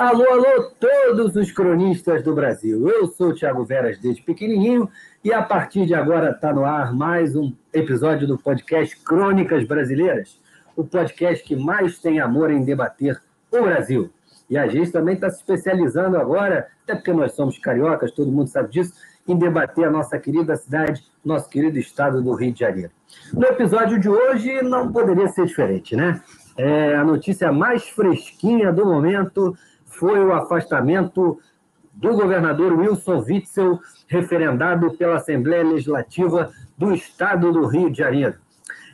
Alô, 0.00 0.24
alô, 0.32 0.70
todos 0.80 1.36
os 1.36 1.52
cronistas 1.52 2.22
do 2.22 2.34
Brasil. 2.34 2.88
Eu 2.88 3.06
sou 3.06 3.28
o 3.28 3.34
Thiago 3.34 3.66
Veras 3.66 3.98
desde 3.98 4.22
pequenininho 4.22 4.88
e 5.22 5.30
a 5.30 5.42
partir 5.42 5.84
de 5.84 5.94
agora 5.94 6.30
está 6.30 6.54
no 6.54 6.64
ar 6.64 6.94
mais 6.94 7.36
um 7.36 7.52
episódio 7.70 8.26
do 8.26 8.38
podcast 8.38 8.96
Crônicas 9.04 9.62
Brasileiras, 9.64 10.40
o 10.74 10.82
podcast 10.82 11.44
que 11.44 11.54
mais 11.54 11.98
tem 11.98 12.18
amor 12.18 12.50
em 12.50 12.64
debater 12.64 13.20
o 13.52 13.60
Brasil. 13.60 14.08
E 14.48 14.56
a 14.56 14.66
gente 14.68 14.90
também 14.90 15.16
está 15.16 15.28
se 15.28 15.36
especializando 15.36 16.16
agora, 16.16 16.68
até 16.82 16.94
porque 16.94 17.12
nós 17.12 17.32
somos 17.32 17.58
cariocas, 17.58 18.10
todo 18.10 18.32
mundo 18.32 18.48
sabe 18.48 18.70
disso, 18.70 18.94
em 19.28 19.36
debater 19.36 19.84
a 19.84 19.90
nossa 19.90 20.18
querida 20.18 20.56
cidade, 20.56 21.04
nosso 21.22 21.50
querido 21.50 21.78
estado 21.78 22.22
do 22.22 22.32
Rio 22.32 22.54
de 22.54 22.60
Janeiro. 22.60 22.90
No 23.34 23.44
episódio 23.44 24.00
de 24.00 24.08
hoje 24.08 24.62
não 24.62 24.90
poderia 24.90 25.28
ser 25.28 25.44
diferente, 25.44 25.94
né? 25.94 26.22
É 26.56 26.96
a 26.96 27.04
notícia 27.04 27.52
mais 27.52 27.86
fresquinha 27.88 28.72
do 28.72 28.86
momento 28.86 29.54
foi 30.00 30.18
o 30.18 30.32
afastamento 30.32 31.38
do 31.92 32.14
governador 32.14 32.72
Wilson 32.72 33.18
Witzel, 33.18 33.78
referendado 34.08 34.96
pela 34.96 35.16
Assembleia 35.16 35.62
Legislativa 35.62 36.50
do 36.78 36.94
Estado 36.94 37.52
do 37.52 37.66
Rio 37.66 37.90
de 37.90 37.98
Janeiro. 37.98 38.36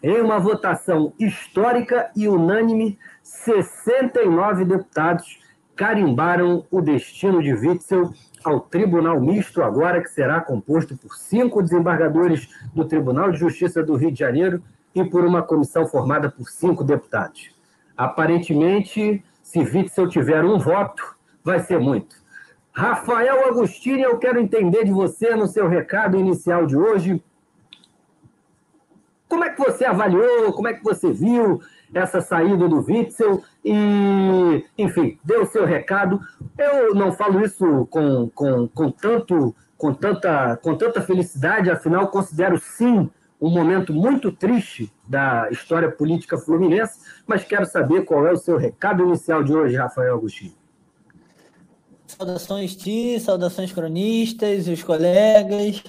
Em 0.02 0.20
uma 0.20 0.40
votação 0.40 1.12
histórica 1.18 2.10
e 2.16 2.26
unânime, 2.26 2.98
69 3.22 4.64
deputados 4.64 5.38
carimbaram 5.76 6.66
o 6.70 6.80
destino 6.80 7.40
de 7.40 7.54
Witzel 7.54 8.10
ao 8.44 8.60
Tribunal 8.60 9.20
Misto, 9.20 9.62
agora 9.62 10.02
que 10.02 10.08
será 10.08 10.40
composto 10.40 10.96
por 10.96 11.14
cinco 11.16 11.62
desembargadores 11.62 12.48
do 12.74 12.84
Tribunal 12.84 13.30
de 13.30 13.38
Justiça 13.38 13.82
do 13.82 13.94
Rio 13.94 14.10
de 14.10 14.18
Janeiro 14.18 14.60
e 14.92 15.04
por 15.04 15.24
uma 15.24 15.42
comissão 15.42 15.86
formada 15.86 16.28
por 16.30 16.48
cinco 16.48 16.82
deputados. 16.82 17.54
Aparentemente, 17.96 19.24
se 19.46 19.60
Witzel 19.60 20.08
tiver 20.08 20.44
um 20.44 20.58
voto, 20.58 21.16
vai 21.44 21.60
ser 21.60 21.78
muito. 21.78 22.16
Rafael 22.72 23.46
Agostini, 23.46 24.02
eu 24.02 24.18
quero 24.18 24.40
entender 24.40 24.84
de 24.84 24.90
você 24.90 25.36
no 25.36 25.46
seu 25.46 25.68
recado 25.68 26.16
inicial 26.16 26.66
de 26.66 26.76
hoje. 26.76 27.22
Como 29.28 29.44
é 29.44 29.50
que 29.50 29.58
você 29.58 29.84
avaliou, 29.84 30.52
como 30.52 30.66
é 30.66 30.74
que 30.74 30.82
você 30.82 31.12
viu 31.12 31.60
essa 31.94 32.20
saída 32.20 32.68
do 32.68 32.84
Witzel 32.84 33.40
e, 33.64 34.64
enfim, 34.76 35.16
deu 35.24 35.44
o 35.44 35.46
seu 35.46 35.64
recado. 35.64 36.20
Eu 36.58 36.92
não 36.92 37.12
falo 37.12 37.40
isso 37.40 37.86
com, 37.88 38.28
com, 38.34 38.66
com, 38.66 38.90
tanto, 38.90 39.54
com, 39.78 39.94
tanta, 39.94 40.56
com 40.56 40.74
tanta 40.74 41.00
felicidade, 41.00 41.70
afinal, 41.70 42.08
considero 42.08 42.58
sim 42.58 43.08
um 43.46 43.50
momento 43.50 43.92
muito 43.92 44.32
triste 44.32 44.92
da 45.06 45.48
história 45.50 45.90
política 45.90 46.36
fluminense, 46.36 46.98
mas 47.26 47.44
quero 47.44 47.64
saber 47.64 48.04
qual 48.04 48.26
é 48.26 48.32
o 48.32 48.36
seu 48.36 48.56
recado 48.56 49.04
inicial 49.04 49.42
de 49.42 49.54
hoje, 49.54 49.76
Rafael 49.76 50.16
Agostinho. 50.16 50.54
Saudações, 52.06 52.76
Ti, 52.76 53.20
saudações 53.20 53.72
cronistas, 53.72 54.68
os 54.68 54.82
colegas. 54.82 55.82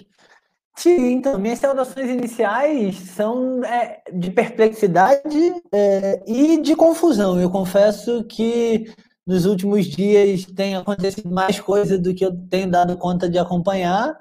Ti, 0.78 0.90
então, 0.90 1.40
minhas 1.40 1.60
saudações 1.60 2.10
iniciais 2.10 2.96
são 2.96 3.64
é, 3.64 4.02
de 4.14 4.30
perplexidade 4.30 5.54
é, 5.72 6.24
e 6.28 6.62
de 6.62 6.76
confusão. 6.76 7.40
Eu 7.40 7.50
confesso 7.50 8.24
que 8.26 8.92
nos 9.26 9.46
últimos 9.46 9.86
dias 9.86 10.46
tem 10.46 10.76
acontecido 10.76 11.30
mais 11.30 11.60
coisa 11.60 11.98
do 11.98 12.14
que 12.14 12.24
eu 12.24 12.36
tenho 12.50 12.70
dado 12.70 12.98
conta 12.98 13.30
de 13.30 13.38
acompanhar. 13.38 14.16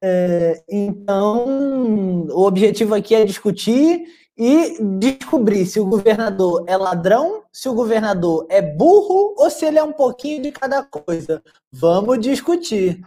É, 0.00 0.62
então, 0.68 2.26
o 2.30 2.46
objetivo 2.46 2.94
aqui 2.94 3.14
é 3.14 3.24
discutir 3.24 4.04
e 4.36 4.78
descobrir 4.98 5.66
se 5.66 5.80
o 5.80 5.86
governador 5.86 6.64
é 6.68 6.76
ladrão, 6.76 7.42
se 7.52 7.68
o 7.68 7.74
governador 7.74 8.46
é 8.48 8.62
burro 8.62 9.34
ou 9.36 9.50
se 9.50 9.66
ele 9.66 9.78
é 9.78 9.82
um 9.82 9.92
pouquinho 9.92 10.40
de 10.40 10.52
cada 10.52 10.82
coisa. 10.82 11.42
Vamos 11.72 12.20
discutir. 12.20 13.00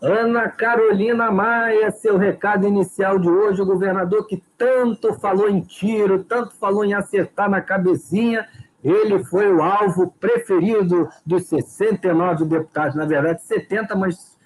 Ana 0.00 0.48
Carolina 0.48 1.32
Maia, 1.32 1.90
seu 1.90 2.16
recado 2.16 2.68
inicial 2.68 3.18
de 3.18 3.28
hoje, 3.28 3.62
o 3.62 3.66
governador 3.66 4.26
que 4.26 4.40
tanto 4.56 5.14
falou 5.14 5.48
em 5.48 5.62
tiro, 5.62 6.22
tanto 6.22 6.54
falou 6.54 6.84
em 6.84 6.94
acertar 6.94 7.50
na 7.50 7.60
cabecinha, 7.60 8.46
ele 8.88 9.24
foi 9.24 9.52
o 9.52 9.60
alvo 9.60 10.14
preferido 10.20 11.08
dos 11.24 11.48
69 11.48 12.44
deputados, 12.44 12.94
na 12.94 13.04
verdade 13.04 13.42
70, 13.42 13.96
mas 13.96 14.38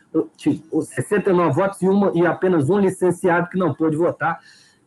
69 0.73 1.55
votos 1.55 1.83
e, 1.83 1.89
uma, 1.89 2.11
e 2.15 2.27
apenas 2.27 2.71
um 2.71 2.79
licenciado 2.79 3.51
que 3.51 3.59
não 3.59 3.75
pôde 3.75 3.99
votar. 3.99 4.41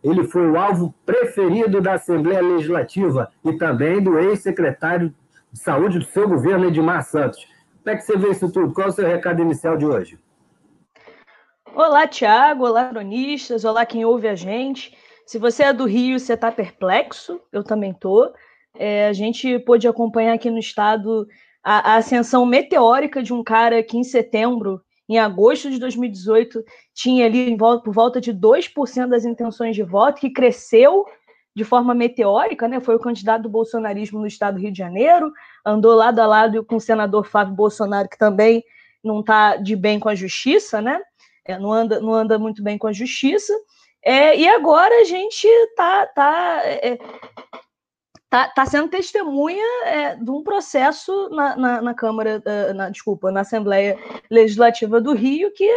Ele 0.03 0.23
foi 0.23 0.49
o 0.49 0.57
alvo 0.57 0.93
preferido 1.05 1.79
da 1.79 1.93
Assembleia 1.93 2.41
Legislativa 2.41 3.31
e 3.45 3.53
também 3.53 4.01
do 4.01 4.17
ex-secretário 4.17 5.13
de 5.51 5.59
Saúde 5.59 5.99
do 5.99 6.05
seu 6.05 6.27
governo, 6.27 6.65
Edmar 6.65 7.03
Santos. 7.03 7.47
Como 7.83 7.95
é 7.95 7.97
que 7.97 8.03
você 8.03 8.17
vê 8.17 8.31
isso 8.31 8.51
tudo? 8.51 8.73
Qual 8.73 8.87
é 8.87 8.89
o 8.89 8.93
seu 8.93 9.05
recado 9.05 9.41
inicial 9.41 9.77
de 9.77 9.85
hoje? 9.85 10.19
Olá, 11.75 12.07
Tiago. 12.07 12.65
Olá, 12.65 12.89
cronistas. 12.89 13.63
Olá, 13.63 13.85
quem 13.85 14.03
ouve 14.03 14.27
a 14.27 14.35
gente. 14.35 14.97
Se 15.27 15.37
você 15.37 15.63
é 15.63 15.73
do 15.73 15.85
Rio, 15.85 16.19
você 16.19 16.33
está 16.33 16.51
perplexo, 16.51 17.39
eu 17.51 17.63
também 17.63 17.91
estou. 17.91 18.33
É, 18.75 19.07
a 19.07 19.13
gente 19.13 19.59
pôde 19.59 19.87
acompanhar 19.87 20.33
aqui 20.33 20.49
no 20.49 20.59
estado 20.59 21.27
a, 21.63 21.93
a 21.93 21.95
ascensão 21.97 22.45
meteórica 22.45 23.21
de 23.21 23.33
um 23.33 23.43
cara 23.43 23.81
que 23.83 23.97
em 23.97 24.03
setembro 24.03 24.81
em 25.07 25.19
agosto 25.19 25.69
de 25.69 25.79
2018, 25.79 26.63
tinha 26.93 27.25
ali 27.25 27.55
volta, 27.55 27.83
por 27.83 27.93
volta 27.93 28.21
de 28.21 28.33
2% 28.33 29.09
das 29.09 29.25
intenções 29.25 29.75
de 29.75 29.83
voto, 29.83 30.19
que 30.19 30.29
cresceu 30.29 31.05
de 31.55 31.63
forma 31.63 31.93
meteórica, 31.93 32.67
né? 32.67 32.79
Foi 32.79 32.95
o 32.95 32.99
candidato 32.99 33.43
do 33.43 33.49
bolsonarismo 33.49 34.19
no 34.19 34.25
estado 34.25 34.55
do 34.55 34.61
Rio 34.61 34.71
de 34.71 34.77
Janeiro, 34.77 35.31
andou 35.65 35.93
lado 35.93 36.19
a 36.19 36.25
lado 36.25 36.63
com 36.65 36.77
o 36.77 36.81
senador 36.81 37.25
Fábio 37.27 37.53
Bolsonaro, 37.53 38.09
que 38.09 38.17
também 38.17 38.63
não 39.03 39.19
está 39.19 39.57
de 39.57 39.75
bem 39.75 39.99
com 39.99 40.09
a 40.09 40.15
justiça, 40.15 40.81
né? 40.81 40.99
É, 41.45 41.59
não, 41.59 41.71
anda, 41.71 41.99
não 41.99 42.13
anda 42.13 42.39
muito 42.39 42.63
bem 42.63 42.77
com 42.77 42.87
a 42.87 42.93
justiça. 42.93 43.53
É, 44.05 44.37
e 44.37 44.47
agora 44.47 45.01
a 45.01 45.03
gente 45.03 45.45
está 45.45 46.07
tá, 46.07 46.61
é, 46.65 46.97
está 48.33 48.47
tá 48.47 48.65
sendo 48.65 48.89
testemunha 48.89 49.63
é, 49.85 50.15
de 50.15 50.31
um 50.31 50.41
processo 50.41 51.29
na, 51.29 51.55
na, 51.55 51.81
na 51.81 51.93
Câmara, 51.93 52.41
uh, 52.43 52.73
na, 52.73 52.89
desculpa, 52.89 53.31
na 53.31 53.41
Assembleia 53.41 53.95
Legislativa 54.29 54.99
do 54.99 55.13
Rio, 55.13 55.51
que 55.53 55.69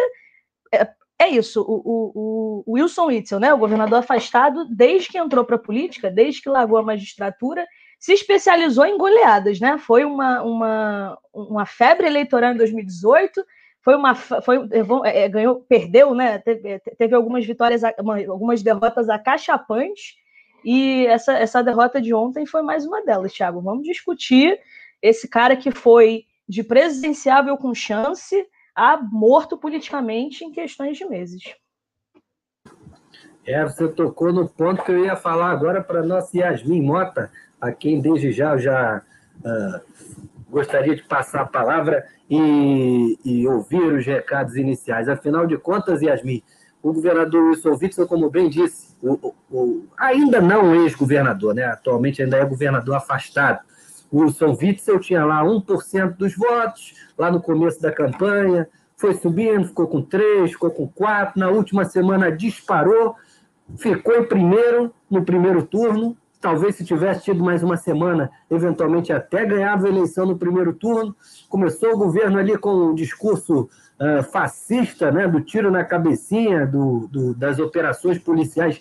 é, 0.73 0.89
é 1.19 1.29
isso, 1.29 1.61
o, 1.61 1.83
o, 1.85 2.65
o, 2.67 2.73
Wilson 2.73 3.07
Witzel, 3.07 3.41
né, 3.41 3.53
o 3.53 3.59
governador 3.59 3.99
afastado, 3.99 4.67
desde 4.75 5.11
que 5.11 5.19
entrou 5.19 5.45
para 5.45 5.57
a 5.57 5.59
política, 5.59 6.11
desde 6.11 6.41
que 6.41 6.49
largou 6.49 6.79
a 6.79 6.83
magistratura, 6.83 7.67
se 7.99 8.15
especializou 8.15 8.87
em 8.87 8.99
goleadas, 8.99 9.59
né? 9.59 9.79
Foi 9.79 10.05
uma, 10.05 10.43
uma, 10.43 11.19
uma 11.33 11.67
febre 11.67 12.07
eleitoral 12.07 12.53
em 12.53 12.57
2018, 12.57 13.43
foi 13.83 13.97
uma 13.97 14.15
foi 14.15 14.69
é, 15.05 15.29
ganhou 15.29 15.65
perdeu 15.69 16.13
né 16.13 16.39
teve, 16.41 16.81
teve 16.99 17.15
algumas 17.15 17.47
vitórias 17.47 17.83
algumas 17.85 18.61
derrotas 18.61 19.09
acachapantes 19.09 20.17
e 20.69 21.07
essa, 21.07 21.33
essa 21.35 21.63
derrota 21.63 22.03
de 22.03 22.13
ontem 22.13 22.45
foi 22.45 22.61
mais 22.61 22.85
uma 22.85 23.01
delas, 23.05 23.33
Thiago. 23.33 23.61
Vamos 23.61 23.85
discutir 23.85 24.59
esse 25.01 25.29
cara 25.29 25.57
que 25.57 25.71
foi 25.71 26.25
de 26.49 26.65
presidenciável 26.65 27.57
com 27.57 27.73
chance 27.73 28.45
a 28.75 28.97
morto 28.97 29.57
politicamente 29.57 30.45
em 30.45 30.51
questões 30.51 30.99
de 30.99 31.05
meses. 31.05 31.55
É, 33.47 33.63
você 33.63 33.87
tocou 33.87 34.33
no 34.33 34.49
ponto 34.49 34.83
que 34.83 34.91
eu 34.91 35.05
ia 35.05 35.15
falar 35.15 35.53
agora 35.53 35.81
para 35.81 36.03
nossa 36.03 36.37
Yasmin 36.37 36.83
Mota, 36.83 37.31
a 37.61 37.71
quem 37.71 38.01
desde 38.01 38.33
já 38.33 38.57
já 38.57 39.03
uh, 39.37 40.13
gostaria 40.51 40.97
de 40.97 41.05
passar 41.05 41.43
a 41.43 41.47
palavra 41.47 42.05
e, 42.29 43.17
e, 43.25 43.47
ouvir 43.47 43.85
os 43.85 44.05
recados 44.05 44.57
iniciais. 44.57 45.09
Afinal 45.09 45.47
de 45.47 45.57
contas, 45.57 46.03
Yasmin, 46.03 46.43
o 46.83 46.93
governador 46.93 47.51
Wilson 47.51 47.79
Witzel, 47.81 48.07
como 48.07 48.31
bem 48.31 48.49
disse, 48.49 48.95
o, 49.03 49.35
o, 49.51 49.85
ainda 49.99 50.41
não 50.41 50.75
ex-governador, 50.75 51.55
né? 51.55 51.65
atualmente 51.65 52.23
ainda 52.23 52.37
é 52.37 52.45
governador 52.45 52.95
afastado. 52.95 53.61
O 54.11 54.21
Wilson 54.21 54.57
Witzel 54.61 55.01
tinha 55.01 55.25
lá 55.25 55.43
1% 55.43 56.17
dos 56.17 56.37
votos, 56.37 56.95
lá 57.19 57.31
no 57.31 57.41
começo 57.41 57.81
da 57.83 57.91
campanha, 57.91 58.69
foi 58.97 59.15
subindo, 59.15 59.67
ficou 59.67 59.87
com 59.87 60.01
3, 60.01 60.53
ficou 60.53 60.71
com 60.71 60.89
4, 60.89 61.39
na 61.39 61.51
última 61.51 61.85
semana 61.85 62.31
disparou, 62.31 63.15
ficou 63.77 64.15
em 64.17 64.25
primeiro 64.25 64.95
no 65.11 65.25
primeiro 65.25 65.63
turno, 65.63 66.17
talvez 66.41 66.77
se 66.77 66.85
tivesse 66.85 67.25
tido 67.25 67.43
mais 67.43 67.63
uma 67.63 67.77
semana, 67.77 68.31
eventualmente 68.51 69.13
até 69.13 69.45
ganhava 69.45 69.87
a 69.87 69.91
eleição 69.91 70.27
no 70.27 70.39
primeiro 70.39 70.73
turno. 70.73 71.15
Começou 71.49 71.93
o 71.93 71.99
governo 71.99 72.39
ali 72.39 72.57
com 72.57 72.71
um 72.71 72.95
discurso 72.95 73.69
uh, 74.01 74.23
fascista, 74.23 75.11
né, 75.11 75.27
do 75.27 75.41
tiro 75.41 75.71
na 75.71 75.85
cabecinha, 75.85 76.67
do, 76.67 77.09
do, 77.09 77.35
das 77.35 77.59
operações 77.59 78.19
policiais 78.19 78.81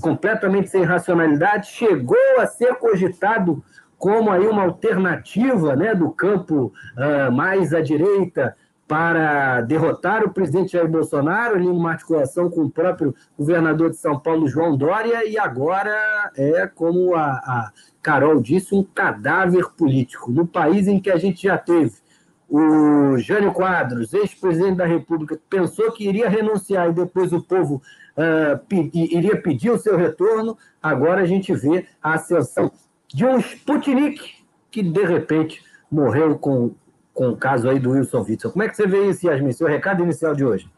completamente 0.00 0.70
sem 0.70 0.82
racionalidade, 0.82 1.68
chegou 1.68 2.16
a 2.38 2.46
ser 2.46 2.74
cogitado 2.76 3.62
como 3.98 4.30
aí 4.30 4.46
uma 4.46 4.62
alternativa 4.62 5.76
né, 5.76 5.94
do 5.94 6.10
campo 6.10 6.72
uh, 6.96 7.32
mais 7.32 7.74
à 7.74 7.80
direita 7.80 8.56
para 8.90 9.60
derrotar 9.60 10.24
o 10.24 10.30
presidente 10.30 10.72
Jair 10.72 10.88
Bolsonaro, 10.88 11.54
ali 11.54 11.66
numa 11.66 11.92
articulação 11.92 12.50
com 12.50 12.62
o 12.62 12.70
próprio 12.70 13.14
governador 13.38 13.90
de 13.90 13.96
São 13.96 14.18
Paulo, 14.18 14.48
João 14.48 14.76
Dória, 14.76 15.24
e 15.28 15.38
agora 15.38 15.94
é, 16.36 16.66
como 16.66 17.14
a, 17.14 17.30
a 17.30 17.72
Carol 18.02 18.42
disse, 18.42 18.74
um 18.74 18.82
cadáver 18.82 19.70
político. 19.76 20.32
No 20.32 20.44
país 20.44 20.88
em 20.88 20.98
que 20.98 21.08
a 21.08 21.18
gente 21.18 21.44
já 21.44 21.56
teve 21.56 21.92
o 22.50 23.16
Jânio 23.18 23.52
Quadros, 23.52 24.12
ex-presidente 24.12 24.76
da 24.76 24.86
República, 24.86 25.38
pensou 25.48 25.92
que 25.92 26.08
iria 26.08 26.28
renunciar 26.28 26.90
e 26.90 26.92
depois 26.92 27.32
o 27.32 27.40
povo 27.40 27.80
uh, 28.16 28.74
iria 28.92 29.40
pedir 29.40 29.70
o 29.70 29.78
seu 29.78 29.96
retorno, 29.96 30.58
agora 30.82 31.22
a 31.22 31.26
gente 31.26 31.54
vê 31.54 31.86
a 32.02 32.14
ascensão 32.14 32.72
de 33.06 33.24
um 33.24 33.38
Sputnik 33.38 34.20
que, 34.70 34.82
de 34.82 35.04
repente, 35.04 35.62
morreu 35.90 36.36
com 36.38 36.72
com 37.20 37.28
o 37.28 37.36
caso 37.36 37.68
aí 37.68 37.78
do 37.78 37.90
Wilson 37.90 38.22
Witzel. 38.22 38.50
Como 38.50 38.62
é 38.62 38.68
que 38.68 38.74
você 38.74 38.86
vê 38.86 39.08
isso, 39.08 39.26
Yasmin? 39.26 39.52
Seu 39.52 39.66
recado 39.66 40.02
inicial 40.02 40.34
de 40.34 40.44
hoje. 40.44 40.70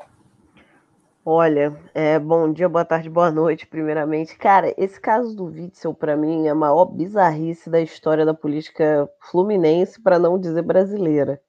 Olha, 1.25 1.73
é, 1.95 2.19
bom 2.19 2.53
dia, 2.53 2.69
boa 2.69 2.85
tarde, 2.85 3.09
boa 3.09 3.31
noite, 3.31 3.65
primeiramente. 3.65 4.37
Cara, 4.37 4.75
esse 4.77 5.01
caso 5.01 5.37
do 5.37 5.45
Witzel, 5.45 5.95
para 5.95 6.17
mim, 6.17 6.49
é 6.49 6.51
a 6.51 6.55
maior 6.55 6.87
bizarrice 6.87 7.71
da 7.71 7.81
história 7.81 8.27
da 8.27 8.35
política 8.35 9.09
fluminense, 9.31 10.01
para 10.01 10.19
não 10.19 10.37
dizer 10.37 10.63
brasileira. 10.63 11.41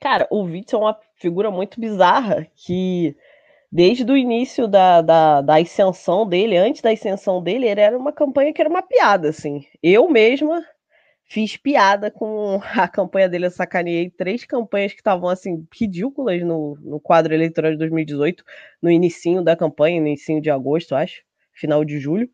Cara, 0.00 0.28
o 0.30 0.42
Witzel 0.42 0.80
é 0.80 0.82
uma 0.82 1.00
figura 1.16 1.50
muito 1.50 1.80
bizarra 1.80 2.46
que, 2.54 3.16
desde 3.72 4.04
o 4.10 4.16
início 4.16 4.68
da, 4.68 5.02
da, 5.02 5.40
da 5.42 5.56
ascensão 5.58 6.28
dele, 6.28 6.56
antes 6.56 6.82
da 6.82 6.90
ascensão 6.90 7.42
dele, 7.42 7.68
ele 7.68 7.80
era 7.80 7.98
uma 7.98 8.12
campanha 8.12 8.52
que 8.52 8.60
era 8.60 8.70
uma 8.70 8.82
piada, 8.82 9.28
assim. 9.30 9.66
Eu 9.82 10.08
mesma 10.08 10.64
fiz 11.24 11.56
piada 11.56 12.10
com 12.10 12.60
a 12.76 12.88
campanha 12.88 13.28
dele, 13.28 13.46
eu 13.46 13.50
sacaneei 13.50 14.10
três 14.10 14.44
campanhas 14.44 14.92
que 14.92 15.00
estavam, 15.00 15.28
assim, 15.28 15.66
ridículas 15.74 16.42
no, 16.42 16.76
no 16.82 17.00
quadro 17.00 17.34
eleitoral 17.34 17.72
de 17.72 17.78
2018, 17.78 18.44
no 18.82 18.90
inicinho 18.90 19.42
da 19.42 19.56
campanha, 19.56 20.00
no 20.00 20.40
de 20.40 20.50
agosto, 20.50 20.94
acho, 20.94 21.22
final 21.52 21.84
de 21.84 21.98
julho, 21.98 22.30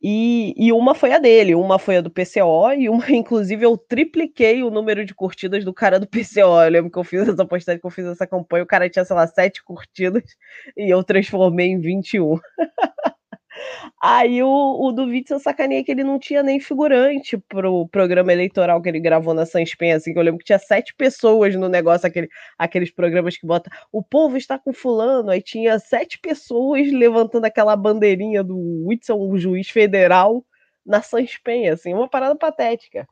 e, 0.00 0.54
e 0.56 0.72
uma 0.72 0.94
foi 0.94 1.12
a 1.12 1.18
dele, 1.18 1.54
uma 1.54 1.78
foi 1.78 1.96
a 1.96 2.00
do 2.00 2.10
PCO, 2.10 2.72
e 2.72 2.88
uma, 2.88 3.04
inclusive, 3.10 3.64
eu 3.64 3.76
tripliquei 3.76 4.62
o 4.62 4.70
número 4.70 5.04
de 5.04 5.14
curtidas 5.14 5.64
do 5.64 5.74
cara 5.74 5.98
do 5.98 6.06
PCO, 6.06 6.62
eu 6.62 6.70
lembro 6.70 6.90
que 6.90 6.98
eu 6.98 7.04
fiz 7.04 7.28
essa 7.28 7.44
postagem, 7.44 7.80
que 7.80 7.86
eu 7.86 7.90
fiz 7.90 8.06
essa 8.06 8.26
campanha, 8.26 8.62
o 8.64 8.66
cara 8.66 8.88
tinha, 8.88 9.04
sei 9.04 9.16
lá, 9.16 9.26
sete 9.26 9.62
curtidas, 9.64 10.22
e 10.76 10.92
eu 10.92 11.02
transformei 11.02 11.68
em 11.68 11.80
21. 11.80 12.38
Aí 14.00 14.42
o, 14.42 14.48
o 14.48 14.92
do 14.92 15.04
Witzel 15.04 15.38
sacaneia 15.38 15.84
que 15.84 15.90
ele 15.90 16.04
não 16.04 16.18
tinha 16.18 16.42
nem 16.42 16.60
figurante 16.60 17.36
pro 17.48 17.88
programa 17.88 18.32
eleitoral 18.32 18.80
que 18.82 18.88
ele 18.88 19.00
gravou 19.00 19.34
na 19.34 19.46
Sanspen, 19.46 19.92
assim, 19.92 20.12
que 20.12 20.18
eu 20.18 20.22
lembro 20.22 20.38
que 20.38 20.44
tinha 20.44 20.58
sete 20.58 20.94
pessoas 20.94 21.54
no 21.56 21.68
negócio, 21.68 22.06
aquele, 22.06 22.28
aqueles 22.58 22.90
programas 22.90 23.36
que 23.36 23.46
bota 23.46 23.70
o 23.92 24.02
povo 24.02 24.36
está 24.36 24.58
com 24.58 24.72
fulano, 24.72 25.30
aí 25.30 25.42
tinha 25.42 25.78
sete 25.78 26.18
pessoas 26.18 26.90
levantando 26.92 27.44
aquela 27.44 27.76
bandeirinha 27.76 28.42
do 28.42 28.56
Witzel, 28.86 29.18
o 29.20 29.38
juiz 29.38 29.68
federal, 29.68 30.44
na 30.84 31.02
Sanspen, 31.02 31.68
assim, 31.68 31.92
uma 31.94 32.08
parada 32.08 32.34
patética. 32.36 33.06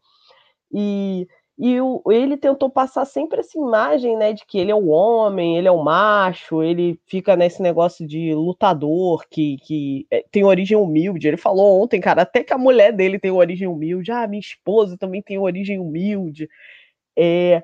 E 0.72 1.26
e 1.58 1.80
o, 1.80 2.02
ele 2.10 2.36
tentou 2.36 2.68
passar 2.68 3.06
sempre 3.06 3.40
essa 3.40 3.58
imagem, 3.58 4.16
né, 4.16 4.32
de 4.34 4.44
que 4.44 4.58
ele 4.58 4.70
é 4.70 4.74
o 4.74 4.88
homem, 4.88 5.56
ele 5.56 5.66
é 5.68 5.70
o 5.70 5.82
macho, 5.82 6.62
ele 6.62 7.00
fica 7.06 7.34
nesse 7.34 7.62
negócio 7.62 8.06
de 8.06 8.34
lutador, 8.34 9.24
que, 9.30 9.56
que 9.58 10.06
é, 10.10 10.22
tem 10.30 10.44
origem 10.44 10.76
humilde. 10.76 11.26
Ele 11.26 11.38
falou 11.38 11.82
ontem, 11.82 12.00
cara, 12.00 12.22
até 12.22 12.44
que 12.44 12.52
a 12.52 12.58
mulher 12.58 12.92
dele 12.92 13.18
tem 13.18 13.30
origem 13.30 13.66
humilde. 13.66 14.12
Ah, 14.12 14.26
minha 14.26 14.40
esposa 14.40 14.98
também 14.98 15.22
tem 15.22 15.38
origem 15.38 15.78
humilde. 15.78 16.48
É, 17.18 17.62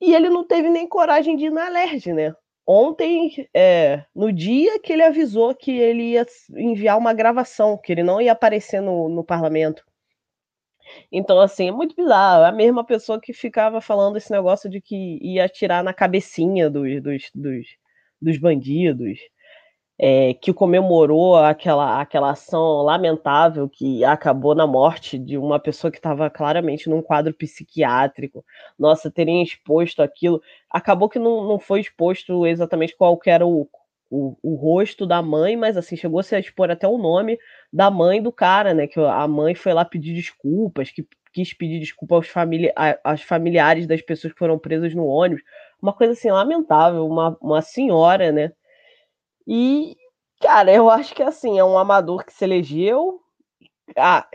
e 0.00 0.14
ele 0.14 0.28
não 0.28 0.44
teve 0.44 0.68
nem 0.68 0.88
coragem 0.88 1.36
de 1.36 1.46
ir 1.46 1.50
na 1.52 1.68
LERJ, 1.68 2.12
né? 2.12 2.34
Ontem, 2.66 3.48
é, 3.54 4.04
no 4.14 4.32
dia 4.32 4.80
que 4.80 4.92
ele 4.92 5.02
avisou 5.02 5.54
que 5.54 5.70
ele 5.72 6.12
ia 6.12 6.26
enviar 6.56 6.98
uma 6.98 7.12
gravação, 7.12 7.76
que 7.78 7.92
ele 7.92 8.02
não 8.02 8.20
ia 8.20 8.32
aparecer 8.32 8.80
no, 8.80 9.08
no 9.08 9.24
parlamento. 9.24 9.84
Então, 11.10 11.40
assim, 11.40 11.68
é 11.68 11.72
muito 11.72 11.94
bizarro. 11.96 12.44
É 12.44 12.48
a 12.48 12.52
mesma 12.52 12.84
pessoa 12.84 13.20
que 13.20 13.32
ficava 13.32 13.80
falando 13.80 14.16
esse 14.16 14.30
negócio 14.30 14.68
de 14.70 14.80
que 14.80 15.18
ia 15.22 15.44
atirar 15.44 15.82
na 15.84 15.92
cabecinha 15.92 16.70
dos, 16.70 17.02
dos, 17.02 17.30
dos, 17.34 17.66
dos 18.20 18.38
bandidos, 18.38 19.18
é, 19.98 20.34
que 20.34 20.52
comemorou 20.52 21.36
aquela, 21.36 22.00
aquela 22.00 22.30
ação 22.30 22.82
lamentável 22.82 23.68
que 23.68 24.04
acabou 24.04 24.54
na 24.54 24.66
morte 24.66 25.18
de 25.18 25.38
uma 25.38 25.60
pessoa 25.60 25.90
que 25.90 25.98
estava 25.98 26.28
claramente 26.30 26.88
num 26.90 27.02
quadro 27.02 27.32
psiquiátrico. 27.34 28.44
Nossa, 28.78 29.10
terem 29.10 29.42
exposto 29.42 30.02
aquilo. 30.02 30.42
Acabou 30.70 31.08
que 31.08 31.18
não, 31.18 31.44
não 31.46 31.58
foi 31.58 31.80
exposto 31.80 32.46
exatamente 32.46 32.96
qual 32.96 33.18
era 33.26 33.46
o, 33.46 33.68
o, 34.12 34.36
o 34.42 34.54
rosto 34.56 35.06
da 35.06 35.22
mãe, 35.22 35.56
mas 35.56 35.74
assim, 35.74 35.96
chegou 35.96 36.22
-se 36.22 36.36
a 36.36 36.38
expor 36.38 36.70
até 36.70 36.86
o 36.86 36.98
nome 36.98 37.38
da 37.72 37.90
mãe 37.90 38.22
do 38.22 38.30
cara, 38.30 38.74
né? 38.74 38.86
Que 38.86 39.00
a 39.00 39.26
mãe 39.26 39.54
foi 39.54 39.72
lá 39.72 39.86
pedir 39.86 40.14
desculpas, 40.14 40.90
que 40.90 41.06
quis 41.32 41.54
pedir 41.54 41.80
desculpa 41.80 42.16
aos, 42.16 42.28
famili 42.28 42.70
aos 43.02 43.22
familiares 43.22 43.86
das 43.86 44.02
pessoas 44.02 44.34
que 44.34 44.38
foram 44.38 44.58
presas 44.58 44.94
no 44.94 45.06
ônibus. 45.06 45.42
Uma 45.80 45.94
coisa 45.94 46.12
assim, 46.12 46.30
lamentável, 46.30 47.06
uma, 47.06 47.38
uma 47.40 47.62
senhora, 47.62 48.30
né? 48.30 48.52
E, 49.48 49.96
cara, 50.42 50.70
eu 50.70 50.90
acho 50.90 51.14
que 51.14 51.22
assim, 51.22 51.58
é 51.58 51.64
um 51.64 51.78
amador 51.78 52.24
que 52.26 52.34
se 52.34 52.44
elegeu, 52.44 53.18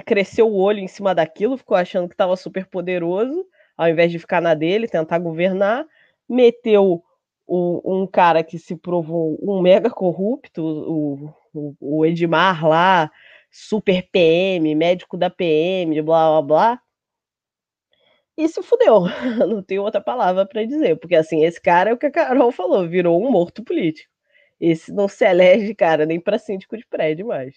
cresceu 0.08 0.48
o 0.48 0.58
olho 0.58 0.80
em 0.80 0.88
cima 0.88 1.14
daquilo, 1.14 1.56
ficou 1.56 1.78
achando 1.78 2.08
que 2.08 2.16
estava 2.16 2.36
super 2.36 2.66
poderoso, 2.66 3.46
ao 3.78 3.88
invés 3.88 4.12
de 4.12 4.18
ficar 4.18 4.42
na 4.42 4.56
dele, 4.56 4.88
tentar 4.88 5.20
governar, 5.20 5.86
meteu 6.28 7.04
o, 7.48 8.02
um 8.02 8.06
cara 8.06 8.44
que 8.44 8.60
se 8.60 8.76
provou 8.76 9.38
um 9.42 9.62
mega 9.62 9.90
corrupto, 9.90 10.62
o, 10.62 11.34
o, 11.54 11.76
o, 11.80 12.06
Edmar 12.06 12.68
lá, 12.68 13.10
super 13.50 14.08
PM, 14.12 14.76
médico 14.76 15.18
da 15.18 15.30
PM, 15.30 16.02
blá 16.02 16.30
blá 16.30 16.42
blá. 16.42 16.82
E 18.38 18.48
se 18.48 18.62
fudeu, 18.62 19.02
não 19.48 19.64
tem 19.64 19.80
outra 19.80 20.02
palavra 20.02 20.46
para 20.46 20.64
dizer, 20.64 21.00
porque 21.00 21.16
assim, 21.16 21.44
esse 21.44 21.60
cara 21.60 21.90
é 21.90 21.94
o 21.94 21.98
que 21.98 22.06
a 22.06 22.12
Carol 22.12 22.52
falou, 22.52 22.88
virou 22.88 23.20
um 23.26 23.32
morto 23.32 23.64
político. 23.64 24.12
Esse 24.60 24.92
não 24.92 25.08
se 25.08 25.26
elege, 25.26 25.74
cara, 25.74 26.06
nem 26.06 26.20
para 26.20 26.38
síndico 26.38 26.78
de 26.78 26.86
prédio 26.86 27.28
mais. 27.28 27.56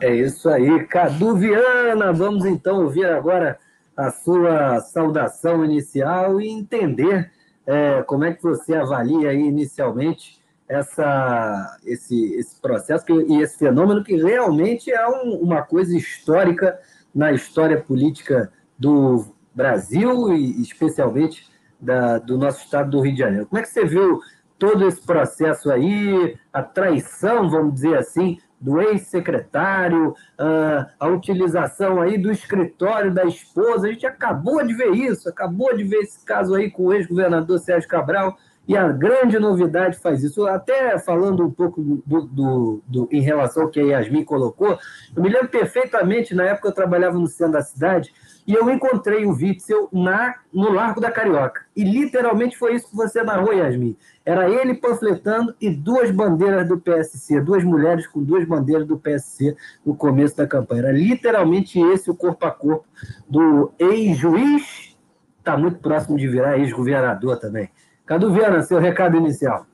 É 0.00 0.14
isso 0.14 0.48
aí, 0.48 0.86
Cadu 0.86 1.36
Viana. 1.36 2.12
Vamos 2.12 2.46
então 2.46 2.84
ouvir 2.84 3.06
agora 3.06 3.58
a 4.00 4.10
sua 4.10 4.80
saudação 4.80 5.62
inicial 5.62 6.40
e 6.40 6.48
entender 6.48 7.30
é, 7.66 8.02
como 8.02 8.24
é 8.24 8.32
que 8.32 8.42
você 8.42 8.74
avalia 8.74 9.34
inicialmente 9.34 10.40
essa, 10.66 11.78
esse, 11.84 12.32
esse 12.34 12.58
processo 12.60 13.04
que, 13.04 13.12
e 13.12 13.42
esse 13.42 13.58
fenômeno 13.58 14.02
que 14.02 14.16
realmente 14.16 14.90
é 14.90 15.06
um, 15.06 15.34
uma 15.42 15.60
coisa 15.62 15.94
histórica 15.94 16.78
na 17.14 17.30
história 17.30 17.78
política 17.78 18.50
do 18.78 19.26
Brasil 19.54 20.32
e 20.32 20.62
especialmente 20.62 21.50
da, 21.78 22.16
do 22.18 22.38
nosso 22.38 22.64
estado 22.64 22.90
do 22.90 23.00
Rio 23.00 23.12
de 23.12 23.18
Janeiro. 23.18 23.46
Como 23.46 23.58
é 23.58 23.62
que 23.62 23.68
você 23.68 23.84
viu 23.84 24.20
todo 24.58 24.88
esse 24.88 25.02
processo 25.02 25.70
aí, 25.70 26.38
a 26.50 26.62
traição, 26.62 27.50
vamos 27.50 27.74
dizer 27.74 27.98
assim, 27.98 28.38
do 28.60 28.80
ex-secretário, 28.80 30.14
ah, 30.38 30.86
a 31.00 31.08
utilização 31.08 32.00
aí 32.00 32.18
do 32.18 32.30
escritório 32.30 33.12
da 33.12 33.24
esposa. 33.24 33.86
A 33.88 33.92
gente 33.92 34.06
acabou 34.06 34.64
de 34.66 34.74
ver 34.74 34.90
isso, 34.90 35.28
acabou 35.28 35.74
de 35.74 35.82
ver 35.82 35.98
esse 35.98 36.24
caso 36.24 36.54
aí 36.54 36.70
com 36.70 36.84
o 36.84 36.92
ex-governador 36.92 37.58
Sérgio 37.58 37.88
Cabral, 37.88 38.36
e 38.68 38.76
a 38.76 38.86
grande 38.88 39.38
novidade 39.38 39.98
faz 39.98 40.22
isso. 40.22 40.46
Até 40.46 40.96
falando 40.98 41.44
um 41.44 41.50
pouco 41.50 41.82
do, 41.82 42.22
do, 42.26 42.82
do, 42.86 43.08
em 43.10 43.20
relação 43.20 43.64
ao 43.64 43.68
que 43.68 43.80
a 43.80 43.82
Yasmin 43.82 44.24
colocou, 44.24 44.78
eu 45.16 45.22
me 45.22 45.28
lembro 45.28 45.48
perfeitamente, 45.48 46.34
na 46.34 46.44
época 46.44 46.68
eu 46.68 46.72
trabalhava 46.72 47.18
no 47.18 47.26
centro 47.26 47.54
da 47.54 47.62
cidade, 47.62 48.12
e 48.46 48.54
eu 48.54 48.70
encontrei 48.70 49.24
o 49.24 49.32
Witzel 49.32 49.88
na, 49.92 50.36
no 50.52 50.72
Largo 50.72 51.00
da 51.00 51.10
Carioca. 51.10 51.62
E 51.74 51.82
literalmente 51.82 52.56
foi 52.56 52.74
isso 52.74 52.90
que 52.90 52.96
você 52.96 53.22
narrou, 53.22 53.52
Yasmin. 53.52 53.96
Era 54.30 54.48
ele 54.48 54.74
panfletando 54.74 55.52
e 55.60 55.68
duas 55.68 56.08
bandeiras 56.12 56.68
do 56.68 56.78
PSC, 56.78 57.40
duas 57.40 57.64
mulheres 57.64 58.06
com 58.06 58.22
duas 58.22 58.44
bandeiras 58.44 58.86
do 58.86 58.96
PSC 58.96 59.56
no 59.84 59.92
começo 59.92 60.36
da 60.36 60.46
campanha. 60.46 60.82
Era 60.82 60.92
literalmente 60.92 61.80
esse 61.80 62.08
o 62.08 62.14
corpo 62.14 62.46
a 62.46 62.50
corpo 62.52 62.86
do 63.28 63.72
ex-juiz, 63.76 64.96
está 65.36 65.56
muito 65.58 65.80
próximo 65.80 66.16
de 66.16 66.28
virar 66.28 66.56
ex-governador 66.58 67.40
também. 67.40 67.68
Cadu 68.06 68.32
Viana, 68.32 68.62
seu 68.62 68.78
recado 68.78 69.16
inicial. 69.16 69.66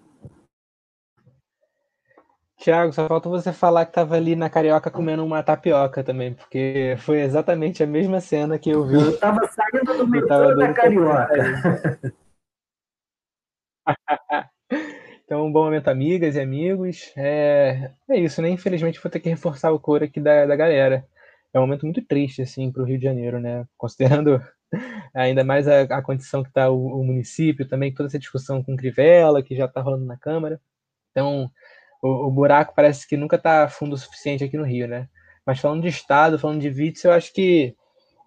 Tiago, 2.56 2.94
só 2.94 3.06
falta 3.06 3.28
você 3.28 3.52
falar 3.52 3.84
que 3.84 3.90
estava 3.90 4.16
ali 4.16 4.34
na 4.34 4.48
Carioca 4.48 4.90
comendo 4.90 5.22
uma 5.22 5.42
tapioca 5.42 6.02
também, 6.02 6.32
porque 6.32 6.96
foi 7.00 7.20
exatamente 7.20 7.82
a 7.82 7.86
mesma 7.86 8.20
cena 8.20 8.58
que 8.58 8.70
eu 8.70 8.86
vi. 8.86 8.94
Eu 8.94 9.10
estava 9.10 9.46
saindo 9.48 9.98
do 9.98 10.08
metrô 10.08 10.54
da 10.54 10.72
Carioca. 10.72 12.00
então, 15.24 15.46
um 15.46 15.52
bom 15.52 15.64
momento, 15.64 15.88
amigas 15.88 16.36
e 16.36 16.40
amigos. 16.40 17.12
É, 17.16 17.92
é 18.08 18.18
isso, 18.18 18.40
né? 18.42 18.48
Infelizmente, 18.48 19.00
vou 19.00 19.10
ter 19.10 19.20
que 19.20 19.28
reforçar 19.28 19.72
o 19.72 19.80
coro 19.80 20.04
aqui 20.04 20.20
da, 20.20 20.46
da 20.46 20.56
galera. 20.56 21.06
É 21.52 21.58
um 21.58 21.62
momento 21.62 21.84
muito 21.84 22.02
triste, 22.02 22.42
assim, 22.42 22.70
para 22.70 22.82
o 22.82 22.84
Rio 22.84 22.98
de 22.98 23.04
Janeiro, 23.04 23.40
né? 23.40 23.66
Considerando 23.76 24.42
Ainda 25.14 25.44
mais 25.44 25.68
a, 25.68 25.82
a 25.82 26.02
condição 26.02 26.42
que 26.42 26.50
está 26.50 26.70
o, 26.70 27.00
o, 27.00 27.04
município, 27.04 27.66
também 27.66 27.92
toda 27.92 28.08
essa 28.08 28.18
discussão 28.18 28.62
com 28.62 28.76
Crivella, 28.76 29.42
que 29.42 29.56
já 29.56 29.66
está 29.66 29.80
rolando 29.80 30.04
na 30.04 30.16
Câmara. 30.16 30.60
Então, 31.10 31.50
o, 32.02 32.26
o 32.28 32.30
buraco 32.30 32.74
parece 32.74 33.06
que 33.06 33.16
nunca 33.16 33.36
está 33.36 33.68
fundo 33.68 33.94
o 33.94 33.98
suficiente 33.98 34.44
aqui 34.44 34.56
no 34.56 34.64
Rio, 34.64 34.88
né? 34.88 35.08
Mas 35.44 35.60
falando 35.60 35.82
de 35.82 35.88
Estado, 35.88 36.38
falando 36.38 36.60
de 36.60 36.68
Witz, 36.68 37.04
eu 37.04 37.12
acho 37.12 37.32
que 37.32 37.74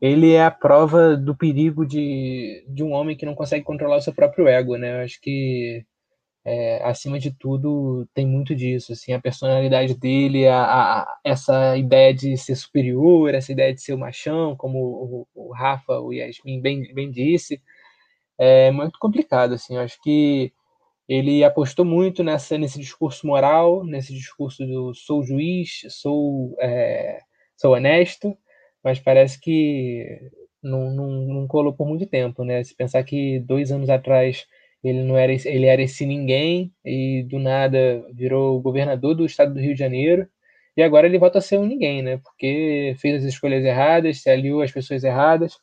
ele 0.02 0.34
é 0.34 0.44
a 0.44 0.52
prova 0.52 1.18
do 1.18 1.36
perigo 1.36 1.86
de, 1.86 2.66
de 2.68 2.84
um 2.84 2.92
homem 2.94 3.18
que 3.18 3.26
não 3.26 3.36
consegue 3.36 3.66
controlar 3.66 3.98
o 3.98 4.02
seu 4.02 4.14
próprio 4.14 4.48
ego, 4.48 4.78
né? 4.78 5.00
Eu 5.02 5.06
acho 5.06 5.20
que 5.22 5.86
é, 6.46 6.84
acima 6.84 7.20
de 7.20 7.32
tudo, 7.32 8.08
tem 8.14 8.26
muito 8.26 8.56
disso, 8.56 8.94
assim, 8.94 9.14
a 9.14 9.22
personalidade 9.22 9.94
dele, 9.96 10.48
a, 10.48 10.64
a, 11.02 11.18
essa 11.24 11.78
ideia 11.78 12.14
de 12.14 12.38
ser 12.38 12.56
superior, 12.56 13.34
essa 13.34 13.52
ideia 13.52 13.74
de 13.74 13.82
ser 13.82 13.94
o 13.94 13.98
machão, 14.00 14.56
como 14.56 14.80
o, 14.80 15.28
o 15.36 15.54
Rafa, 15.54 16.00
o 16.00 16.14
Yasmin 16.14 16.62
bem, 16.62 16.94
bem 16.94 17.12
disse, 17.12 17.62
é 18.38 18.72
muito 18.72 18.98
complicado, 19.00 19.54
assim, 19.54 19.76
eu 19.76 19.82
acho 19.82 20.02
que 20.02 20.54
ele 21.08 21.44
apostou 21.44 21.84
muito 21.86 22.24
nessa, 22.24 22.58
nesse 22.58 22.80
discurso 22.80 23.28
moral, 23.28 23.84
nesse 23.84 24.14
discurso 24.14 24.66
do 24.66 24.94
sou 24.94 25.24
juiz, 25.24 25.82
sou, 25.90 26.56
é, 26.60 27.20
sou 27.58 27.74
honesto, 27.74 28.38
mas 28.84 29.00
parece 29.00 29.40
que 29.40 30.32
não, 30.62 30.92
não, 30.92 31.08
não 31.10 31.48
colou 31.48 31.74
por 31.74 31.88
muito 31.88 32.06
tempo, 32.06 32.44
né? 32.44 32.64
Se 32.64 32.76
pensar 32.76 33.04
que 33.04 33.40
dois 33.40 33.72
anos 33.72 33.90
atrás 33.90 34.46
ele 34.84 35.04
não 35.04 35.18
era 35.18 35.34
ele 35.34 35.66
era 35.66 35.82
esse 35.82 36.06
ninguém 36.06 36.74
e 36.86 37.24
do 37.24 37.40
nada 37.40 38.04
virou 38.14 38.62
governador 38.62 39.16
do 39.16 39.26
estado 39.26 39.54
do 39.54 39.60
Rio 39.60 39.74
de 39.74 39.80
Janeiro 39.80 40.28
e 40.78 40.82
agora 40.84 41.08
ele 41.08 41.20
volta 41.20 41.40
a 41.40 41.42
ser 41.42 41.58
um 41.60 41.66
ninguém, 41.66 42.02
né? 42.02 42.18
Porque 42.18 42.96
fez 43.00 43.24
as 43.24 43.34
escolhas 43.34 43.64
erradas, 43.66 44.22
se 44.22 44.30
aliou 44.30 44.62
às 44.62 44.72
pessoas 44.72 45.04
erradas 45.04 45.58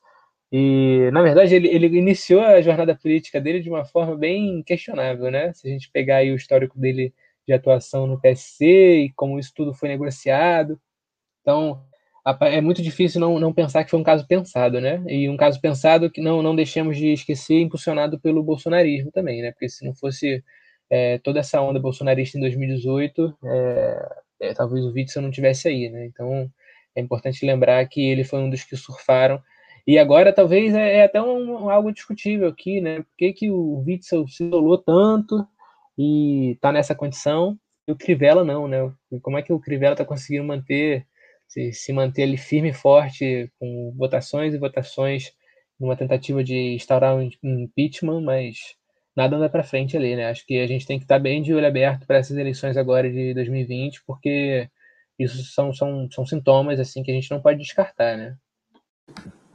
e 0.52 1.10
na 1.12 1.22
verdade 1.22 1.54
ele, 1.54 1.68
ele 1.68 1.86
iniciou 1.98 2.42
a 2.42 2.60
jornada 2.60 2.94
política 2.94 3.40
dele 3.40 3.60
de 3.60 3.70
uma 3.70 3.84
forma 3.84 4.16
bem 4.16 4.62
questionável, 4.62 5.30
né? 5.30 5.52
Se 5.54 5.68
a 5.68 5.70
gente 5.70 5.90
pegar 5.90 6.18
aí 6.18 6.32
o 6.32 6.36
histórico 6.36 6.78
dele 6.78 7.14
de 7.46 7.52
atuação 7.54 8.06
no 8.06 8.20
PSC 8.20 8.66
e 9.06 9.12
como 9.14 9.38
isso 9.38 9.52
tudo 9.54 9.72
foi 9.74 9.88
negociado, 9.88 10.80
então 11.42 11.82
é 12.40 12.60
muito 12.60 12.82
difícil 12.82 13.20
não, 13.20 13.38
não 13.38 13.52
pensar 13.52 13.84
que 13.84 13.90
foi 13.90 14.00
um 14.00 14.04
caso 14.04 14.26
pensado, 14.26 14.80
né? 14.80 15.02
E 15.06 15.28
um 15.28 15.36
caso 15.36 15.60
pensado 15.60 16.10
que 16.10 16.20
não, 16.20 16.42
não 16.42 16.56
deixemos 16.56 16.96
de 16.96 17.12
esquecer, 17.12 17.60
impulsionado 17.60 18.18
pelo 18.18 18.42
bolsonarismo 18.42 19.12
também, 19.12 19.42
né? 19.42 19.52
Porque 19.52 19.68
se 19.68 19.84
não 19.84 19.94
fosse 19.94 20.42
é, 20.90 21.18
toda 21.18 21.38
essa 21.40 21.60
onda 21.60 21.78
bolsonarista 21.78 22.36
em 22.36 22.40
2018, 22.40 23.38
é, 23.44 24.08
é, 24.40 24.54
talvez 24.54 24.84
o 24.84 24.92
Witzel 24.92 25.22
não 25.22 25.30
tivesse 25.30 25.68
aí, 25.68 25.88
né? 25.88 26.06
Então 26.06 26.50
é 26.96 27.00
importante 27.00 27.46
lembrar 27.46 27.86
que 27.86 28.04
ele 28.04 28.24
foi 28.24 28.40
um 28.40 28.50
dos 28.50 28.64
que 28.64 28.76
surfaram. 28.76 29.40
E 29.86 29.98
agora 29.98 30.32
talvez 30.32 30.74
é, 30.74 30.98
é 30.98 31.04
até 31.04 31.22
um, 31.22 31.70
algo 31.70 31.92
discutível 31.92 32.48
aqui, 32.48 32.80
né? 32.80 33.02
Por 33.02 33.16
que, 33.16 33.32
que 33.32 33.50
o 33.50 33.84
Witzel 33.86 34.26
se 34.26 34.44
isolou 34.44 34.78
tanto 34.78 35.46
e 35.96 36.52
está 36.52 36.72
nessa 36.72 36.94
condição 36.94 37.56
e 37.86 37.92
o 37.92 37.96
Crivella 37.96 38.44
não, 38.44 38.66
né? 38.66 38.78
Como 39.22 39.38
é 39.38 39.42
que 39.42 39.52
o 39.52 39.60
Crivella 39.60 39.94
está 39.94 40.04
conseguindo 40.04 40.44
manter 40.44 41.06
se, 41.46 41.72
se 41.72 41.92
manter 41.92 42.24
ali 42.24 42.36
firme 42.36 42.70
e 42.70 42.74
forte 42.74 43.50
com 43.58 43.94
votações 43.96 44.54
e 44.54 44.58
votações 44.58 45.32
numa 45.78 45.96
tentativa 45.96 46.42
de 46.42 46.74
instaurar 46.74 47.16
um 47.16 47.30
impeachment, 47.42 48.20
mas 48.22 48.76
nada 49.14 49.36
anda 49.36 49.48
para 49.48 49.64
frente 49.64 49.96
ali, 49.96 50.16
né? 50.16 50.30
Acho 50.30 50.46
que 50.46 50.58
a 50.60 50.66
gente 50.66 50.86
tem 50.86 50.98
que 50.98 51.04
estar 51.04 51.18
bem 51.18 51.42
de 51.42 51.54
olho 51.54 51.66
aberto 51.66 52.06
para 52.06 52.18
essas 52.18 52.36
eleições 52.36 52.76
agora 52.76 53.10
de 53.10 53.34
2020, 53.34 54.02
porque 54.06 54.68
isso 55.18 55.42
são, 55.44 55.72
são, 55.72 56.10
são 56.10 56.26
sintomas 56.26 56.78
assim 56.78 57.02
que 57.02 57.10
a 57.10 57.14
gente 57.14 57.30
não 57.30 57.40
pode 57.40 57.58
descartar, 57.58 58.16
né? 58.16 58.36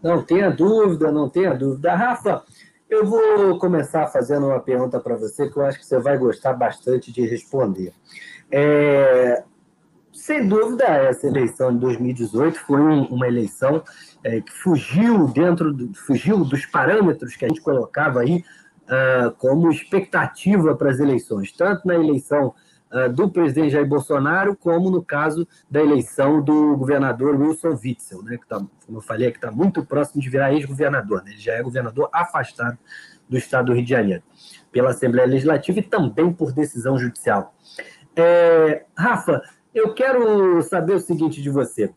Não 0.01 0.23
tenha 0.23 0.49
dúvida, 0.49 1.11
não 1.11 1.29
tenha 1.29 1.53
dúvida. 1.53 1.93
Rafa, 1.93 2.43
eu 2.89 3.05
vou 3.05 3.59
começar 3.59 4.07
fazendo 4.07 4.47
uma 4.47 4.59
pergunta 4.59 4.99
para 4.99 5.15
você 5.15 5.49
que 5.49 5.57
eu 5.57 5.63
acho 5.63 5.79
que 5.79 5.85
você 5.85 5.99
vai 5.99 6.17
gostar 6.17 6.53
bastante 6.53 7.11
de 7.11 7.25
responder. 7.25 7.93
É, 8.51 9.43
sem 10.13 10.47
dúvida, 10.47 10.85
essa 10.85 11.27
eleição 11.27 11.73
de 11.73 11.79
2018 11.79 12.59
foi 12.59 12.79
uma 12.79 13.27
eleição 13.27 13.83
é, 14.23 14.41
que 14.41 14.51
fugiu 14.51 15.27
dentro 15.27 15.73
do, 15.73 15.93
fugiu 15.93 16.43
dos 16.43 16.65
parâmetros 16.65 17.35
que 17.35 17.45
a 17.45 17.47
gente 17.47 17.61
colocava 17.61 18.21
aí 18.21 18.43
uh, 18.91 19.31
como 19.37 19.71
expectativa 19.71 20.75
para 20.75 20.91
as 20.91 20.99
eleições, 20.99 21.51
tanto 21.51 21.87
na 21.87 21.95
eleição 21.95 22.53
uh, 22.91 23.11
do 23.11 23.29
presidente 23.29 23.71
Jair 23.71 23.87
Bolsonaro, 23.87 24.55
como 24.55 24.91
no 24.91 25.03
caso 25.03 25.47
da 25.69 25.81
eleição 25.81 26.41
do 26.41 26.75
governador 26.75 27.39
Wilson 27.39 27.79
Witzel, 27.83 28.21
né, 28.23 28.37
que 28.37 28.47
tá, 28.47 28.57
como 28.85 28.97
eu 28.97 29.01
falei, 29.01 29.31
que 29.31 29.37
está 29.37 29.51
muito 29.51 29.85
próximo 29.85 30.21
de 30.21 30.29
virar 30.29 30.53
ex-governador. 30.53 31.23
Né, 31.23 31.31
ele 31.31 31.41
já 31.41 31.53
é 31.53 31.63
governador 31.63 32.09
afastado 32.11 32.77
do 33.29 33.37
estado 33.37 33.67
do 33.67 33.73
Rio 33.73 33.83
de 33.83 33.89
Janeiro, 33.89 34.23
pela 34.71 34.89
Assembleia 34.89 35.27
Legislativa 35.27 35.79
e 35.79 35.83
também 35.83 36.31
por 36.33 36.51
decisão 36.51 36.97
judicial. 36.99 37.55
É, 38.13 38.83
Rafa, 38.93 39.41
eu 39.73 39.93
quero 39.93 40.61
saber 40.63 40.95
o 40.95 40.99
seguinte 40.99 41.41
de 41.41 41.49
você. 41.49 41.93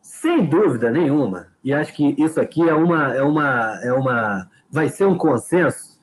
Sem 0.00 0.44
dúvida 0.44 0.90
nenhuma, 0.90 1.48
e 1.62 1.72
acho 1.72 1.92
que 1.94 2.14
isso 2.18 2.40
aqui 2.40 2.68
é 2.68 2.74
uma, 2.74 3.14
é 3.14 3.22
uma, 3.22 3.80
é 3.82 3.92
uma, 3.92 4.50
vai 4.70 4.88
ser 4.88 5.04
um 5.04 5.16
consenso. 5.16 6.00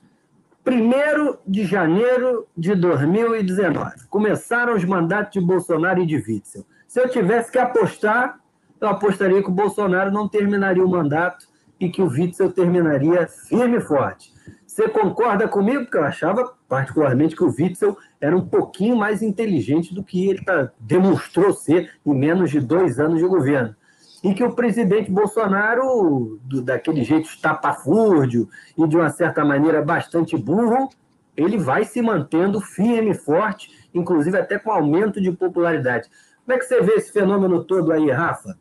Primeiro 0.62 1.38
de 1.46 1.64
janeiro 1.64 2.46
de 2.56 2.74
2019, 2.74 4.06
começaram 4.08 4.74
os 4.74 4.84
mandatos 4.84 5.32
de 5.32 5.40
Bolsonaro 5.40 6.00
e 6.00 6.06
de 6.06 6.16
Witzel. 6.16 6.64
Se 6.86 7.00
eu 7.00 7.08
tivesse 7.08 7.50
que 7.50 7.58
apostar, 7.58 8.38
eu 8.80 8.88
apostaria 8.88 9.42
que 9.42 9.48
o 9.48 9.52
Bolsonaro 9.52 10.10
não 10.10 10.28
terminaria 10.28 10.84
o 10.84 10.88
mandato 10.88 11.46
e 11.80 11.88
que 11.88 12.02
o 12.02 12.08
Witzel 12.08 12.52
terminaria 12.52 13.26
firme 13.26 13.78
e 13.78 13.80
forte. 13.80 14.32
Você 14.66 14.88
concorda 14.88 15.48
comigo? 15.48 15.82
Porque 15.82 15.96
eu 15.96 16.04
achava, 16.04 16.54
particularmente, 16.68 17.34
que 17.34 17.42
o 17.42 17.48
Witzel 17.48 17.96
era 18.20 18.36
um 18.36 18.46
pouquinho 18.46 18.94
mais 18.94 19.22
inteligente 19.22 19.94
do 19.94 20.04
que 20.04 20.28
ele 20.28 20.44
tá, 20.44 20.70
demonstrou 20.78 21.52
ser 21.52 21.92
em 22.04 22.14
menos 22.14 22.50
de 22.50 22.60
dois 22.60 23.00
anos 23.00 23.18
de 23.18 23.26
governo. 23.26 23.74
E 24.22 24.34
que 24.34 24.44
o 24.44 24.52
presidente 24.54 25.10
Bolsonaro, 25.10 26.38
do, 26.42 26.60
daquele 26.60 27.04
jeito 27.04 27.28
estapafúrdio 27.28 28.48
e 28.76 28.86
de 28.86 28.96
uma 28.96 29.08
certa 29.08 29.44
maneira 29.44 29.80
bastante 29.80 30.36
burro, 30.36 30.90
ele 31.36 31.56
vai 31.56 31.84
se 31.84 32.02
mantendo 32.02 32.60
firme 32.60 33.12
e 33.12 33.14
forte, 33.14 33.88
inclusive 33.94 34.36
até 34.36 34.58
com 34.58 34.72
aumento 34.72 35.20
de 35.20 35.30
popularidade. 35.32 36.10
Como 36.44 36.56
é 36.56 36.58
que 36.58 36.64
você 36.64 36.82
vê 36.82 36.94
esse 36.94 37.12
fenômeno 37.12 37.64
todo 37.64 37.92
aí, 37.92 38.10
Rafa? 38.10 38.58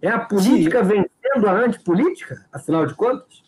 É 0.00 0.08
a 0.08 0.18
política 0.18 0.82
Sim. 0.82 1.04
vencendo 1.22 1.46
a 1.46 1.52
antipolítica, 1.52 2.46
afinal 2.50 2.86
de 2.86 2.94
contas? 2.94 3.42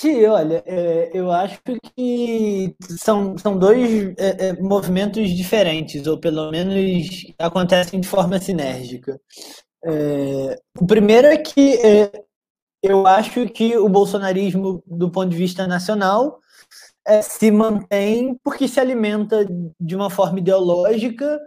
Sim, 0.00 0.26
olha, 0.26 0.62
é, 0.64 1.10
eu 1.12 1.32
acho 1.32 1.60
que 1.96 2.72
são, 3.00 3.36
são 3.36 3.58
dois 3.58 4.14
é, 4.16 4.50
é, 4.50 4.52
movimentos 4.52 5.28
diferentes, 5.30 6.06
ou 6.06 6.16
pelo 6.20 6.52
menos 6.52 7.34
acontecem 7.36 8.00
de 8.00 8.06
forma 8.06 8.38
sinérgica. 8.38 9.20
O 10.80 10.86
primeiro 10.86 11.26
é 11.26 11.36
que 11.36 11.80
eu 12.80 13.08
acho 13.08 13.48
que 13.48 13.76
o 13.76 13.88
bolsonarismo, 13.88 14.84
do 14.86 15.10
ponto 15.10 15.30
de 15.30 15.36
vista 15.36 15.66
nacional, 15.66 16.38
se 17.20 17.50
mantém 17.50 18.38
porque 18.44 18.68
se 18.68 18.78
alimenta 18.78 19.44
de 19.80 19.96
uma 19.96 20.10
forma 20.10 20.38
ideológica 20.38 21.40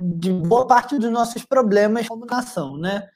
de 0.00 0.32
boa 0.32 0.66
parte 0.66 0.98
dos 0.98 1.10
nossos 1.10 1.44
problemas 1.44 2.08
como 2.08 2.24
nação, 2.24 2.78
né? 2.78 3.06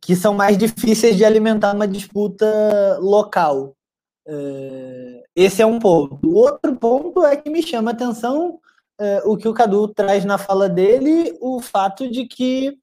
que 0.00 0.16
são 0.16 0.34
mais 0.34 0.58
difíceis 0.58 1.16
de 1.16 1.24
alimentar 1.24 1.72
uma 1.72 1.86
disputa 1.86 2.98
local. 3.00 3.76
É, 4.26 5.22
esse 5.34 5.62
é 5.62 5.66
um 5.66 5.78
ponto. 5.78 6.18
O 6.24 6.34
outro 6.36 6.76
ponto 6.76 7.24
é 7.24 7.36
que 7.36 7.50
me 7.50 7.62
chama 7.62 7.90
a 7.90 7.94
atenção 7.94 8.60
é, 9.00 9.22
o 9.24 9.36
que 9.36 9.48
o 9.48 9.54
Cadu 9.54 9.88
traz 9.88 10.24
na 10.24 10.38
fala 10.38 10.68
dele, 10.68 11.36
o 11.40 11.60
fato 11.60 12.10
de 12.10 12.26
que 12.26 12.78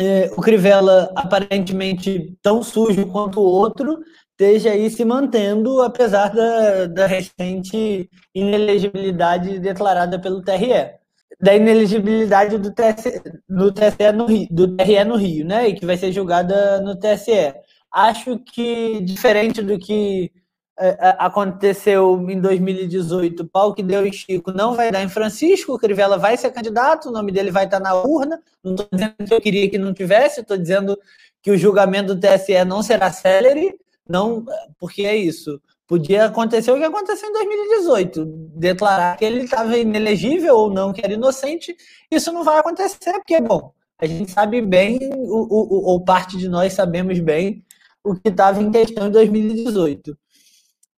é, 0.00 0.30
o 0.34 0.40
Crivella, 0.40 1.12
aparentemente 1.14 2.34
tão 2.40 2.62
sujo 2.62 3.06
quanto 3.06 3.38
o 3.40 3.44
outro, 3.44 3.98
esteja 4.30 4.70
aí 4.70 4.88
se 4.88 5.04
mantendo, 5.04 5.82
apesar 5.82 6.28
da, 6.34 6.86
da 6.86 7.06
recente 7.06 8.08
inelegibilidade 8.34 9.58
declarada 9.58 10.18
pelo 10.18 10.42
TRE. 10.42 10.98
Da 11.38 11.54
inelegibilidade 11.54 12.58
do 12.58 12.72
TSE, 12.72 13.22
do 13.48 13.72
TSE 13.72 14.12
no 14.14 14.26
Rio, 14.26 14.48
do 14.50 14.76
TRE 14.76 15.04
no 15.04 15.16
Rio, 15.16 15.46
né? 15.46 15.68
E 15.68 15.74
que 15.74 15.86
vai 15.86 15.96
ser 15.96 16.12
julgada 16.12 16.80
no 16.80 16.98
TSE 16.98 17.54
acho 17.92 18.38
que, 18.38 19.00
diferente 19.00 19.62
do 19.62 19.78
que 19.78 20.32
é, 20.78 20.88
é, 20.88 21.16
aconteceu 21.18 22.26
em 22.30 22.40
2018, 22.40 23.42
o 23.42 23.48
pau 23.48 23.74
que 23.74 23.82
deu 23.82 24.06
em 24.06 24.12
Chico 24.12 24.50
não 24.50 24.74
vai 24.74 24.90
dar 24.90 25.02
em 25.02 25.08
Francisco, 25.10 25.74
o 25.74 25.78
Crivella 25.78 26.16
vai 26.16 26.36
ser 26.38 26.50
candidato, 26.52 27.08
o 27.08 27.12
nome 27.12 27.30
dele 27.30 27.50
vai 27.50 27.66
estar 27.66 27.80
na 27.80 27.94
urna. 27.94 28.40
Não 28.64 28.72
estou 28.72 28.88
dizendo 28.90 29.14
que 29.26 29.34
eu 29.34 29.40
queria 29.40 29.68
que 29.68 29.76
não 29.76 29.92
tivesse, 29.92 30.40
estou 30.40 30.56
dizendo 30.56 30.98
que 31.42 31.50
o 31.50 31.58
julgamento 31.58 32.14
do 32.14 32.20
TSE 32.20 32.64
não 32.64 32.82
será 32.82 33.12
célere, 33.12 33.74
não, 34.08 34.44
porque 34.78 35.02
é 35.02 35.14
isso. 35.14 35.60
Podia 35.86 36.26
acontecer 36.26 36.70
o 36.70 36.78
que 36.78 36.84
aconteceu 36.84 37.28
em 37.28 37.32
2018, 37.32 38.24
declarar 38.56 39.16
que 39.16 39.24
ele 39.24 39.42
estava 39.42 39.76
inelegível 39.76 40.56
ou 40.56 40.72
não, 40.72 40.92
que 40.92 41.04
era 41.04 41.12
inocente. 41.12 41.76
Isso 42.10 42.32
não 42.32 42.42
vai 42.42 42.58
acontecer, 42.58 43.12
porque, 43.12 43.40
bom, 43.40 43.72
a 43.98 44.06
gente 44.06 44.30
sabe 44.30 44.62
bem, 44.62 44.98
ou, 45.12 45.46
ou, 45.52 45.84
ou 45.84 46.00
parte 46.04 46.38
de 46.38 46.48
nós 46.48 46.72
sabemos 46.72 47.18
bem, 47.20 47.62
o 48.04 48.14
que 48.14 48.28
estava 48.28 48.62
em 48.62 48.70
questão 48.70 49.08
em 49.08 49.10
2018. 49.10 50.16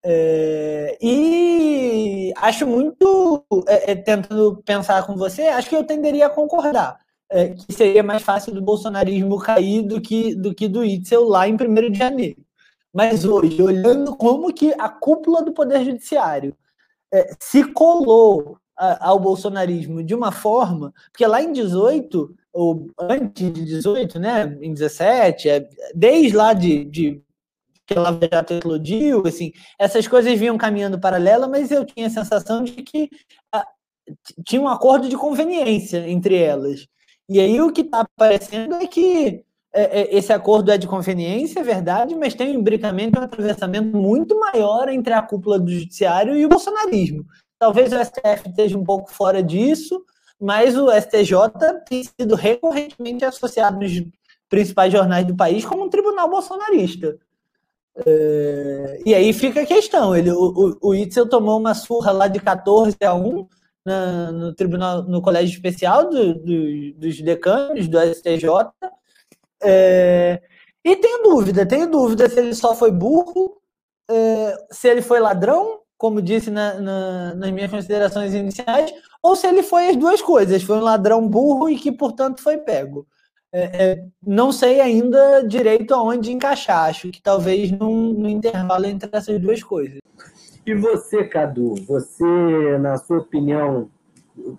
É, 0.05 0.99
e 1.01 2.33
acho 2.37 2.67
muito, 2.67 3.45
é, 3.69 3.93
é, 3.93 3.95
tentando 3.95 4.61
pensar 4.65 5.07
com 5.07 5.17
você, 5.17 5.43
acho 5.43 5.69
que 5.69 5.77
eu 5.77 5.85
tenderia 5.85 6.27
a 6.27 6.31
concordar, 6.31 6.99
é, 7.31 7.51
que 7.51 7.73
seria 7.73 8.03
mais 8.03 8.23
fácil 8.23 8.53
do 8.53 8.61
bolsonarismo 8.61 9.39
cair 9.39 9.83
do 9.83 10.01
que 10.01 10.35
do, 10.35 10.53
que 10.55 10.67
do 10.67 10.85
Itzel 10.85 11.25
lá 11.25 11.47
em 11.47 11.55
1 11.55 11.91
de 11.93 11.99
janeiro. 11.99 12.45
Mas 12.93 13.25
hoje, 13.25 13.63
olhando 13.63 14.17
como 14.17 14.53
que 14.53 14.75
a 14.79 14.89
cúpula 14.89 15.43
do 15.43 15.53
Poder 15.53 15.85
Judiciário 15.85 16.55
é, 17.13 17.35
se 17.41 17.65
colou 17.73 18.59
a, 18.77 19.09
ao 19.09 19.19
bolsonarismo 19.21 20.03
de 20.03 20.15
uma 20.15 20.33
forma, 20.33 20.93
porque 21.13 21.27
lá 21.27 21.41
em 21.43 21.53
18, 21.53 22.35
ou 22.53 22.87
antes 22.99 23.53
de 23.53 23.65
18, 23.65 24.19
né, 24.19 24.59
em 24.61 24.73
17, 24.73 25.49
é, 25.49 25.69
desde 25.95 26.37
lá 26.37 26.53
de, 26.53 26.85
de 26.85 27.23
que 27.87 27.95
ela 27.95 28.13
já 28.13 28.45
explodiu, 28.57 29.27
assim, 29.27 29.53
essas 29.79 30.07
coisas 30.07 30.39
vinham 30.39 30.57
caminhando 30.59 31.01
paralela, 31.01 31.49
mas 31.49 31.71
eu 31.71 31.85
tinha 31.85 32.07
a 32.07 32.11
sensação 32.11 32.63
de 32.63 32.83
que 32.83 33.11
a, 33.51 33.67
tinha 34.47 34.61
um 34.61 34.69
acordo 34.69 35.09
de 35.09 35.17
conveniência 35.17 36.09
entre 36.09 36.37
elas. 36.37 36.87
E 37.29 37.41
aí 37.41 37.61
o 37.61 37.73
que 37.73 37.81
está 37.83 38.01
aparecendo 38.01 38.75
é 38.75 38.87
que 38.87 39.45
é, 39.75 40.03
é, 40.03 40.17
esse 40.17 40.33
acordo 40.33 40.71
é 40.71 40.77
de 40.77 40.87
conveniência, 40.87 41.61
é 41.61 41.63
verdade, 41.63 42.15
mas 42.15 42.35
tem 42.35 42.55
um 42.55 42.61
imbricamento, 42.61 43.19
um 43.19 43.23
atravessamento 43.23 43.97
muito 43.97 44.39
maior 44.39 44.89
entre 44.89 45.15
a 45.15 45.23
cúpula 45.23 45.59
do 45.59 45.71
judiciário 45.71 46.37
e 46.37 46.45
o 46.45 46.49
bolsonarismo. 46.49 47.25
Talvez 47.59 47.93
o 47.93 48.05
STF 48.05 48.49
esteja 48.49 48.77
um 48.77 48.85
pouco 48.85 49.11
fora 49.11 49.43
disso, 49.43 50.05
mas 50.43 50.77
o 50.77 50.91
STJ 50.91 51.37
tem 51.89 52.03
sido 52.03 52.35
recorrentemente 52.35 53.25
associado 53.25 53.79
nos 53.79 53.93
principais 54.49 54.93
jornais 54.93 55.25
do 55.25 55.37
país 55.37 55.65
como 55.65 55.85
um 55.85 55.89
tribunal 55.89 56.29
bolsonarista. 56.29 57.17
É, 58.05 59.03
e 59.07 59.15
aí 59.15 59.33
fica 59.33 59.63
a 59.63 59.67
questão. 59.67 60.17
Ele, 60.17 60.33
o, 60.33 60.77
o, 60.83 60.95
Itzel 60.97 61.29
tomou 61.29 61.61
uma 61.61 61.75
surra 61.75 62.11
lá 62.11 62.27
de 62.27 62.41
14 62.41 62.97
a 63.05 63.15
1 63.15 63.47
na, 63.85 64.33
no 64.33 64.53
tribunal, 64.53 65.05
no 65.05 65.23
colégio 65.23 65.55
especial 65.55 66.11
do, 66.11 66.35
do, 66.35 66.93
dos 66.95 67.21
decanos 67.21 67.87
do 67.87 68.01
STJ. 68.01 68.49
É, 69.63 70.43
e 70.85 70.97
tenho 70.97 71.23
dúvida, 71.23 71.65
tenho 71.65 71.89
dúvida 71.89 72.29
se 72.29 72.41
ele 72.41 72.55
só 72.57 72.75
foi 72.75 72.91
burro, 72.91 73.59
é, 74.11 74.57
se 74.73 74.89
ele 74.89 75.03
foi 75.03 75.21
ladrão, 75.21 75.83
como 75.97 76.21
disse 76.21 76.51
na, 76.51 76.75
na, 76.81 77.35
nas 77.37 77.51
minhas 77.53 77.71
considerações 77.71 78.35
iniciais, 78.35 78.93
ou 79.23 79.37
se 79.37 79.47
ele 79.47 79.63
foi 79.63 79.91
as 79.91 79.97
duas 79.97 80.21
coisas, 80.21 80.63
foi 80.63 80.79
um 80.79 80.83
ladrão 80.83 81.29
burro 81.29 81.71
e 81.71 81.77
que, 81.77 81.93
portanto, 81.93 82.43
foi 82.43 82.59
pego. 82.59 83.07
É, 83.53 83.61
é, 83.63 84.05
não 84.27 84.51
sei 84.51 84.81
ainda 84.81 85.43
direito 85.47 85.95
aonde 85.95 86.33
encaixar. 86.33 86.89
Acho 86.89 87.11
que 87.11 87.23
talvez 87.23 87.71
num, 87.71 88.13
num, 88.15 88.29
intervalo 88.29 88.87
entre 88.87 89.09
essas 89.13 89.39
duas 89.39 89.63
coisas. 89.63 90.01
E 90.67 90.75
você, 90.75 91.25
Cadu, 91.25 91.75
você, 91.87 92.79
na 92.81 92.97
sua 92.97 93.19
opinião, 93.19 93.91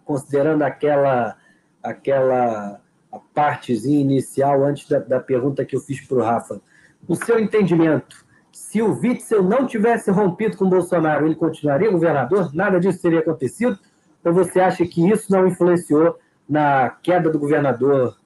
considerando 0.06 0.62
aquela 0.62 1.36
aquela 1.82 2.80
a 3.12 3.20
partezinha 3.34 4.00
inicial 4.00 4.64
antes 4.64 4.88
da, 4.88 5.00
da 5.00 5.20
pergunta 5.20 5.66
que 5.66 5.76
eu 5.76 5.80
fiz 5.80 6.02
para 6.02 6.18
o 6.18 6.22
Rafa, 6.22 6.62
o 7.08 7.16
seu 7.16 7.40
entendimento, 7.40 8.26
se 8.52 8.82
o 8.82 8.92
Witzel 9.00 9.44
não 9.44 9.68
tivesse 9.68 10.10
rompido 10.10 10.58
com 10.58 10.66
o 10.66 10.70
Bolsonaro, 10.70 11.26
ele 11.26 11.36
continuaria 11.36 11.92
governador? 11.92 12.54
Nada 12.54 12.80
disso 12.80 13.02
teria 13.02 13.20
acontecido? 13.20 13.78
Ou 14.26 14.34
você 14.34 14.60
acha 14.60 14.86
que 14.86 15.10
isso 15.10 15.32
não 15.32 15.48
influenciou 15.48 16.18
na 16.48 16.90
queda 16.90 17.30
do 17.30 17.40
governador 17.40 18.18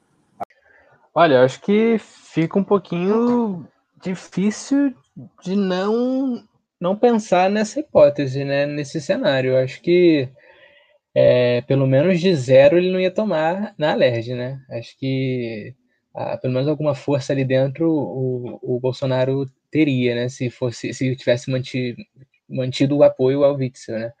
Olha, 1.20 1.42
acho 1.42 1.60
que 1.62 1.98
fica 1.98 2.56
um 2.60 2.62
pouquinho 2.62 3.66
difícil 4.00 4.94
de 5.42 5.56
não 5.56 6.44
não 6.80 6.96
pensar 6.96 7.50
nessa 7.50 7.80
hipótese, 7.80 8.44
né? 8.44 8.66
Nesse 8.66 9.00
cenário. 9.00 9.50
Eu 9.50 9.58
acho 9.58 9.82
que 9.82 10.28
é, 11.12 11.60
pelo 11.62 11.88
menos 11.88 12.20
de 12.20 12.32
zero 12.36 12.78
ele 12.78 12.92
não 12.92 13.00
ia 13.00 13.10
tomar 13.10 13.74
na 13.76 13.90
alerge, 13.90 14.32
né? 14.32 14.60
Acho 14.70 14.96
que 14.96 15.74
ah, 16.14 16.36
pelo 16.38 16.54
menos 16.54 16.68
alguma 16.68 16.94
força 16.94 17.32
ali 17.32 17.44
dentro 17.44 17.90
o, 17.90 18.76
o 18.76 18.78
Bolsonaro 18.78 19.44
teria, 19.72 20.14
né? 20.14 20.28
Se 20.28 20.50
fosse, 20.50 20.94
se 20.94 21.16
tivesse 21.16 21.50
mantido, 21.50 22.00
mantido 22.48 22.96
o 22.96 23.02
apoio 23.02 23.42
ao 23.42 23.56
Witzel, 23.56 23.98
né? 23.98 24.12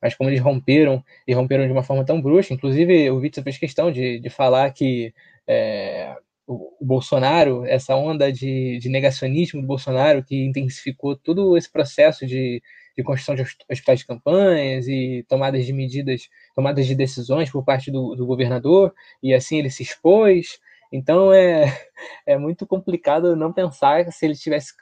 Mas 0.00 0.14
como 0.14 0.30
eles 0.30 0.40
romperam 0.40 1.02
e 1.26 1.34
romperam 1.34 1.66
de 1.66 1.72
uma 1.72 1.82
forma 1.82 2.04
tão 2.04 2.20
brusca, 2.20 2.54
inclusive 2.54 3.10
o 3.10 3.16
Witzel 3.16 3.44
fez 3.44 3.58
questão 3.58 3.90
de, 3.90 4.18
de 4.18 4.30
falar 4.30 4.70
que 4.72 5.12
é, 5.46 6.14
o, 6.46 6.76
Bolsonaro, 6.80 7.64
essa 7.66 7.96
onda 7.96 8.32
de, 8.32 8.78
de, 8.78 8.88
negacionismo 8.88 9.60
do 9.60 9.66
Bolsonaro 9.66 10.22
que 10.22 10.44
intensificou 10.44 11.16
todo 11.16 11.56
esse 11.56 11.70
processo 11.70 12.26
de, 12.26 12.62
de 12.96 13.02
construção 13.02 13.34
de 13.34 13.42
hospitais 13.42 14.00
de 14.00 14.06
campanhas 14.06 14.86
e 14.86 15.24
tomadas 15.28 15.66
de 15.66 15.72
medidas, 15.72 16.28
tomadas 16.54 16.86
de 16.86 16.94
decisões 16.94 17.50
por 17.50 17.64
parte 17.64 17.90
do, 17.90 18.14
do 18.14 18.26
governador, 18.26 18.94
e 19.22 19.34
assim 19.34 19.58
ele 19.58 19.70
se 19.70 19.82
expôs. 19.82 20.60
Então 20.92 21.32
é, 21.32 21.64
é 22.26 22.38
muito 22.38 22.66
complicado 22.66 23.36
não 23.36 23.52
pensar 23.52 24.10
se 24.12 24.24
ele 24.24 24.34
tivesse 24.34 24.72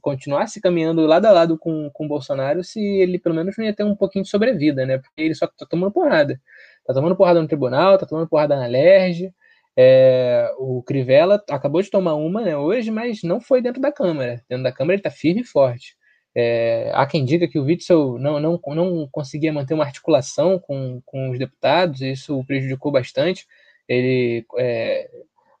continuasse 0.00 0.60
caminhando 0.60 1.06
lado 1.06 1.26
a 1.26 1.32
lado 1.32 1.58
com, 1.58 1.90
com 1.92 2.06
o 2.06 2.08
Bolsonaro, 2.08 2.62
se 2.64 2.80
ele 2.80 3.18
pelo 3.18 3.34
menos 3.34 3.56
não 3.56 3.64
ia 3.64 3.74
ter 3.74 3.84
um 3.84 3.96
pouquinho 3.96 4.24
de 4.24 4.30
sobrevida, 4.30 4.86
né? 4.86 4.98
Porque 4.98 5.22
ele 5.22 5.34
só 5.34 5.46
tá 5.46 5.66
tomando 5.68 5.92
porrada. 5.92 6.40
Tá 6.86 6.94
tomando 6.94 7.16
porrada 7.16 7.40
no 7.42 7.48
tribunal, 7.48 7.98
tá 7.98 8.06
tomando 8.06 8.28
porrada 8.28 8.56
na 8.56 8.66
LERJ, 8.66 9.32
é, 9.76 10.50
o 10.58 10.82
Crivella 10.82 11.42
acabou 11.50 11.82
de 11.82 11.90
tomar 11.90 12.14
uma 12.14 12.40
né, 12.40 12.56
hoje, 12.56 12.90
mas 12.90 13.22
não 13.22 13.40
foi 13.40 13.60
dentro 13.60 13.80
da 13.80 13.92
Câmara. 13.92 14.42
Dentro 14.48 14.64
da 14.64 14.72
Câmara 14.72 14.94
ele 14.94 15.00
está 15.00 15.10
firme 15.10 15.42
e 15.42 15.44
forte. 15.44 15.96
É, 16.34 16.90
há 16.94 17.06
quem 17.06 17.24
diga 17.24 17.48
que 17.48 17.58
o 17.58 17.64
Witzel 17.64 18.18
não, 18.18 18.40
não, 18.40 18.60
não 18.74 19.08
conseguia 19.10 19.52
manter 19.52 19.74
uma 19.74 19.84
articulação 19.84 20.58
com, 20.58 21.00
com 21.04 21.30
os 21.30 21.38
deputados, 21.38 22.00
isso 22.00 22.38
o 22.38 22.44
prejudicou 22.44 22.90
bastante. 22.90 23.46
Ele, 23.88 24.44
é, 24.58 25.08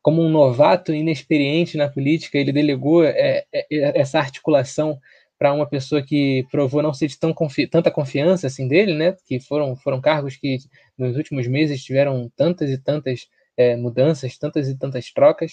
como 0.02 0.22
um 0.22 0.28
novato 0.28 0.94
inexperiente 0.94 1.76
na 1.76 1.88
política, 1.88 2.38
ele 2.38 2.52
delegou 2.52 3.04
é, 3.04 3.44
é, 3.52 3.66
essa 3.70 4.18
articulação 4.18 4.98
para 5.38 5.52
uma 5.52 5.66
pessoa 5.66 6.02
que 6.02 6.46
provou 6.50 6.82
não 6.82 6.94
ser 6.94 7.08
de 7.08 7.18
tão 7.18 7.32
confi 7.32 7.66
tanta 7.66 7.90
confiança 7.90 8.46
assim 8.46 8.66
dele, 8.68 8.94
né? 8.94 9.16
Que 9.26 9.38
foram, 9.38 9.76
foram 9.76 10.00
cargos 10.00 10.36
que 10.36 10.58
nos 10.96 11.16
últimos 11.16 11.46
meses 11.46 11.84
tiveram 11.84 12.30
tantas 12.36 12.70
e 12.70 12.78
tantas 12.78 13.28
é, 13.56 13.76
mudanças, 13.76 14.38
tantas 14.38 14.68
e 14.68 14.78
tantas 14.78 15.12
trocas. 15.12 15.52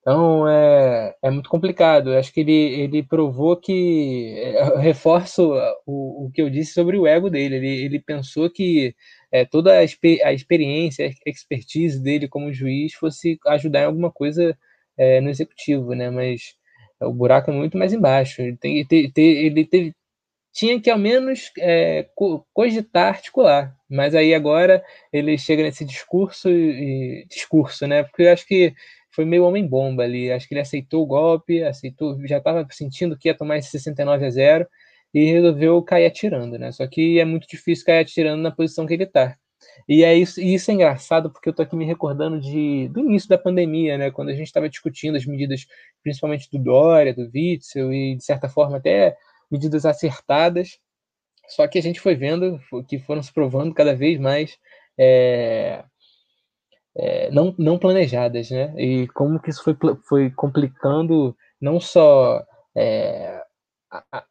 Então 0.00 0.48
é, 0.48 1.14
é 1.22 1.30
muito 1.30 1.50
complicado. 1.50 2.12
Eu 2.12 2.18
acho 2.18 2.32
que 2.32 2.40
ele, 2.40 2.52
ele 2.52 3.02
provou 3.02 3.56
que. 3.56 4.34
É, 4.36 4.78
reforço 4.80 5.52
o, 5.86 6.26
o 6.26 6.30
que 6.32 6.40
eu 6.40 6.50
disse 6.50 6.72
sobre 6.72 6.96
o 6.96 7.06
ego 7.06 7.28
dele. 7.28 7.56
Ele, 7.56 7.84
ele 7.84 8.00
pensou 8.00 8.48
que 8.50 8.94
é, 9.30 9.44
toda 9.44 9.74
a, 9.74 9.80
a 9.80 10.32
experiência, 10.32 11.06
a 11.06 11.30
expertise 11.30 12.02
dele 12.02 12.28
como 12.28 12.52
juiz 12.52 12.94
fosse 12.94 13.38
ajudar 13.46 13.82
em 13.82 13.86
alguma 13.86 14.10
coisa 14.10 14.56
é, 14.96 15.20
no 15.20 15.30
executivo, 15.30 15.94
né? 15.94 16.10
Mas 16.10 16.54
o 17.00 17.12
buraco 17.12 17.50
é 17.50 17.54
muito 17.54 17.78
mais 17.78 17.92
embaixo. 17.92 18.42
Ele, 18.42 18.56
tem, 18.56 18.78
ele, 18.78 19.12
ele 19.16 19.64
teve, 19.64 19.94
tinha 20.52 20.80
que 20.80 20.90
ao 20.90 20.98
menos 20.98 21.52
é, 21.58 22.08
cogitar 22.52 23.08
articular. 23.08 23.76
Mas 23.88 24.14
aí 24.14 24.34
agora 24.34 24.84
ele 25.12 25.38
chega 25.38 25.62
nesse 25.62 25.84
discurso 25.84 26.50
e 26.50 27.26
discurso, 27.28 27.86
né? 27.86 28.02
Porque 28.04 28.22
eu 28.22 28.32
acho 28.32 28.46
que 28.46 28.74
foi 29.10 29.24
meio 29.24 29.44
homem-bomba 29.44 30.02
ali. 30.02 30.30
Acho 30.30 30.48
que 30.48 30.54
ele 30.54 30.60
aceitou 30.60 31.02
o 31.02 31.06
golpe, 31.06 31.62
aceitou, 31.62 32.18
já 32.26 32.38
estava 32.38 32.66
sentindo 32.70 33.16
que 33.16 33.28
ia 33.28 33.34
tomar 33.36 33.58
esse 33.58 33.70
69 33.70 34.26
a 34.26 34.30
0 34.30 34.66
e 35.14 35.32
resolveu 35.32 35.82
cair 35.82 36.06
atirando, 36.06 36.58
né? 36.58 36.72
Só 36.72 36.86
que 36.86 37.18
é 37.18 37.24
muito 37.24 37.46
difícil 37.48 37.84
cair 37.86 38.00
atirando 38.00 38.42
na 38.42 38.50
posição 38.50 38.86
que 38.86 38.94
ele 38.94 39.04
está. 39.04 39.36
E 39.88 40.04
é 40.04 40.14
isso, 40.14 40.40
e 40.40 40.54
isso 40.54 40.70
é 40.70 40.74
engraçado 40.74 41.30
porque 41.30 41.48
eu 41.48 41.54
tô 41.54 41.62
aqui 41.62 41.74
me 41.76 41.84
recordando 41.84 42.40
de, 42.40 42.88
do 42.88 43.00
início 43.00 43.28
da 43.28 43.38
pandemia, 43.38 43.98
né? 43.98 44.10
Quando 44.10 44.28
a 44.30 44.34
gente 44.34 44.46
estava 44.46 44.68
discutindo 44.68 45.16
as 45.16 45.26
medidas, 45.26 45.66
principalmente 46.02 46.48
do 46.50 46.58
Dória, 46.58 47.14
do 47.14 47.30
Witzel 47.34 47.92
e 47.92 48.16
de 48.16 48.24
certa 48.24 48.48
forma 48.48 48.76
até 48.76 49.16
medidas 49.50 49.86
acertadas, 49.86 50.78
só 51.48 51.66
que 51.66 51.78
a 51.78 51.82
gente 51.82 52.00
foi 52.00 52.14
vendo 52.14 52.60
que 52.86 52.98
foram 52.98 53.22
se 53.22 53.32
provando 53.32 53.74
cada 53.74 53.94
vez 53.94 54.20
mais 54.20 54.58
é, 54.98 55.84
é, 56.96 57.30
não, 57.30 57.54
não 57.58 57.78
planejadas, 57.78 58.50
né? 58.50 58.74
E 58.76 59.06
como 59.08 59.40
que 59.40 59.50
isso 59.50 59.62
foi, 59.62 59.76
foi 60.08 60.30
complicando 60.30 61.36
não 61.60 61.80
só 61.80 62.44
é, 62.76 63.37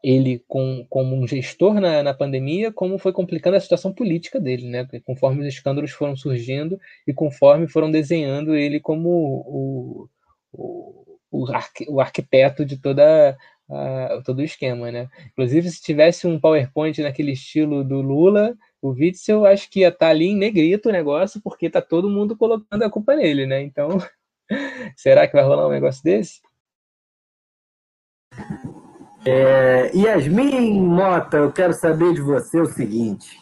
ele 0.03 0.43
com, 0.47 0.85
como 0.89 1.15
um 1.15 1.27
gestor 1.27 1.79
na, 1.79 2.03
na 2.03 2.13
pandemia, 2.13 2.71
como 2.71 2.97
foi 2.97 3.11
complicando 3.11 3.57
a 3.57 3.59
situação 3.59 3.91
política 3.93 4.39
dele, 4.39 4.67
né? 4.67 4.87
Conforme 5.03 5.41
os 5.41 5.47
escândalos 5.47 5.91
foram 5.91 6.15
surgindo 6.15 6.79
e 7.07 7.13
conforme 7.13 7.67
foram 7.67 7.89
desenhando 7.89 8.55
ele 8.55 8.79
como 8.79 9.09
o, 9.09 10.09
o, 10.53 11.17
o, 11.31 11.47
arqu, 11.47 11.85
o 11.89 11.99
arquiteto 11.99 12.63
de 12.63 12.77
toda 12.77 13.35
uh, 13.69 14.23
todo 14.23 14.39
o 14.39 14.43
esquema, 14.43 14.91
né? 14.91 15.09
Inclusive, 15.31 15.69
se 15.69 15.81
tivesse 15.81 16.27
um 16.27 16.39
PowerPoint 16.39 17.01
naquele 17.01 17.31
estilo 17.31 17.83
do 17.83 18.01
Lula, 18.01 18.55
o 18.81 18.89
Witzel 18.89 19.45
acho 19.45 19.69
que 19.69 19.81
ia 19.81 19.89
estar 19.89 20.07
tá 20.07 20.09
ali 20.09 20.27
em 20.27 20.37
negrito 20.37 20.89
o 20.89 20.91
negócio, 20.91 21.41
porque 21.41 21.69
tá 21.69 21.81
todo 21.81 22.09
mundo 22.09 22.37
colocando 22.37 22.83
a 22.83 22.89
culpa 22.89 23.15
nele, 23.15 23.45
né? 23.45 23.61
Então, 23.61 23.89
será 24.95 25.27
que 25.27 25.33
vai 25.33 25.43
rolar 25.43 25.67
um 25.67 25.71
negócio 25.71 26.03
desse? 26.03 26.41
É, 29.29 29.91
Yasmin 29.93 30.79
Mota, 30.79 31.35
eu 31.35 31.51
quero 31.51 31.73
saber 31.73 32.13
de 32.13 32.21
você 32.21 32.61
o 32.61 32.65
seguinte. 32.65 33.37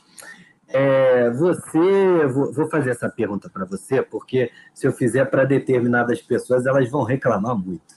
É, 0.67 1.29
você, 1.29 2.25
vou, 2.25 2.51
vou, 2.51 2.67
fazer 2.71 2.89
essa 2.89 3.07
pergunta 3.07 3.47
para 3.47 3.65
você, 3.65 4.01
porque 4.01 4.49
se 4.73 4.87
eu 4.87 4.91
fizer 4.91 5.25
para 5.25 5.45
determinadas 5.45 6.19
pessoas, 6.23 6.65
elas 6.65 6.89
vão 6.89 7.03
reclamar 7.03 7.55
muito. 7.55 7.95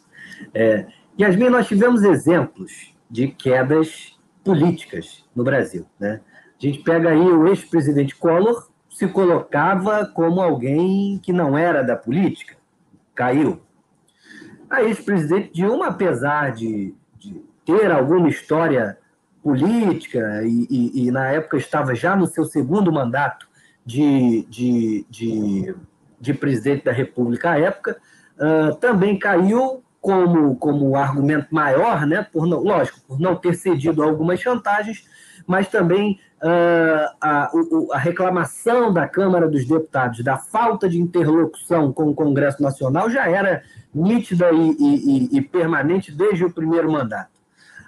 É, 0.52 0.84
Yasmin, 1.18 1.48
nós 1.48 1.66
tivemos 1.66 2.02
exemplos 2.02 2.94
de 3.10 3.28
quedas 3.28 4.18
políticas 4.44 5.24
no 5.34 5.42
Brasil. 5.42 5.86
Né? 5.98 6.20
A 6.60 6.66
gente 6.66 6.80
pega 6.80 7.08
aí 7.08 7.26
o 7.26 7.48
ex-presidente 7.48 8.14
Collor, 8.14 8.68
se 8.90 9.08
colocava 9.08 10.04
como 10.04 10.42
alguém 10.42 11.18
que 11.22 11.32
não 11.32 11.56
era 11.56 11.82
da 11.82 11.96
política, 11.96 12.54
caiu. 13.14 13.62
A 14.68 14.82
ex-presidente 14.82 15.54
Dilma, 15.54 15.86
apesar 15.86 16.52
de, 16.52 16.94
ter 17.68 17.92
alguma 17.92 18.30
história 18.30 18.96
política 19.42 20.42
e, 20.42 20.66
e, 20.70 21.06
e, 21.06 21.10
na 21.10 21.26
época 21.26 21.58
estava 21.58 21.94
já 21.94 22.16
no 22.16 22.26
seu 22.26 22.46
segundo 22.46 22.90
mandato 22.90 23.46
de, 23.84 24.46
de, 24.48 25.06
de, 25.10 25.74
de 26.18 26.32
presidente 26.32 26.86
da 26.86 26.92
República 26.92 27.50
à 27.50 27.60
época, 27.60 27.98
uh, 28.38 28.74
também 28.76 29.18
caiu 29.18 29.82
como, 30.00 30.56
como 30.56 30.96
argumento 30.96 31.54
maior, 31.54 32.06
né, 32.06 32.26
por 32.32 32.46
não, 32.46 32.62
lógico, 32.62 33.00
por 33.06 33.20
não 33.20 33.36
ter 33.36 33.54
cedido 33.54 34.02
a 34.02 34.06
algumas 34.06 34.40
chantagens, 34.40 35.04
mas 35.46 35.68
também 35.68 36.18
uh, 36.42 37.14
a, 37.20 37.50
a, 37.92 37.98
reclamação 37.98 38.90
da 38.90 39.06
Câmara 39.06 39.46
dos 39.46 39.66
Deputados 39.66 40.24
da 40.24 40.38
falta 40.38 40.88
de 40.88 40.98
interlocução 40.98 41.92
com 41.92 42.08
o 42.08 42.14
Congresso 42.14 42.62
Nacional 42.62 43.10
já 43.10 43.28
era 43.28 43.62
nítida 43.94 44.50
e, 44.52 44.76
e, 44.78 45.36
e 45.36 45.42
permanente 45.42 46.10
desde 46.10 46.46
o 46.46 46.50
primeiro 46.50 46.90
mandato. 46.90 47.37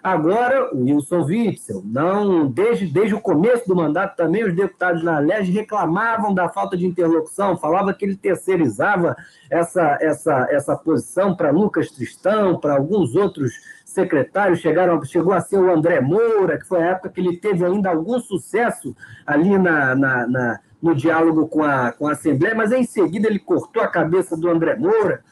Agora, 0.02 0.74
o 0.74 0.84
Wilson 0.84 1.24
Witzel, 1.24 1.82
não, 1.84 2.46
desde, 2.46 2.86
desde 2.86 3.14
o 3.14 3.20
começo 3.20 3.68
do 3.68 3.76
mandato 3.76 4.16
também 4.16 4.44
os 4.44 4.54
deputados 4.54 5.02
na 5.02 5.18
LEG 5.18 5.50
reclamavam 5.50 6.32
da 6.32 6.48
falta 6.48 6.76
de 6.76 6.86
interlocução, 6.86 7.56
falava 7.56 7.92
que 7.92 8.06
ele 8.06 8.16
terceirizava 8.16 9.14
essa, 9.50 9.98
essa, 10.00 10.48
essa 10.50 10.76
posição 10.76 11.36
para 11.36 11.50
Lucas 11.50 11.90
Tristão, 11.90 12.58
para 12.58 12.76
alguns 12.76 13.14
outros 13.14 13.52
secretários, 13.84 14.60
chegaram, 14.60 15.04
chegou 15.04 15.34
a 15.34 15.40
ser 15.40 15.58
o 15.58 15.70
André 15.70 16.00
Moura, 16.00 16.58
que 16.58 16.66
foi 16.66 16.82
a 16.82 16.92
época 16.92 17.10
que 17.10 17.20
ele 17.20 17.36
teve 17.36 17.64
ainda 17.64 17.90
algum 17.90 18.18
sucesso 18.20 18.96
ali 19.26 19.58
na, 19.58 19.94
na, 19.94 20.26
na 20.26 20.60
no 20.80 20.94
diálogo 20.94 21.46
com 21.46 21.62
a, 21.62 21.92
com 21.92 22.06
a 22.06 22.12
Assembleia, 22.12 22.54
mas 22.54 22.72
em 22.72 22.84
seguida 22.84 23.28
ele 23.28 23.38
cortou 23.38 23.82
a 23.82 23.88
cabeça 23.88 24.34
do 24.36 24.48
André 24.48 24.76
Moura. 24.76 25.22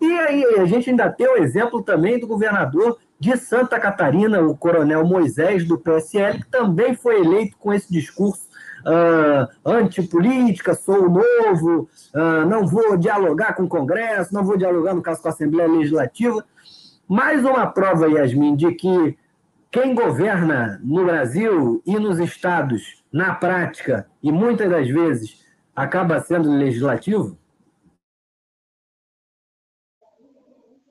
E 0.00 0.12
aí 0.12 0.44
a 0.58 0.64
gente 0.66 0.90
ainda 0.90 1.10
tem 1.10 1.26
o 1.26 1.38
exemplo 1.38 1.82
também 1.82 2.18
do 2.18 2.26
governador 2.26 2.98
de 3.20 3.36
Santa 3.36 3.78
Catarina, 3.78 4.40
o 4.40 4.56
coronel 4.56 5.04
Moisés, 5.04 5.68
do 5.68 5.78
PSL, 5.78 6.38
que 6.38 6.50
também 6.50 6.94
foi 6.94 7.20
eleito 7.20 7.54
com 7.58 7.70
esse 7.70 7.92
discurso 7.92 8.48
uh, 8.80 9.46
antipolítica, 9.62 10.74
sou 10.74 11.10
novo, 11.10 11.86
uh, 12.14 12.46
não 12.48 12.66
vou 12.66 12.96
dialogar 12.96 13.52
com 13.52 13.64
o 13.64 13.68
Congresso, 13.68 14.32
não 14.32 14.42
vou 14.42 14.56
dialogar, 14.56 14.94
no 14.94 15.02
caso, 15.02 15.20
com 15.20 15.28
a 15.28 15.32
Assembleia 15.32 15.68
Legislativa. 15.68 16.42
Mais 17.06 17.44
uma 17.44 17.66
prova, 17.66 18.08
Yasmin, 18.08 18.56
de 18.56 18.72
que 18.72 19.18
quem 19.70 19.94
governa 19.94 20.80
no 20.82 21.04
Brasil 21.04 21.82
e 21.84 21.98
nos 21.98 22.18
estados, 22.18 23.04
na 23.12 23.34
prática, 23.34 24.06
e 24.22 24.32
muitas 24.32 24.70
das 24.70 24.88
vezes, 24.88 25.44
acaba 25.76 26.20
sendo 26.20 26.50
legislativo? 26.50 27.36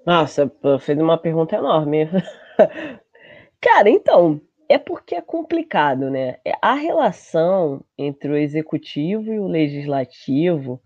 Nossa, 0.10 0.52
fez 0.80 0.98
uma 0.98 1.20
pergunta 1.20 1.56
enorme. 1.56 2.10
Cara, 3.62 3.88
então, 3.92 4.42
é 4.68 4.80
porque 4.80 5.14
é 5.14 5.22
complicado, 5.22 6.10
né? 6.10 6.38
É, 6.44 6.54
a 6.60 6.74
relação 6.74 7.86
entre 7.96 8.32
o 8.32 8.36
executivo 8.36 9.32
e 9.32 9.40
o 9.40 9.48
legislativo 9.48 10.82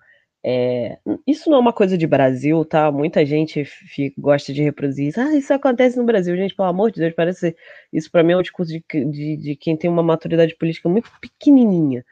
é, 0.46 0.98
isso 1.26 1.50
não 1.50 1.56
é 1.56 1.62
uma 1.62 1.72
coisa 1.72 1.98
de 1.98 2.06
Brasil, 2.06 2.66
tá? 2.66 2.92
Muita 2.92 3.26
gente 3.26 3.64
fica, 3.64 4.14
gosta 4.20 4.52
de 4.52 4.62
reproduzir 4.62 5.08
isso. 5.08 5.22
Ah, 5.22 5.34
isso 5.34 5.54
acontece 5.54 5.96
no 5.96 6.04
Brasil, 6.04 6.36
gente, 6.36 6.54
pelo 6.54 6.68
amor 6.68 6.92
de 6.92 7.00
Deus, 7.00 7.14
parece. 7.16 7.56
Isso 7.94 8.12
para 8.12 8.24
mim 8.24 8.34
é 8.34 8.38
um 8.38 8.42
discurso 8.42 8.74
de, 8.74 8.84
de, 9.10 9.38
de, 9.38 9.56
quem 9.56 9.78
tem 9.78 9.90
uma 9.90 10.04
maturidade 10.04 10.54
política 10.58 10.90
muito 10.90 11.10
pequenininha. 11.22 12.04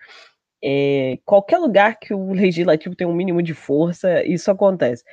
É, 0.64 1.20
qualquer 1.26 1.58
lugar 1.58 2.00
que 2.00 2.14
o 2.14 2.32
legislativo 2.32 2.96
tem 2.96 3.06
um 3.06 3.14
mínimo 3.14 3.44
de 3.44 3.54
força, 3.54 4.24
isso 4.26 4.50
acontece 4.50 5.04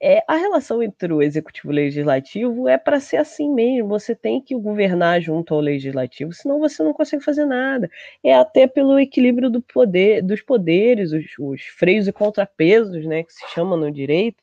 é, 0.00 0.22
a 0.28 0.36
relação 0.36 0.82
entre 0.82 1.12
o 1.12 1.22
executivo 1.22 1.68
e 1.68 1.72
o 1.72 1.74
legislativo 1.74 2.68
é 2.68 2.76
para 2.76 3.00
ser 3.00 3.16
assim 3.16 3.52
mesmo. 3.52 3.88
Você 3.88 4.14
tem 4.14 4.40
que 4.40 4.54
governar 4.54 5.20
junto 5.20 5.54
ao 5.54 5.60
legislativo, 5.60 6.32
senão 6.32 6.58
você 6.58 6.82
não 6.82 6.92
consegue 6.92 7.24
fazer 7.24 7.46
nada. 7.46 7.90
É 8.22 8.34
até 8.34 8.66
pelo 8.66 8.98
equilíbrio 8.98 9.48
do 9.48 9.62
poder, 9.62 10.22
dos 10.22 10.42
poderes, 10.42 11.12
os, 11.12 11.24
os 11.38 11.62
freios 11.62 12.06
e 12.06 12.12
contrapesos, 12.12 13.06
né, 13.06 13.22
que 13.22 13.32
se 13.32 13.46
chama 13.54 13.76
no 13.76 13.90
direito 13.90 14.42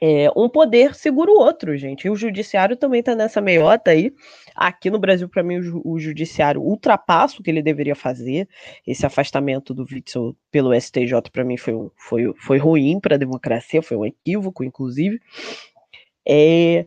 é, 0.00 0.30
um 0.36 0.48
poder 0.48 0.94
segura 0.94 1.30
o 1.30 1.38
outro, 1.38 1.76
gente. 1.76 2.06
E 2.06 2.10
o 2.10 2.16
judiciário 2.16 2.76
também 2.76 3.00
está 3.00 3.14
nessa 3.14 3.40
meiota 3.40 3.90
aí. 3.90 4.14
Aqui 4.54 4.90
no 4.90 4.98
Brasil, 4.98 5.28
para 5.28 5.42
mim, 5.42 5.58
o, 5.58 5.82
o, 5.84 5.98
judiciário 5.98 6.62
ultrapassa 6.62 7.38
o 7.38 7.42
que 7.42 7.50
ele 7.50 7.62
deveria 7.62 7.96
fazer. 7.96 8.48
Esse 8.86 9.04
afastamento 9.04 9.74
do 9.74 9.82
Witzel 9.82 10.36
pelo 10.50 10.72
STJ, 10.78 11.30
para 11.32 11.44
mim, 11.44 11.56
foi, 11.56 11.74
foi, 11.96 12.32
foi 12.36 12.58
ruim 12.58 13.00
para 13.00 13.16
a 13.16 13.18
democracia, 13.18 13.82
foi 13.82 13.96
um 13.96 14.06
equívoco, 14.06 14.62
inclusive. 14.62 15.20
É, 16.26 16.86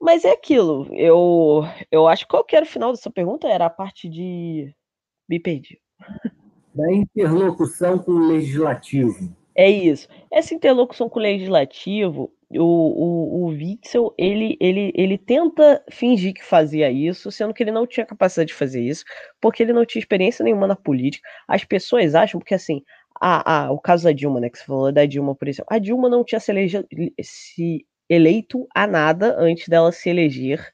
mas 0.00 0.24
é 0.24 0.32
aquilo. 0.32 0.86
Eu, 0.92 1.62
eu 1.90 2.06
acho 2.08 2.24
que 2.24 2.30
qual 2.30 2.44
que 2.44 2.56
era 2.56 2.64
o 2.64 2.68
final 2.68 2.92
dessa 2.92 3.10
pergunta? 3.10 3.48
Era 3.48 3.66
a 3.66 3.70
parte 3.70 4.08
de. 4.08 4.74
Me 5.28 5.38
perdi. 5.38 5.80
Da 6.74 6.92
interlocução 6.92 7.98
com 7.98 8.12
o 8.12 8.28
legislativo. 8.28 9.34
É 9.60 9.68
isso. 9.68 10.08
Essa 10.32 10.54
interlocução 10.54 11.06
com 11.06 11.18
o 11.18 11.22
legislativo, 11.22 12.32
o, 12.50 12.62
o, 12.62 13.44
o 13.44 13.46
Witzel, 13.48 14.14
ele, 14.16 14.56
ele, 14.58 14.90
ele 14.94 15.18
tenta 15.18 15.84
fingir 15.90 16.32
que 16.32 16.42
fazia 16.42 16.90
isso, 16.90 17.30
sendo 17.30 17.52
que 17.52 17.62
ele 17.62 17.70
não 17.70 17.86
tinha 17.86 18.06
capacidade 18.06 18.48
de 18.48 18.54
fazer 18.54 18.80
isso, 18.80 19.04
porque 19.38 19.62
ele 19.62 19.74
não 19.74 19.84
tinha 19.84 20.00
experiência 20.00 20.42
nenhuma 20.42 20.66
na 20.66 20.74
política. 20.74 21.28
As 21.46 21.62
pessoas 21.62 22.14
acham, 22.14 22.40
porque 22.40 22.54
assim, 22.54 22.82
a, 23.20 23.66
a, 23.66 23.70
o 23.70 23.78
caso 23.78 24.04
da 24.04 24.12
Dilma, 24.12 24.40
né, 24.40 24.48
que 24.48 24.56
você 24.56 24.64
falou 24.64 24.90
da 24.90 25.04
Dilma, 25.04 25.34
por 25.34 25.46
exemplo, 25.46 25.68
a 25.70 25.78
Dilma 25.78 26.08
não 26.08 26.24
tinha 26.24 26.40
se, 26.40 26.50
elege, 26.50 26.82
se 27.20 27.86
eleito 28.08 28.66
a 28.74 28.86
nada 28.86 29.36
antes 29.38 29.68
dela 29.68 29.92
se 29.92 30.08
eleger 30.08 30.72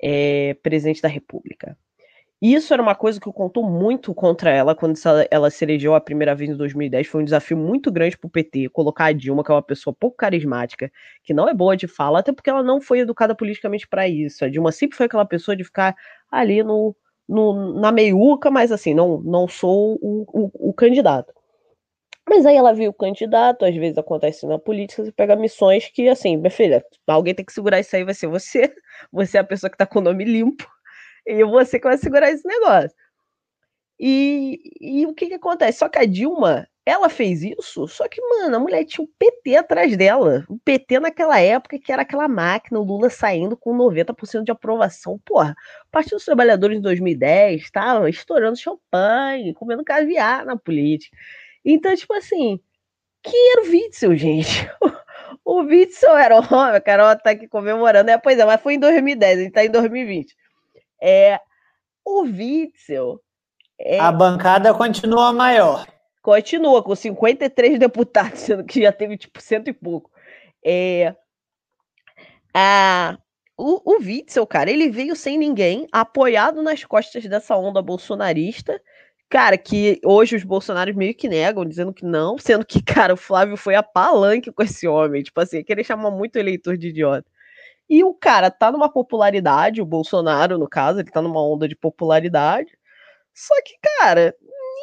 é, 0.00 0.54
presidente 0.62 1.02
da 1.02 1.08
República. 1.08 1.76
Isso 2.44 2.72
era 2.72 2.82
uma 2.82 2.96
coisa 2.96 3.20
que 3.20 3.32
contou 3.32 3.62
muito 3.62 4.12
contra 4.12 4.50
ela 4.50 4.74
quando 4.74 4.98
ela 5.30 5.48
se 5.48 5.64
elegeu 5.64 5.94
a 5.94 6.00
primeira 6.00 6.34
vez 6.34 6.50
em 6.50 6.56
2010. 6.56 7.06
Foi 7.06 7.20
um 7.22 7.24
desafio 7.24 7.56
muito 7.56 7.88
grande 7.88 8.18
para 8.18 8.26
o 8.26 8.30
PT 8.30 8.68
colocar 8.70 9.04
a 9.04 9.12
Dilma, 9.12 9.44
que 9.44 9.52
é 9.52 9.54
uma 9.54 9.62
pessoa 9.62 9.94
pouco 9.94 10.16
carismática, 10.16 10.90
que 11.22 11.32
não 11.32 11.48
é 11.48 11.54
boa 11.54 11.76
de 11.76 11.86
fala, 11.86 12.18
até 12.18 12.32
porque 12.32 12.50
ela 12.50 12.64
não 12.64 12.80
foi 12.80 12.98
educada 12.98 13.32
politicamente 13.32 13.86
para 13.86 14.08
isso. 14.08 14.44
A 14.44 14.48
Dilma 14.48 14.72
sempre 14.72 14.96
foi 14.96 15.06
aquela 15.06 15.24
pessoa 15.24 15.54
de 15.56 15.62
ficar 15.62 15.94
ali 16.32 16.64
no, 16.64 16.96
no 17.28 17.80
na 17.80 17.92
meiuca, 17.92 18.50
mas 18.50 18.72
assim, 18.72 18.92
não, 18.92 19.20
não 19.20 19.46
sou 19.46 19.96
o, 20.02 20.24
o, 20.32 20.70
o 20.70 20.74
candidato. 20.74 21.32
Mas 22.28 22.44
aí 22.44 22.56
ela 22.56 22.72
viu 22.72 22.90
o 22.90 22.94
candidato, 22.94 23.64
às 23.64 23.76
vezes 23.76 23.98
acontece 23.98 24.46
na 24.48 24.58
política, 24.58 25.04
você 25.04 25.12
pega 25.12 25.36
missões 25.36 25.88
que, 25.88 26.08
assim, 26.08 26.36
minha 26.36 26.50
filha, 26.50 26.84
alguém 27.06 27.34
tem 27.36 27.44
que 27.44 27.52
segurar 27.52 27.78
isso 27.78 27.94
aí, 27.94 28.02
vai 28.02 28.14
ser 28.14 28.26
você. 28.26 28.74
Você 29.12 29.36
é 29.36 29.40
a 29.40 29.44
pessoa 29.44 29.70
que 29.70 29.76
tá 29.76 29.86
com 29.86 29.98
o 29.98 30.02
nome 30.02 30.24
limpo 30.24 30.66
e 31.26 31.44
você 31.44 31.78
que 31.78 31.86
vai 31.86 31.98
segurar 31.98 32.30
esse 32.30 32.46
negócio. 32.46 32.96
E, 33.98 34.58
e 34.80 35.06
o 35.06 35.14
que 35.14 35.28
que 35.28 35.34
acontece? 35.34 35.78
Só 35.78 35.88
que 35.88 35.98
a 35.98 36.04
Dilma, 36.04 36.66
ela 36.84 37.08
fez 37.08 37.42
isso, 37.44 37.86
só 37.86 38.08
que, 38.08 38.20
mano, 38.20 38.56
a 38.56 38.58
mulher 38.58 38.84
tinha 38.84 39.04
o 39.04 39.08
um 39.08 39.12
PT 39.18 39.56
atrás 39.56 39.96
dela. 39.96 40.44
O 40.48 40.58
PT 40.58 40.98
naquela 40.98 41.38
época, 41.40 41.78
que 41.78 41.92
era 41.92 42.02
aquela 42.02 42.26
máquina, 42.26 42.80
o 42.80 42.82
Lula 42.82 43.08
saindo 43.08 43.56
com 43.56 43.76
90% 43.76 44.42
de 44.44 44.50
aprovação. 44.50 45.20
Porra, 45.24 45.54
Partido 45.90 46.16
dos 46.16 46.24
Trabalhadores 46.24 46.78
em 46.78 46.80
2010 46.80 47.62
estava 47.62 48.10
estourando 48.10 48.56
champanhe, 48.56 49.54
comendo 49.54 49.84
caviar 49.84 50.44
na 50.44 50.56
política. 50.56 51.16
Então, 51.64 51.94
tipo 51.94 52.12
assim, 52.14 52.58
quem 53.22 53.52
era 53.52 53.62
o 53.62 53.70
Witzel, 53.70 54.16
gente? 54.16 54.68
O 55.44 55.62
Witzel 55.62 56.16
era 56.16 56.36
o 56.36 56.54
homem, 56.54 56.76
a 56.76 56.80
Carol 56.80 57.16
tá 57.16 57.30
aqui 57.30 57.48
comemorando. 57.48 58.10
É, 58.10 58.18
pois 58.18 58.38
é, 58.38 58.44
mas 58.44 58.60
foi 58.60 58.74
em 58.74 58.78
2010, 58.78 59.38
a 59.38 59.42
gente 59.42 59.52
tá 59.52 59.64
em 59.64 59.70
2020. 59.70 60.36
É, 61.02 61.40
o 62.04 62.22
Witzel. 62.22 63.20
É, 63.76 63.98
a 63.98 64.12
bancada 64.12 64.72
continua 64.72 65.32
maior. 65.32 65.84
Continua, 66.22 66.80
com 66.80 66.94
53 66.94 67.80
deputados, 67.80 68.38
sendo 68.42 68.64
que 68.64 68.82
já 68.82 68.92
teve 68.92 69.18
tipo 69.18 69.40
cento 69.40 69.68
e 69.68 69.72
pouco. 69.72 70.08
É, 70.64 71.16
a, 72.54 73.18
o, 73.58 73.94
o 73.94 73.98
Witzel, 73.98 74.46
cara, 74.46 74.70
ele 74.70 74.88
veio 74.90 75.16
sem 75.16 75.36
ninguém, 75.36 75.88
apoiado 75.90 76.62
nas 76.62 76.84
costas 76.84 77.24
dessa 77.26 77.56
onda 77.56 77.82
bolsonarista. 77.82 78.80
Cara, 79.28 79.58
que 79.58 79.98
hoje 80.04 80.36
os 80.36 80.44
bolsonaros 80.44 80.94
meio 80.94 81.14
que 81.14 81.26
negam, 81.28 81.64
dizendo 81.64 81.92
que 81.92 82.04
não, 82.04 82.38
sendo 82.38 82.64
que, 82.64 82.80
cara, 82.84 83.14
o 83.14 83.16
Flávio 83.16 83.56
foi 83.56 83.74
a 83.74 83.82
palanque 83.82 84.52
com 84.52 84.62
esse 84.62 84.86
homem. 84.86 85.24
Tipo 85.24 85.40
assim, 85.40 85.64
querer 85.64 85.82
chamar 85.82 86.12
muito 86.12 86.36
o 86.36 86.38
eleitor 86.38 86.76
de 86.76 86.88
idiota. 86.88 87.26
E 87.92 88.02
o 88.02 88.14
cara 88.14 88.50
tá 88.50 88.72
numa 88.72 88.90
popularidade, 88.90 89.82
o 89.82 89.84
Bolsonaro, 89.84 90.56
no 90.56 90.66
caso, 90.66 91.00
ele 91.00 91.10
tá 91.10 91.20
numa 91.20 91.46
onda 91.46 91.68
de 91.68 91.76
popularidade. 91.76 92.72
Só 93.34 93.54
que, 93.62 93.74
cara, 93.98 94.34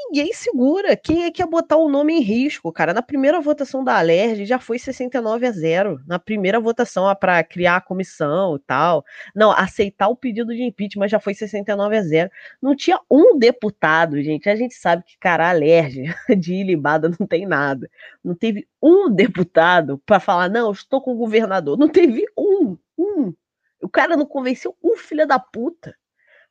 ninguém 0.05 0.31
segura. 0.31 0.95
Quem 0.95 1.23
é 1.25 1.31
que 1.31 1.41
ia 1.41 1.47
botar 1.47 1.77
o 1.77 1.89
nome 1.89 2.13
em 2.13 2.21
risco, 2.21 2.71
cara? 2.71 2.93
Na 2.93 3.01
primeira 3.01 3.41
votação 3.41 3.83
da 3.83 3.97
Alerj 3.97 4.45
já 4.45 4.59
foi 4.59 4.77
69 4.77 5.47
a 5.47 5.51
0. 5.51 5.99
Na 6.05 6.19
primeira 6.19 6.59
votação 6.59 7.11
para 7.15 7.43
criar 7.43 7.77
a 7.77 7.81
comissão 7.81 8.57
e 8.57 8.59
tal. 8.59 9.03
Não, 9.35 9.49
aceitar 9.53 10.07
o 10.09 10.15
pedido 10.15 10.53
de 10.53 10.61
impeachment 10.61 11.07
já 11.07 11.19
foi 11.19 11.33
69 11.33 11.97
a 11.97 12.03
0. 12.03 12.29
Não 12.61 12.75
tinha 12.75 12.99
um 13.09 13.39
deputado, 13.39 14.21
gente. 14.21 14.47
A 14.47 14.55
gente 14.55 14.75
sabe 14.75 15.03
que, 15.03 15.17
cara, 15.17 15.47
a 15.47 15.49
Alerj 15.49 16.03
de 16.37 16.53
ilibada 16.53 17.09
não 17.19 17.25
tem 17.25 17.47
nada. 17.47 17.89
Não 18.23 18.35
teve 18.35 18.67
um 18.79 19.09
deputado 19.09 19.97
para 20.05 20.19
falar, 20.19 20.47
não, 20.47 20.71
estou 20.71 21.01
com 21.01 21.13
o 21.13 21.17
governador. 21.17 21.75
Não 21.75 21.87
teve 21.89 22.23
um, 22.37 22.77
um. 22.99 23.33
O 23.81 23.89
cara 23.89 24.17
não 24.17 24.25
convenceu 24.25 24.75
um 24.83 24.95
filho 24.97 25.25
da 25.25 25.39
puta 25.39 25.95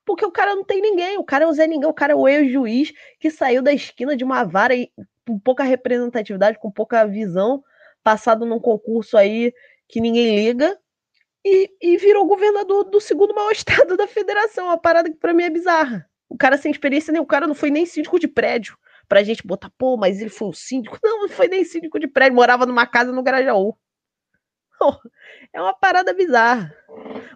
porque 0.09 0.25
o 0.25 0.33
cara 0.33 0.55
não 0.55 0.65
tem 0.65 0.81
ninguém, 0.81 1.19
o 1.19 1.23
cara 1.23 1.45
é 1.45 1.47
o 1.47 1.53
Zé 1.53 1.67
Ninguém, 1.67 1.87
o 1.87 1.93
cara 1.93 2.15
é 2.15 2.17
o 2.17 2.27
ex-juiz 2.27 2.95
que 3.21 3.31
saiu 3.31 3.61
da 3.61 3.75
esquina 3.75 4.17
de 4.17 4.25
uma 4.25 4.43
vara 4.43 4.75
e, 4.75 4.91
com 5.27 5.39
pouca 5.39 5.63
representatividade, 5.63 6.59
com 6.59 6.71
pouca 6.71 7.05
visão, 7.07 7.63
passado 8.03 8.47
num 8.47 8.59
concurso 8.59 9.19
aí 9.19 9.53
que 9.87 10.01
ninguém 10.01 10.35
liga, 10.35 10.79
e, 11.45 11.71
e 11.79 11.99
virou 11.99 12.25
governador 12.25 12.85
do 12.85 12.99
segundo 13.03 13.35
maior 13.35 13.53
estado 13.53 13.99
da 13.99 14.07
federação, 14.07 14.69
uma 14.69 14.79
parada 14.79 15.11
que 15.11 15.17
pra 15.17 15.35
mim 15.35 15.43
é 15.43 15.51
bizarra. 15.51 16.09
O 16.27 16.39
cara 16.39 16.57
sem 16.57 16.71
experiência, 16.71 17.13
nem 17.13 17.21
o 17.21 17.27
cara 17.27 17.47
não 17.47 17.55
foi 17.55 17.71
nem 17.71 17.85
síndico 17.85 18.19
de 18.19 18.29
prédio. 18.29 18.79
Pra 19.07 19.23
gente 19.23 19.47
botar, 19.47 19.71
pô, 19.77 19.99
mas 19.99 20.23
ele 20.23 20.31
foi 20.31 20.49
o 20.49 20.53
síndico. 20.55 20.99
Não, 21.05 21.23
não 21.23 21.29
foi 21.31 21.49
nem 21.49 21.65
síndico 21.65 21.99
de 21.99 22.07
prédio, 22.07 22.35
morava 22.35 22.67
numa 22.67 22.87
casa 22.87 23.11
no 23.11 23.23
Grajaú. 23.23 23.75
É 25.53 25.61
uma 25.61 25.73
parada 25.73 26.13
bizarra. 26.13 26.75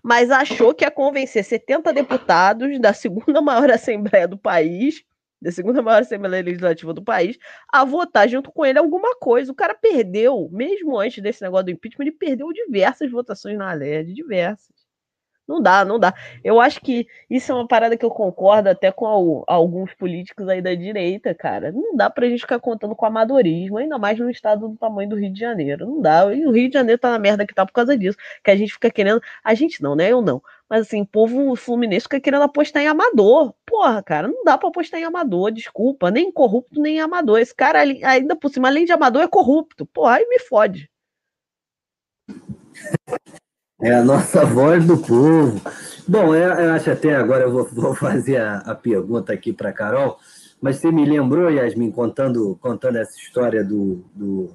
Mas 0.02 0.30
achou 0.30 0.74
que 0.74 0.84
ia 0.84 0.90
convencer 0.90 1.44
70 1.44 1.92
deputados 1.92 2.78
da 2.80 2.92
segunda 2.92 3.40
maior 3.42 3.70
Assembleia 3.70 4.28
do 4.28 4.36
país, 4.36 5.02
da 5.40 5.50
segunda 5.50 5.82
maior 5.82 6.02
Assembleia 6.02 6.42
Legislativa 6.42 6.92
do 6.92 7.02
país, 7.02 7.38
a 7.72 7.84
votar 7.84 8.28
junto 8.28 8.52
com 8.52 8.64
ele 8.66 8.78
alguma 8.78 9.16
coisa. 9.16 9.50
O 9.50 9.54
cara 9.54 9.74
perdeu, 9.74 10.48
mesmo 10.52 10.98
antes 10.98 11.22
desse 11.22 11.42
negócio 11.42 11.66
do 11.66 11.70
impeachment, 11.70 12.04
ele 12.04 12.12
perdeu 12.12 12.52
diversas 12.52 13.10
votações 13.10 13.56
na 13.56 13.72
LERD, 13.72 14.12
diversas. 14.12 14.81
Não 15.46 15.60
dá, 15.60 15.84
não 15.84 15.98
dá. 15.98 16.14
Eu 16.44 16.60
acho 16.60 16.80
que 16.80 17.06
isso 17.28 17.50
é 17.50 17.54
uma 17.54 17.66
parada 17.66 17.96
que 17.96 18.04
eu 18.04 18.10
concordo 18.10 18.68
até 18.68 18.92
com 18.92 19.06
al 19.06 19.44
alguns 19.46 19.92
políticos 19.94 20.48
aí 20.48 20.62
da 20.62 20.74
direita, 20.74 21.34
cara. 21.34 21.72
Não 21.72 21.96
dá 21.96 22.08
pra 22.08 22.28
gente 22.28 22.40
ficar 22.40 22.60
contando 22.60 22.94
com 22.94 23.04
amadorismo, 23.04 23.78
ainda 23.78 23.98
mais 23.98 24.18
num 24.18 24.30
estado 24.30 24.68
do 24.68 24.76
tamanho 24.76 25.08
do 25.10 25.16
Rio 25.16 25.32
de 25.32 25.40
Janeiro. 25.40 25.86
Não 25.86 26.00
dá. 26.00 26.32
E 26.34 26.46
o 26.46 26.52
Rio 26.52 26.68
de 26.68 26.74
Janeiro 26.74 27.00
tá 27.00 27.10
na 27.10 27.18
merda 27.18 27.46
que 27.46 27.54
tá 27.54 27.66
por 27.66 27.72
causa 27.72 27.96
disso. 27.96 28.16
Que 28.42 28.50
a 28.50 28.56
gente 28.56 28.72
fica 28.72 28.90
querendo. 28.90 29.20
A 29.42 29.54
gente 29.54 29.82
não, 29.82 29.94
né? 29.96 30.10
Eu 30.12 30.22
não. 30.22 30.42
Mas 30.68 30.82
assim, 30.86 31.02
o 31.02 31.06
povo 31.06 31.54
fluminense 31.56 32.04
fica 32.04 32.20
querendo 32.20 32.42
apostar 32.42 32.82
em 32.82 32.86
amador. 32.88 33.52
Porra, 33.66 34.02
cara, 34.02 34.28
não 34.28 34.44
dá 34.44 34.56
pra 34.56 34.68
apostar 34.68 35.00
em 35.00 35.04
amador, 35.04 35.50
desculpa. 35.52 36.10
Nem 36.10 36.32
corrupto, 36.32 36.80
nem 36.80 37.00
amador. 37.00 37.38
Esse 37.40 37.54
cara, 37.54 37.80
ainda 37.80 38.36
por 38.36 38.50
cima, 38.50 38.68
além 38.68 38.84
de 38.84 38.92
amador, 38.92 39.22
é 39.22 39.28
corrupto. 39.28 39.84
Porra, 39.86 40.16
aí 40.16 40.26
me 40.28 40.38
fode. 40.38 40.88
É 43.82 43.94
a 43.94 44.04
nossa 44.04 44.44
voz 44.46 44.86
do 44.86 44.96
povo. 44.96 45.60
Bom, 46.06 46.34
eu, 46.34 46.52
eu 46.52 46.72
acho 46.72 46.88
até 46.88 47.16
agora 47.16 47.44
eu 47.44 47.52
vou, 47.52 47.64
vou 47.74 47.94
fazer 47.94 48.36
a, 48.36 48.58
a 48.58 48.74
pergunta 48.76 49.32
aqui 49.32 49.52
para 49.52 49.72
Carol, 49.72 50.18
mas 50.60 50.76
você 50.76 50.92
me 50.92 51.04
lembrou, 51.04 51.50
Yasmin, 51.50 51.90
contando, 51.90 52.56
contando 52.60 52.96
essa 52.96 53.18
história 53.18 53.64
do, 53.64 54.04
do, 54.14 54.50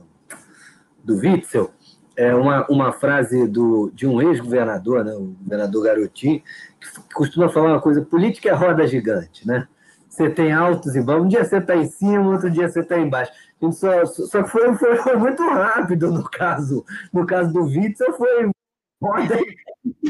do 1.03 1.17
Witzel, 1.17 1.69
é 2.15 2.33
uma, 2.33 2.65
uma 2.69 2.93
frase 2.93 3.45
do, 3.47 3.91
de 3.93 4.07
um 4.07 4.21
ex-governador, 4.21 5.03
né, 5.03 5.11
o 5.13 5.35
governador 5.43 5.83
Garotinho, 5.83 6.41
que 6.79 7.13
costuma 7.13 7.49
falar 7.49 7.73
uma 7.73 7.81
coisa: 7.81 8.01
política 8.01 8.49
é 8.49 8.53
roda 8.53 8.87
gigante, 8.87 9.45
né? 9.45 9.67
Você 10.09 10.29
tem 10.29 10.51
altos 10.51 10.95
e 10.95 11.01
baixos, 11.01 11.25
um 11.25 11.27
dia 11.27 11.43
você 11.43 11.57
está 11.57 11.75
em 11.75 11.85
cima, 11.85 12.31
outro 12.31 12.49
dia 12.49 12.67
você 12.67 12.79
está 12.79 12.97
embaixo. 12.97 13.31
Só, 13.71 14.05
só 14.05 14.41
que 14.41 14.49
foi, 14.49 14.73
foi, 14.75 14.95
foi, 14.95 15.15
muito 15.17 15.43
rápido 15.43 16.11
no 16.11 16.23
caso. 16.23 16.83
No 17.13 17.25
caso 17.25 17.53
do 17.53 17.63
Witzel, 17.65 18.13
foi 18.13 18.49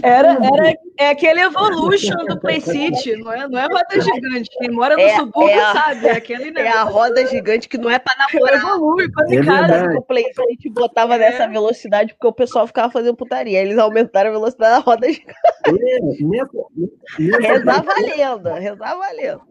era, 0.02 0.32
era 0.32 0.78
é 0.97 1.10
aquele 1.10 1.41
Evolution 1.41 2.26
do 2.26 2.39
Play 2.39 2.62
City, 2.62 3.17
não 3.17 3.34
é, 3.34 3.47
não 3.47 3.60
é 3.60 3.67
roda 3.67 4.02
gigante. 4.02 4.50
Quem 4.58 4.71
mora 4.71 4.95
no 4.95 5.02
é, 5.02 5.15
subúrbio 5.17 5.50
é 5.50 5.60
a, 5.60 5.73
sabe, 5.73 6.08
é 6.08 6.12
aquele 6.12 6.52
negócio. 6.52 6.67
É 6.67 6.80
a 6.80 6.84
roda 6.84 7.28
gigante 7.28 7.67
que 7.67 7.78
não 7.78 7.89
é 7.89 8.00
para 8.00 8.15
namorar. 8.17 8.56
Evolui, 8.56 9.12
quase 9.12 9.38
é 9.38 9.43
casa. 9.43 9.97
O 9.97 10.02
Play 10.02 10.26
City 10.34 10.69
botava 10.69 11.15
é. 11.15 11.17
nessa 11.17 11.47
velocidade 11.47 12.13
porque 12.13 12.28
o 12.28 12.34
pessoal 12.34 12.65
ficava 12.65 12.91
fazendo 12.91 13.15
putaria. 13.15 13.62
Eles 13.62 13.78
aumentaram 13.78 14.30
a 14.30 14.34
velocidade 14.34 14.76
da 14.76 14.80
roda 14.80 15.12
gigante. 15.12 15.38
É, 15.65 17.47
rezar 17.47 17.84
valendo, 17.84 18.50
rezar 18.54 18.95
valendo. 18.95 19.41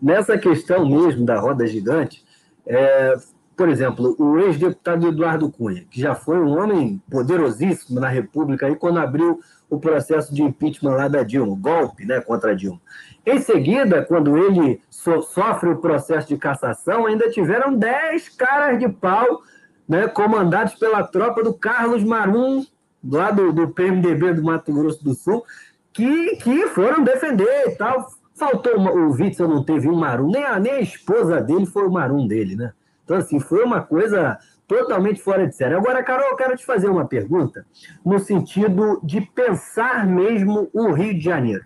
Nessa 0.00 0.38
questão 0.38 0.88
mesmo 0.88 1.26
da 1.26 1.38
roda 1.38 1.66
gigante, 1.66 2.24
é, 2.66 3.14
por 3.58 3.68
exemplo, 3.68 4.14
o 4.20 4.38
ex-deputado 4.38 5.08
Eduardo 5.08 5.50
Cunha, 5.50 5.84
que 5.90 6.00
já 6.00 6.14
foi 6.14 6.38
um 6.38 6.56
homem 6.56 7.02
poderosíssimo 7.10 7.98
na 7.98 8.08
República 8.08 8.66
aí 8.66 8.76
quando 8.76 9.00
abriu 9.00 9.40
o 9.68 9.80
processo 9.80 10.32
de 10.32 10.44
impeachment 10.44 10.92
lá 10.94 11.08
da 11.08 11.24
Dilma, 11.24 11.56
golpe 11.58 12.06
né, 12.06 12.20
contra 12.20 12.52
a 12.52 12.54
Dilma. 12.54 12.80
Em 13.26 13.40
seguida, 13.40 14.00
quando 14.04 14.38
ele 14.38 14.80
so 14.88 15.20
sofre 15.22 15.70
o 15.70 15.78
processo 15.78 16.28
de 16.28 16.36
cassação, 16.36 17.04
ainda 17.04 17.28
tiveram 17.30 17.74
10 17.74 18.28
caras 18.28 18.78
de 18.78 18.88
pau 18.88 19.42
né, 19.88 20.06
comandados 20.06 20.76
pela 20.76 21.02
tropa 21.02 21.42
do 21.42 21.52
Carlos 21.52 22.04
Marum, 22.04 22.64
lá 23.02 23.32
do, 23.32 23.52
do 23.52 23.70
PMDB 23.70 24.34
do 24.34 24.44
Mato 24.44 24.72
Grosso 24.72 25.02
do 25.02 25.14
Sul, 25.14 25.44
que, 25.92 26.36
que 26.36 26.68
foram 26.68 27.02
defender 27.02 27.64
e 27.66 27.70
tal. 27.72 28.06
Faltou 28.36 28.78
o 28.78 29.10
Witzel 29.10 29.48
não 29.48 29.64
teve 29.64 29.88
um 29.88 29.96
Marum, 29.96 30.30
nem 30.30 30.44
a, 30.44 30.60
nem 30.60 30.74
a 30.74 30.80
esposa 30.80 31.40
dele 31.40 31.66
foi 31.66 31.82
o 31.82 31.90
Marum 31.90 32.24
dele, 32.24 32.54
né? 32.54 32.72
Então, 33.08 33.16
assim, 33.16 33.40
foi 33.40 33.64
uma 33.64 33.80
coisa 33.80 34.38
totalmente 34.66 35.22
fora 35.22 35.46
de 35.46 35.56
série. 35.56 35.74
Agora, 35.74 36.02
Carol, 36.02 36.28
eu 36.28 36.36
quero 36.36 36.54
te 36.54 36.66
fazer 36.66 36.90
uma 36.90 37.06
pergunta 37.06 37.64
no 38.04 38.18
sentido 38.18 39.00
de 39.02 39.22
pensar 39.22 40.06
mesmo 40.06 40.68
o 40.74 40.92
Rio 40.92 41.14
de 41.14 41.20
Janeiro. 41.20 41.64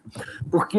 Porque 0.52 0.78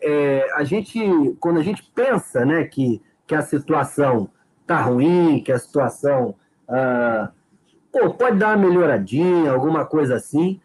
é, 0.00 0.48
a 0.54 0.62
gente, 0.62 1.00
quando 1.40 1.58
a 1.58 1.64
gente 1.64 1.82
pensa 1.92 2.44
né, 2.44 2.62
que, 2.62 3.02
que 3.26 3.34
a 3.34 3.42
situação 3.42 4.30
está 4.62 4.80
ruim, 4.82 5.42
que 5.44 5.50
a 5.50 5.58
situação 5.58 6.36
ah, 6.68 7.32
pô, 7.90 8.14
pode 8.14 8.38
dar 8.38 8.56
uma 8.56 8.68
melhoradinha, 8.68 9.50
alguma 9.50 9.84
coisa 9.84 10.14
assim, 10.14 10.60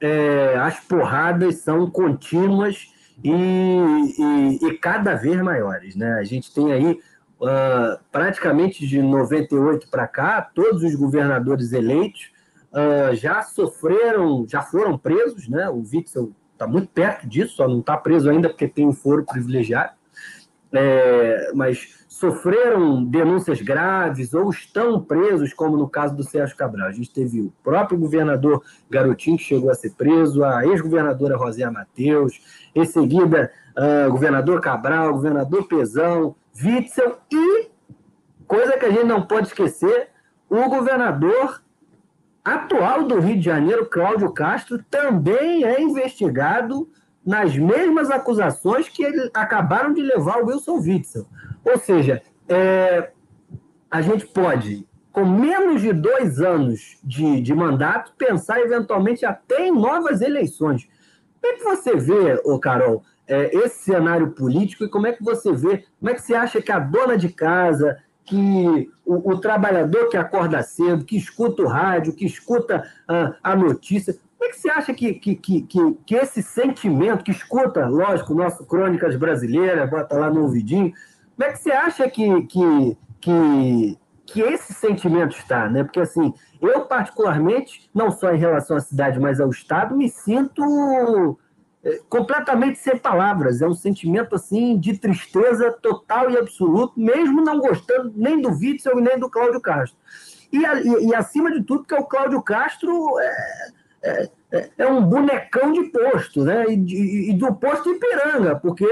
é, 0.00 0.54
as 0.58 0.78
porradas 0.78 1.56
são 1.56 1.90
contínuas 1.90 2.94
e, 3.24 3.32
e, 3.32 4.58
e 4.64 4.78
cada 4.78 5.16
vez 5.16 5.42
maiores. 5.42 5.96
Né? 5.96 6.12
A 6.20 6.22
gente 6.22 6.54
tem 6.54 6.72
aí 6.72 7.00
uh, 7.40 7.98
praticamente 8.10 8.86
de 8.86 9.00
98 9.00 9.88
para 9.88 10.06
cá, 10.06 10.42
todos 10.42 10.82
os 10.82 10.94
governadores 10.94 11.72
eleitos 11.72 12.32
uh, 12.72 13.14
já 13.14 13.42
sofreram, 13.42 14.46
já 14.48 14.62
foram 14.62 14.96
presos, 14.98 15.48
né? 15.48 15.68
O 15.68 15.82
Witzel 15.82 16.32
está 16.52 16.66
muito 16.66 16.88
perto 16.88 17.28
disso, 17.28 17.56
só 17.56 17.68
não 17.68 17.80
está 17.80 17.96
preso 17.96 18.30
ainda 18.30 18.48
porque 18.48 18.66
tem 18.66 18.86
um 18.86 18.92
foro 18.92 19.24
privilegiado, 19.24 19.92
é, 20.72 21.52
mas 21.54 22.04
sofreram 22.08 23.04
denúncias 23.04 23.60
graves 23.60 24.32
ou 24.32 24.48
estão 24.48 25.00
presos, 25.00 25.52
como 25.52 25.76
no 25.76 25.88
caso 25.88 26.16
do 26.16 26.24
Sérgio 26.24 26.56
Cabral. 26.56 26.88
A 26.88 26.92
gente 26.92 27.12
teve 27.12 27.40
o 27.42 27.52
próprio 27.62 27.98
governador 27.98 28.62
Garotinho, 28.88 29.36
que 29.36 29.44
chegou 29.44 29.70
a 29.70 29.74
ser 29.74 29.92
preso, 29.92 30.42
a 30.42 30.66
ex-governadora 30.66 31.36
Roséa 31.36 31.70
Mateus, 31.70 32.40
em 32.74 32.86
seguida, 32.86 33.52
uh, 33.76 34.10
governador 34.10 34.62
Cabral, 34.62 35.12
governador 35.12 35.68
Pezão, 35.68 36.34
Witzel 36.62 37.18
e, 37.30 37.68
coisa 38.46 38.76
que 38.78 38.86
a 38.86 38.90
gente 38.90 39.04
não 39.04 39.22
pode 39.22 39.48
esquecer, 39.48 40.08
o 40.48 40.68
governador 40.68 41.62
atual 42.44 43.02
do 43.04 43.18
Rio 43.18 43.36
de 43.36 43.42
Janeiro, 43.42 43.86
Cláudio 43.86 44.32
Castro, 44.32 44.82
também 44.90 45.64
é 45.64 45.80
investigado 45.80 46.88
nas 47.24 47.56
mesmas 47.56 48.08
acusações 48.08 48.88
que 48.88 49.02
ele, 49.02 49.28
acabaram 49.34 49.92
de 49.92 50.00
levar 50.00 50.40
o 50.40 50.46
Wilson 50.46 50.78
Witzel. 50.78 51.26
Ou 51.64 51.76
seja, 51.76 52.22
é, 52.48 53.10
a 53.90 54.00
gente 54.00 54.26
pode, 54.26 54.86
com 55.10 55.24
menos 55.24 55.82
de 55.82 55.92
dois 55.92 56.40
anos 56.40 56.98
de, 57.02 57.40
de 57.40 57.52
mandato, 57.52 58.12
pensar 58.16 58.60
eventualmente 58.60 59.26
até 59.26 59.66
em 59.66 59.72
novas 59.72 60.20
eleições. 60.20 60.88
É 61.42 61.54
que 61.54 61.64
você 61.64 61.96
vê, 61.96 62.40
ô 62.44 62.60
Carol, 62.60 63.02
é, 63.28 63.56
esse 63.56 63.84
cenário 63.84 64.30
político 64.30 64.84
e 64.84 64.88
como 64.88 65.06
é 65.06 65.12
que 65.12 65.22
você 65.22 65.52
vê, 65.52 65.84
como 65.98 66.10
é 66.10 66.14
que 66.14 66.22
você 66.22 66.34
acha 66.34 66.62
que 66.62 66.70
a 66.70 66.78
dona 66.78 67.16
de 67.16 67.28
casa, 67.28 67.98
que 68.24 68.90
o, 69.04 69.32
o 69.32 69.38
trabalhador 69.38 70.08
que 70.08 70.16
acorda 70.16 70.62
cedo, 70.62 71.04
que 71.04 71.16
escuta 71.16 71.62
o 71.62 71.66
rádio, 71.66 72.14
que 72.14 72.26
escuta 72.26 72.84
a, 73.08 73.34
a 73.42 73.56
notícia, 73.56 74.16
como 74.38 74.50
é 74.50 74.52
que 74.52 74.60
você 74.60 74.68
acha 74.68 74.92
que, 74.92 75.14
que, 75.14 75.34
que, 75.34 75.62
que, 76.04 76.14
esse 76.14 76.42
sentimento, 76.42 77.24
que 77.24 77.30
escuta, 77.30 77.86
lógico, 77.86 78.34
nosso 78.34 78.64
Crônicas 78.66 79.16
Brasileiras, 79.16 79.88
bota 79.88 80.16
lá 80.16 80.30
no 80.30 80.42
ouvidinho, 80.42 80.92
como 81.36 81.48
é 81.48 81.52
que 81.52 81.58
você 81.58 81.72
acha 81.72 82.08
que, 82.10 82.42
que, 82.42 82.96
que, 83.20 83.98
que 84.26 84.40
esse 84.40 84.74
sentimento 84.74 85.36
está, 85.36 85.68
né? 85.68 85.84
Porque 85.84 86.00
assim, 86.00 86.34
eu 86.60 86.82
particularmente, 86.82 87.88
não 87.94 88.10
só 88.10 88.32
em 88.32 88.38
relação 88.38 88.76
à 88.76 88.80
cidade, 88.80 89.18
mas 89.18 89.40
ao 89.40 89.50
estado, 89.50 89.96
me 89.96 90.08
sinto 90.08 91.38
é, 91.86 92.00
completamente 92.08 92.80
sem 92.80 92.96
palavras. 92.96 93.62
É 93.62 93.68
um 93.68 93.74
sentimento 93.74 94.34
assim 94.34 94.76
de 94.76 94.98
tristeza 94.98 95.70
total 95.70 96.28
e 96.28 96.36
absoluto, 96.36 96.98
mesmo 96.98 97.40
não 97.42 97.60
gostando 97.60 98.12
nem 98.16 98.42
do 98.42 98.50
Witzel 98.50 98.98
e 98.98 99.02
nem 99.02 99.16
do 99.16 99.30
Cláudio 99.30 99.60
Castro. 99.60 99.96
E, 100.52 100.58
e, 100.58 101.06
e 101.08 101.14
acima 101.14 101.52
de 101.52 101.62
tudo, 101.62 101.84
que 101.84 101.94
o 101.94 102.04
Cláudio 102.04 102.42
Castro 102.42 103.20
é, 103.20 103.70
é, 104.02 104.30
é, 104.50 104.70
é 104.78 104.86
um 104.88 105.00
bonecão 105.00 105.72
de 105.72 105.84
posto, 105.84 106.42
né? 106.42 106.64
E, 106.68 107.30
e, 107.30 107.32
do 107.34 107.54
posto 107.54 107.90
Ipiranga, 107.90 108.56
porque 108.56 108.86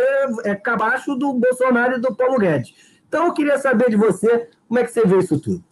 é 0.44 0.54
cabaço 0.54 1.16
do 1.16 1.32
Bolsonaro 1.32 1.96
e 1.96 2.00
do 2.00 2.14
Paulo 2.14 2.38
Guedes. 2.38 2.74
Então, 3.08 3.26
eu 3.26 3.34
queria 3.34 3.58
saber 3.58 3.90
de 3.90 3.96
você 3.96 4.48
como 4.68 4.78
é 4.78 4.84
que 4.84 4.92
você 4.92 5.04
vê 5.04 5.18
isso 5.18 5.40
tudo. 5.40 5.64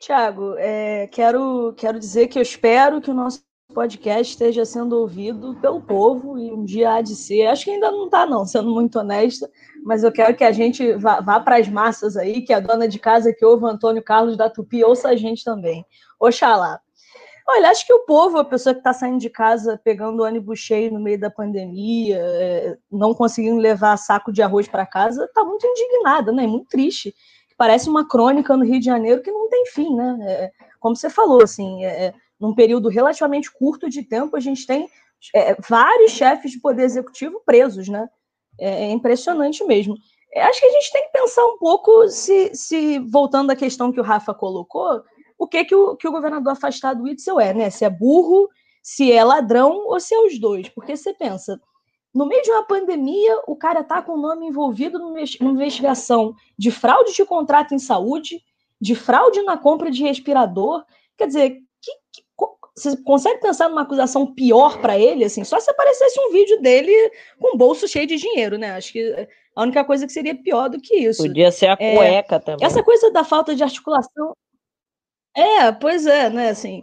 Tiago, 0.00 0.54
é, 0.58 1.06
quero, 1.08 1.74
quero 1.76 1.98
dizer 1.98 2.28
que 2.28 2.38
eu 2.38 2.42
espero 2.42 3.00
que 3.00 3.10
o 3.10 3.14
nosso 3.14 3.42
podcast 3.70 4.32
esteja 4.32 4.64
sendo 4.64 4.98
ouvido 4.98 5.56
pelo 5.60 5.80
povo 5.80 6.38
e 6.38 6.52
um 6.52 6.64
dia 6.64 6.94
há 6.94 7.00
de 7.00 7.14
ser. 7.14 7.46
Acho 7.46 7.64
que 7.64 7.70
ainda 7.70 7.90
não 7.90 8.06
está, 8.06 8.26
não, 8.26 8.44
sendo 8.44 8.70
muito 8.70 8.98
honesta, 8.98 9.50
mas 9.84 10.04
eu 10.04 10.12
quero 10.12 10.36
que 10.36 10.44
a 10.44 10.52
gente 10.52 10.92
vá, 10.94 11.20
vá 11.20 11.40
para 11.40 11.56
as 11.56 11.68
massas 11.68 12.16
aí, 12.16 12.42
que 12.42 12.52
a 12.52 12.60
dona 12.60 12.86
de 12.86 12.98
casa 12.98 13.32
que 13.32 13.44
ouve 13.44 13.64
o 13.64 13.68
Antônio 13.68 14.02
Carlos 14.02 14.36
da 14.36 14.50
Tupi 14.50 14.84
ouça 14.84 15.08
a 15.08 15.16
gente 15.16 15.44
também. 15.44 15.84
Oxalá. 16.18 16.80
Olha, 17.48 17.70
acho 17.70 17.84
que 17.84 17.92
o 17.92 18.04
povo, 18.04 18.38
a 18.38 18.44
pessoa 18.44 18.72
que 18.72 18.80
está 18.80 18.92
saindo 18.92 19.18
de 19.18 19.28
casa 19.28 19.80
pegando 19.82 20.22
ônibus 20.22 20.60
cheio 20.60 20.92
no 20.92 21.00
meio 21.00 21.18
da 21.18 21.30
pandemia, 21.30 22.18
é, 22.18 22.76
não 22.90 23.12
conseguindo 23.12 23.56
levar 23.56 23.96
saco 23.96 24.32
de 24.32 24.40
arroz 24.40 24.68
para 24.68 24.86
casa, 24.86 25.24
está 25.24 25.42
muito 25.44 25.66
indignada, 25.66 26.30
né? 26.30 26.46
Muito 26.46 26.68
triste. 26.68 27.12
Parece 27.56 27.88
uma 27.88 28.06
crônica 28.06 28.56
no 28.56 28.64
Rio 28.64 28.78
de 28.78 28.86
Janeiro 28.86 29.20
que 29.20 29.32
não 29.32 29.48
tem 29.48 29.66
fim, 29.66 29.94
né? 29.96 30.18
É, 30.22 30.50
como 30.78 30.94
você 30.94 31.10
falou, 31.10 31.42
assim, 31.42 31.84
é, 31.84 32.14
num 32.40 32.54
período 32.54 32.88
relativamente 32.88 33.52
curto 33.52 33.88
de 33.88 34.02
tempo, 34.02 34.36
a 34.36 34.40
gente 34.40 34.66
tem 34.66 34.88
é, 35.34 35.54
vários 35.68 36.12
chefes 36.12 36.50
de 36.52 36.60
poder 36.60 36.84
executivo 36.84 37.42
presos, 37.44 37.88
né? 37.88 38.08
É, 38.58 38.86
é 38.86 38.90
impressionante 38.90 39.62
mesmo. 39.64 39.94
acho 40.34 40.60
que 40.60 40.66
a 40.66 40.72
gente 40.72 40.92
tem 40.92 41.04
que 41.04 41.12
pensar 41.12 41.44
um 41.46 41.58
pouco 41.58 42.08
se, 42.08 42.54
se 42.54 42.98
voltando 43.00 43.50
à 43.50 43.56
questão 43.56 43.92
que 43.92 44.00
o 44.00 44.04
Rafa 44.04 44.32
colocou, 44.32 45.02
o 45.38 45.46
que 45.46 45.64
que 45.64 45.74
o, 45.74 45.96
que 45.96 46.08
o 46.08 46.12
governador 46.12 46.52
afastado 46.52 47.02
Witzel 47.02 47.38
é, 47.38 47.52
né? 47.52 47.70
Se 47.70 47.84
é 47.84 47.90
burro, 47.90 48.48
se 48.82 49.12
é 49.12 49.22
ladrão 49.22 49.86
ou 49.86 50.00
se 50.00 50.14
é 50.14 50.20
os 50.20 50.38
dois. 50.38 50.68
Porque 50.68 50.96
você 50.96 51.12
pensa, 51.12 51.60
no 52.14 52.26
meio 52.26 52.42
de 52.42 52.50
uma 52.50 52.64
pandemia, 52.64 53.40
o 53.46 53.54
cara 53.54 53.84
tá 53.84 54.02
com 54.02 54.12
o 54.12 54.20
nome 54.20 54.46
envolvido 54.46 54.98
numa 54.98 55.20
investigação 55.20 56.34
de 56.58 56.70
fraude 56.70 57.14
de 57.14 57.24
contrato 57.24 57.74
em 57.74 57.78
saúde, 57.78 58.42
de 58.80 58.94
fraude 58.94 59.42
na 59.42 59.56
compra 59.56 59.90
de 59.90 60.02
respirador. 60.02 60.84
Quer 61.16 61.26
dizer, 61.26 61.58
você 62.80 62.96
consegue 63.02 63.40
pensar 63.40 63.68
numa 63.68 63.82
acusação 63.82 64.32
pior 64.32 64.80
para 64.80 64.98
ele, 64.98 65.24
assim, 65.24 65.44
só 65.44 65.60
se 65.60 65.70
aparecesse 65.70 66.18
um 66.20 66.32
vídeo 66.32 66.60
dele 66.60 66.92
com 67.38 67.54
o 67.54 67.58
bolso 67.58 67.86
cheio 67.86 68.06
de 68.06 68.16
dinheiro, 68.16 68.56
né? 68.56 68.72
Acho 68.72 68.92
que 68.92 69.28
a 69.54 69.62
única 69.62 69.84
coisa 69.84 70.06
que 70.06 70.12
seria 70.12 70.34
pior 70.34 70.68
do 70.68 70.80
que 70.80 70.96
isso. 70.96 71.22
Podia 71.22 71.52
ser 71.52 71.66
a 71.66 71.76
é, 71.78 71.94
cueca 71.94 72.36
é, 72.36 72.38
também. 72.38 72.66
Essa 72.66 72.82
coisa 72.82 73.10
da 73.10 73.24
falta 73.24 73.54
de 73.54 73.62
articulação. 73.62 74.34
É, 75.36 75.70
pois 75.72 76.06
é, 76.06 76.30
né? 76.30 76.50
Assim, 76.50 76.82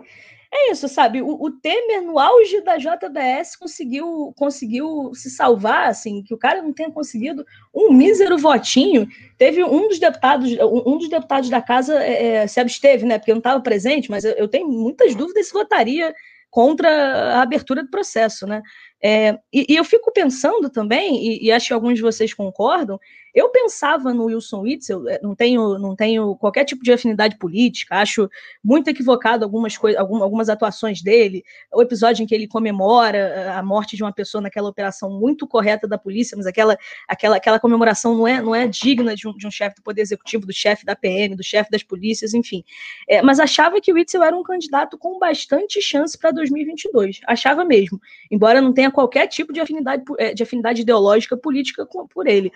é 0.54 0.72
isso, 0.72 0.88
sabe? 0.88 1.22
O, 1.22 1.28
o, 1.28 1.52
Temer, 1.52 2.02
no 2.02 2.18
auge 2.18 2.62
da 2.62 2.78
JBS, 2.78 3.56
conseguiu, 3.58 4.34
conseguiu 4.36 5.12
se 5.14 5.30
salvar, 5.30 5.88
assim, 5.88 6.24
que 6.24 6.34
o 6.34 6.38
cara 6.38 6.62
não 6.62 6.72
tenha 6.72 6.92
conseguido 6.92 7.46
um 7.74 7.92
mísero 7.92 8.38
votinho. 8.38 9.08
Teve 9.38 9.64
um 9.64 9.88
dos 9.88 10.00
deputados, 10.00 10.50
um 10.62 10.98
dos 10.98 11.10
deputados 11.10 11.50
da 11.50 11.62
casa 11.62 12.02
é, 12.02 12.36
é 12.36 12.48
se 12.48 12.60
absteve, 12.60 13.06
né? 13.06 13.18
Porque 13.18 13.32
não 13.32 13.40
estava 13.40 13.62
presente, 13.62 14.10
mas 14.10 14.24
eu, 14.24 14.34
eu, 14.34 14.48
tenho 14.48 14.68
muitas 14.68 15.16
dúvidas 15.16 15.48
se 15.48 15.54
votaria 15.54 16.14
contra 16.50 16.90
a 17.36 17.42
abertura 17.42 17.84
do 17.84 17.90
processo, 17.90 18.48
né? 18.48 18.62
É, 19.02 19.38
e, 19.54 19.66
e, 19.70 19.76
eu 19.76 19.84
fico 19.84 20.12
pensando 20.12 20.70
também, 20.70 21.24
e, 21.24 21.46
e, 21.46 21.52
acho 21.52 21.68
que 21.68 21.74
alguns 21.74 21.96
de 21.96 22.02
vocês 22.02 22.34
concordam, 22.34 23.00
eu 23.34 23.50
pensava 23.50 24.12
no 24.12 24.26
Wilson 24.26 24.62
Witzel, 24.62 25.08
é, 25.08 25.20
não 25.22 25.36
tenho, 25.36 25.78
não 25.78 25.96
tenho 25.96 26.36
qualquer 26.38 26.66
tipo 26.66 26.84
de 26.84 26.92
afinidade 26.92 27.38
política, 27.38 27.98
acho 27.98 28.28
muito 28.64 28.88
equivocado 28.88 29.46
algumas, 29.46 29.78
coisas, 29.78 30.02
algumas 30.02 30.50
atuações 30.50 31.04
dele, 31.04 31.44
o 31.72 31.80
episódio 31.80 32.24
em 32.24 32.26
que 32.26 32.34
ele 32.34 32.48
comemora 32.48 33.54
a 33.54 33.62
morte 33.62 33.96
de 33.96 34.02
uma 34.02 34.12
pessoa 34.12 34.42
naquela 34.42 34.68
operação 34.68 35.12
muito 35.12 35.46
correta 35.46 35.88
da 35.88 36.00
polícia, 36.00 36.36
mas 36.36 36.48
aquela, 36.48 36.76
aquela, 37.08 37.38
aquela 37.38 37.60
comemoração 37.60 38.18
não 38.18 38.28
é, 38.28 38.42
não 38.42 38.56
é 38.56 38.68
digna 38.68 39.16
de 39.16 39.28
um, 39.28 39.34
de 39.34 39.46
um 39.46 39.52
chefe 39.52 39.76
do 39.76 39.84
Poder 39.84 40.02
Executivo, 40.02 40.48
do 40.48 40.54
chefe 40.54 40.84
da 40.84 40.96
PM, 40.96 41.36
do 41.36 41.44
chefe 41.44 41.70
das 41.70 41.84
polícias, 41.84 42.34
enfim. 42.34 42.64
É, 43.08 43.22
mas 43.22 43.40
achava 43.40 43.80
que 43.80 43.92
o 43.92 43.96
Witzel 43.96 44.24
era 44.24 44.36
um 44.36 44.42
candidato 44.42 44.98
com 44.98 45.20
bastante 45.20 45.80
chance 45.80 46.18
para 46.18 46.32
2022, 46.32 47.22
achava 47.28 47.64
mesmo, 47.64 48.02
embora 48.32 48.60
não 48.60 48.74
tenha 48.74 48.87
tenha 48.88 48.92
qualquer 48.92 49.28
tipo 49.28 49.54
de 49.54 49.60
afinidade, 49.60 50.04
eh, 50.18 50.34
de 50.34 50.44
afinidade 50.44 50.82
ideológica 50.82 51.38
política 51.38 51.86
com, 51.86 52.08
por 52.08 52.28
ele. 52.28 52.52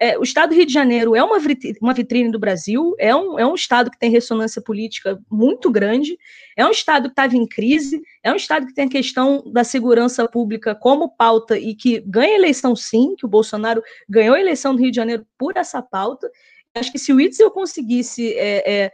É, 0.00 0.18
o 0.18 0.22
Estado 0.22 0.50
do 0.50 0.54
Rio 0.56 0.66
de 0.66 0.72
Janeiro 0.72 1.14
é 1.14 1.22
uma 1.22 1.38
vitrine, 1.38 1.78
uma 1.80 1.92
vitrine 1.92 2.30
do 2.30 2.38
Brasil, 2.38 2.94
é 2.98 3.14
um, 3.14 3.38
é 3.38 3.46
um 3.46 3.54
Estado 3.54 3.90
que 3.90 3.98
tem 3.98 4.10
ressonância 4.10 4.60
política 4.60 5.18
muito 5.30 5.70
grande, 5.70 6.18
é 6.56 6.66
um 6.66 6.70
Estado 6.70 7.08
que 7.08 7.12
estava 7.12 7.36
em 7.36 7.46
crise, 7.46 8.02
é 8.22 8.32
um 8.32 8.36
Estado 8.36 8.66
que 8.66 8.74
tem 8.74 8.86
a 8.86 8.90
questão 8.90 9.42
da 9.46 9.62
segurança 9.62 10.26
pública 10.28 10.74
como 10.74 11.14
pauta 11.14 11.58
e 11.58 11.74
que 11.74 12.00
ganha 12.00 12.36
eleição 12.36 12.74
sim, 12.74 13.14
que 13.16 13.26
o 13.26 13.28
Bolsonaro 13.28 13.82
ganhou 14.08 14.34
a 14.34 14.40
eleição 14.40 14.74
do 14.74 14.80
Rio 14.80 14.90
de 14.90 14.96
Janeiro 14.96 15.26
por 15.38 15.56
essa 15.56 15.82
pauta. 15.82 16.30
Acho 16.74 16.90
que 16.90 16.98
se 16.98 17.12
o 17.12 17.20
Itzel 17.20 17.50
conseguisse 17.52 18.32
é, 18.34 18.84
é, 18.84 18.92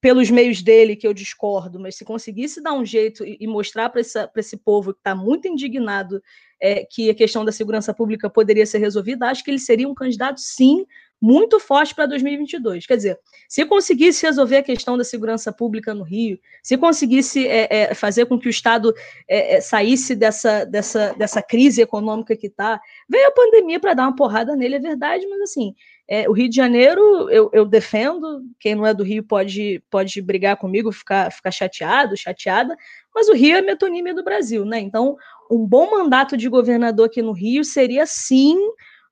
pelos 0.00 0.30
meios 0.30 0.62
dele, 0.62 0.96
que 0.96 1.06
eu 1.06 1.14
discordo, 1.14 1.80
mas 1.80 1.96
se 1.96 2.04
conseguisse 2.04 2.62
dar 2.62 2.74
um 2.74 2.84
jeito 2.84 3.24
e, 3.24 3.46
mostrar 3.46 3.88
para 3.88 4.00
esse 4.00 4.56
povo 4.56 4.92
que 4.92 5.00
está 5.00 5.14
muito 5.14 5.48
indignado 5.48 6.22
é, 6.60 6.84
que 6.84 7.10
a 7.10 7.14
questão 7.14 7.44
da 7.44 7.52
segurança 7.52 7.92
pública 7.94 8.28
poderia 8.30 8.66
ser 8.66 8.78
resolvida, 8.78 9.26
acho 9.26 9.42
que 9.42 9.50
ele 9.50 9.58
seria 9.58 9.88
um 9.88 9.94
candidato, 9.94 10.40
sim, 10.40 10.86
muito 11.20 11.58
forte 11.58 11.94
para 11.94 12.06
2022. 12.06 12.86
Quer 12.86 12.96
dizer, 12.96 13.18
se 13.48 13.64
conseguisse 13.64 14.26
resolver 14.26 14.58
a 14.58 14.62
questão 14.62 14.98
da 14.98 15.04
segurança 15.04 15.50
pública 15.50 15.94
no 15.94 16.04
Rio, 16.04 16.38
se 16.62 16.76
conseguisse 16.76 17.46
é, 17.46 17.68
é, 17.70 17.94
fazer 17.94 18.26
com 18.26 18.38
que 18.38 18.48
o 18.48 18.50
Estado 18.50 18.94
é, 19.26 19.56
é 19.56 19.60
saísse 19.60 20.14
dessa, 20.14 20.64
dessa, 20.64 21.14
dessa 21.14 21.42
crise 21.42 21.80
econômica 21.80 22.36
que 22.36 22.48
está, 22.48 22.80
veio 23.08 23.28
a 23.28 23.32
pandemia 23.32 23.80
para 23.80 23.94
dar 23.94 24.02
uma 24.04 24.16
porrada 24.16 24.54
nele, 24.54 24.76
é 24.76 24.80
verdade, 24.80 25.26
mas 25.26 25.40
assim, 25.40 25.74
é, 26.08 26.28
o 26.28 26.32
Rio 26.32 26.48
de 26.48 26.54
Janeiro 26.54 27.28
eu, 27.30 27.50
eu, 27.52 27.64
defendo, 27.64 28.42
quem 28.60 28.74
não 28.76 28.86
é 28.86 28.94
do 28.94 29.02
Rio 29.02 29.24
pode, 29.24 29.82
pode 29.90 30.22
brigar 30.22 30.56
comigo, 30.56 30.92
ficar, 30.92 31.32
ficar 31.32 31.50
chateado, 31.50 32.16
chateada, 32.16 32.76
mas 33.14 33.28
o 33.28 33.34
Rio 33.34 33.56
é 33.56 33.62
metonímia 33.62 34.14
do 34.14 34.22
Brasil, 34.22 34.64
né? 34.64 34.78
Então, 34.78 35.16
um 35.50 35.66
bom 35.66 35.90
mandato 35.90 36.36
de 36.36 36.48
governador 36.48 37.06
aqui 37.06 37.22
no 37.22 37.32
Rio 37.32 37.64
seria 37.64 38.06
sim, 38.06 38.56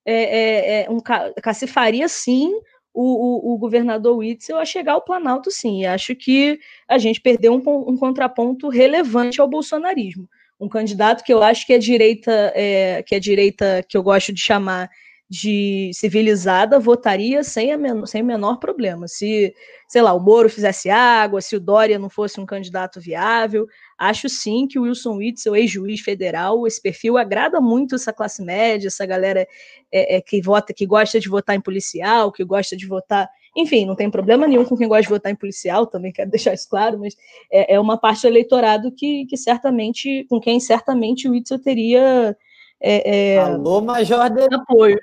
é, 0.07 0.15
é, 0.15 0.85
é 0.85 0.91
um, 0.91 1.01
cacifaria 1.01 2.07
sim 2.07 2.53
o, 2.93 3.03
o, 3.03 3.55
o, 3.55 3.59
governador 3.59 4.17
Witzel 4.17 4.57
a 4.57 4.65
chegar 4.65 4.93
ao 4.93 5.03
Planalto, 5.03 5.51
sim. 5.51 5.81
E 5.81 5.87
acho 5.87 6.15
que 6.15 6.61
a 6.87 6.97
gente 6.97 7.21
perdeu 7.21 7.53
um, 7.53 7.91
um, 7.91 7.97
contraponto 7.97 8.69
relevante 8.69 9.41
ao 9.41 9.49
bolsonarismo. 9.49 10.29
Um 10.61 10.69
candidato 10.69 11.25
que 11.25 11.35
eu 11.35 11.43
acho 11.43 11.67
que 11.67 11.73
é 11.73 11.79
direita, 11.79 12.53
é, 12.55 13.03
que 13.03 13.17
é 13.17 13.19
direita 13.19 13.85
que 13.89 13.97
eu 13.97 14.03
gosto 14.03 14.33
de 14.33 14.41
chamar 14.41 14.89
de 15.29 15.91
civilizada 15.95 16.79
votaria 16.79 17.43
sem, 17.43 17.73
a 17.73 18.07
sem 18.07 18.23
o 18.23 18.27
menor 18.27 18.59
problema. 18.59 19.09
Se, 19.09 19.55
sei 19.89 20.03
lá, 20.03 20.13
o 20.13 20.21
Moro 20.21 20.51
fizesse 20.51 20.91
água, 20.91 21.41
se 21.41 21.57
o 21.57 21.61
Dória 21.61 21.99
não 21.99 22.11
fosse 22.11 22.39
um 22.41 22.47
candidato 22.47 23.01
viável, 23.01 23.67
acho 23.99 24.29
sim 24.29 24.67
que 24.69 24.79
o 24.79 24.83
Wilson 24.83 25.17
Witzel, 25.17 25.57
ex-juiz 25.57 26.01
federal, 26.01 26.67
esse 26.67 26.81
perfil 26.81 27.17
agrada 27.17 27.61
muito 27.61 27.95
essa 27.95 28.13
classe 28.13 28.43
média, 28.43 28.89
essa 28.89 29.07
galera 29.07 29.47
é, 29.91 30.17
é, 30.17 30.21
que 30.21 30.43
vota, 30.43 30.75
que 30.75 30.87
gosta 30.87 31.19
de 31.19 31.29
votar 31.29 31.57
em 31.57 31.61
policial, 31.61 32.31
que 32.31 32.45
gosta 32.45 32.77
de 32.77 32.87
votar. 32.87 33.29
Enfim, 33.57 33.87
não 33.87 33.97
tem 33.97 34.11
problema 34.11 34.47
nenhum 34.47 34.65
com 34.65 34.77
quem 34.77 34.89
gosta 34.89 35.05
de 35.05 35.09
votar 35.09 35.33
em 35.33 35.37
policial, 35.37 35.87
também 35.87 36.13
quero 36.13 36.29
deixar 36.31 36.53
isso 36.53 36.69
claro, 36.69 36.99
mas 36.99 37.15
é, 37.51 37.75
é 37.75 37.81
uma 37.81 37.99
parte 37.99 38.23
do 38.23 38.29
eleitorado 38.29 38.93
que, 38.93 39.25
que 39.27 39.39
certamente, 39.39 40.27
com 40.29 40.39
quem 40.39 40.61
certamente 40.61 41.27
o 41.27 41.33
Witzel 41.33 41.59
teria 41.59 42.37
é, 42.87 43.35
é, 43.35 43.39
alô, 43.39 43.81
Major 43.81 44.29
Denise. 44.29 44.55
Apoio. 44.55 45.01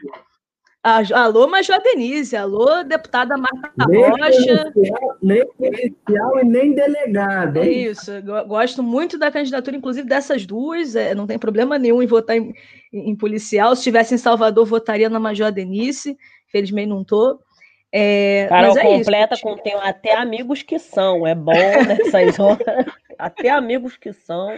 Alô, 0.84 1.48
Major 1.48 1.82
Denise. 1.82 2.36
Alô, 2.36 2.84
deputada 2.84 3.36
Marta 3.38 3.72
nem 3.88 4.02
Rocha. 4.02 4.72
Policial, 4.72 5.18
nem 5.22 5.48
policial 5.54 6.40
e 6.40 6.44
nem 6.44 6.74
delegado. 6.74 7.58
É 7.58 7.70
isso. 7.70 8.12
Gosto 8.48 8.84
muito 8.84 9.18
da 9.18 9.32
candidatura, 9.32 9.76
inclusive 9.76 10.08
dessas 10.08 10.46
duas. 10.46 10.96
É, 10.96 11.16
não 11.16 11.26
tem 11.26 11.40
problema 11.40 11.80
nenhum 11.80 12.04
em 12.04 12.08
votar 12.08 12.38
em, 12.38 12.54
em, 12.94 13.16
policial. 13.16 13.76
Se 13.76 13.82
estivesse 13.82 14.14
em 14.14 14.20
Salvador, 14.20 14.66
votaria 14.66 15.10
na 15.10 15.20
Major 15.20 15.52
Denise. 15.52 16.16
Felizmente 16.52 16.90
não 16.90 17.02
estou. 17.02 17.40
É, 17.92 18.46
Carol 18.48 18.78
é 18.78 18.84
completa 18.84 19.34
isso, 19.34 19.44
contém 19.44 19.74
até 19.74 20.16
amigos 20.16 20.64
que 20.64 20.78
são. 20.80 21.28
É 21.28 21.36
bom 21.36 21.52
nessas 21.52 22.38
horas. 22.40 22.86
até 23.20 23.50
amigos 23.50 23.98
que 23.98 24.14
são. 24.14 24.50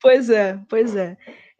Pois 0.00 0.28
é, 0.28 0.58
pois 0.68 0.94
é. 0.94 1.16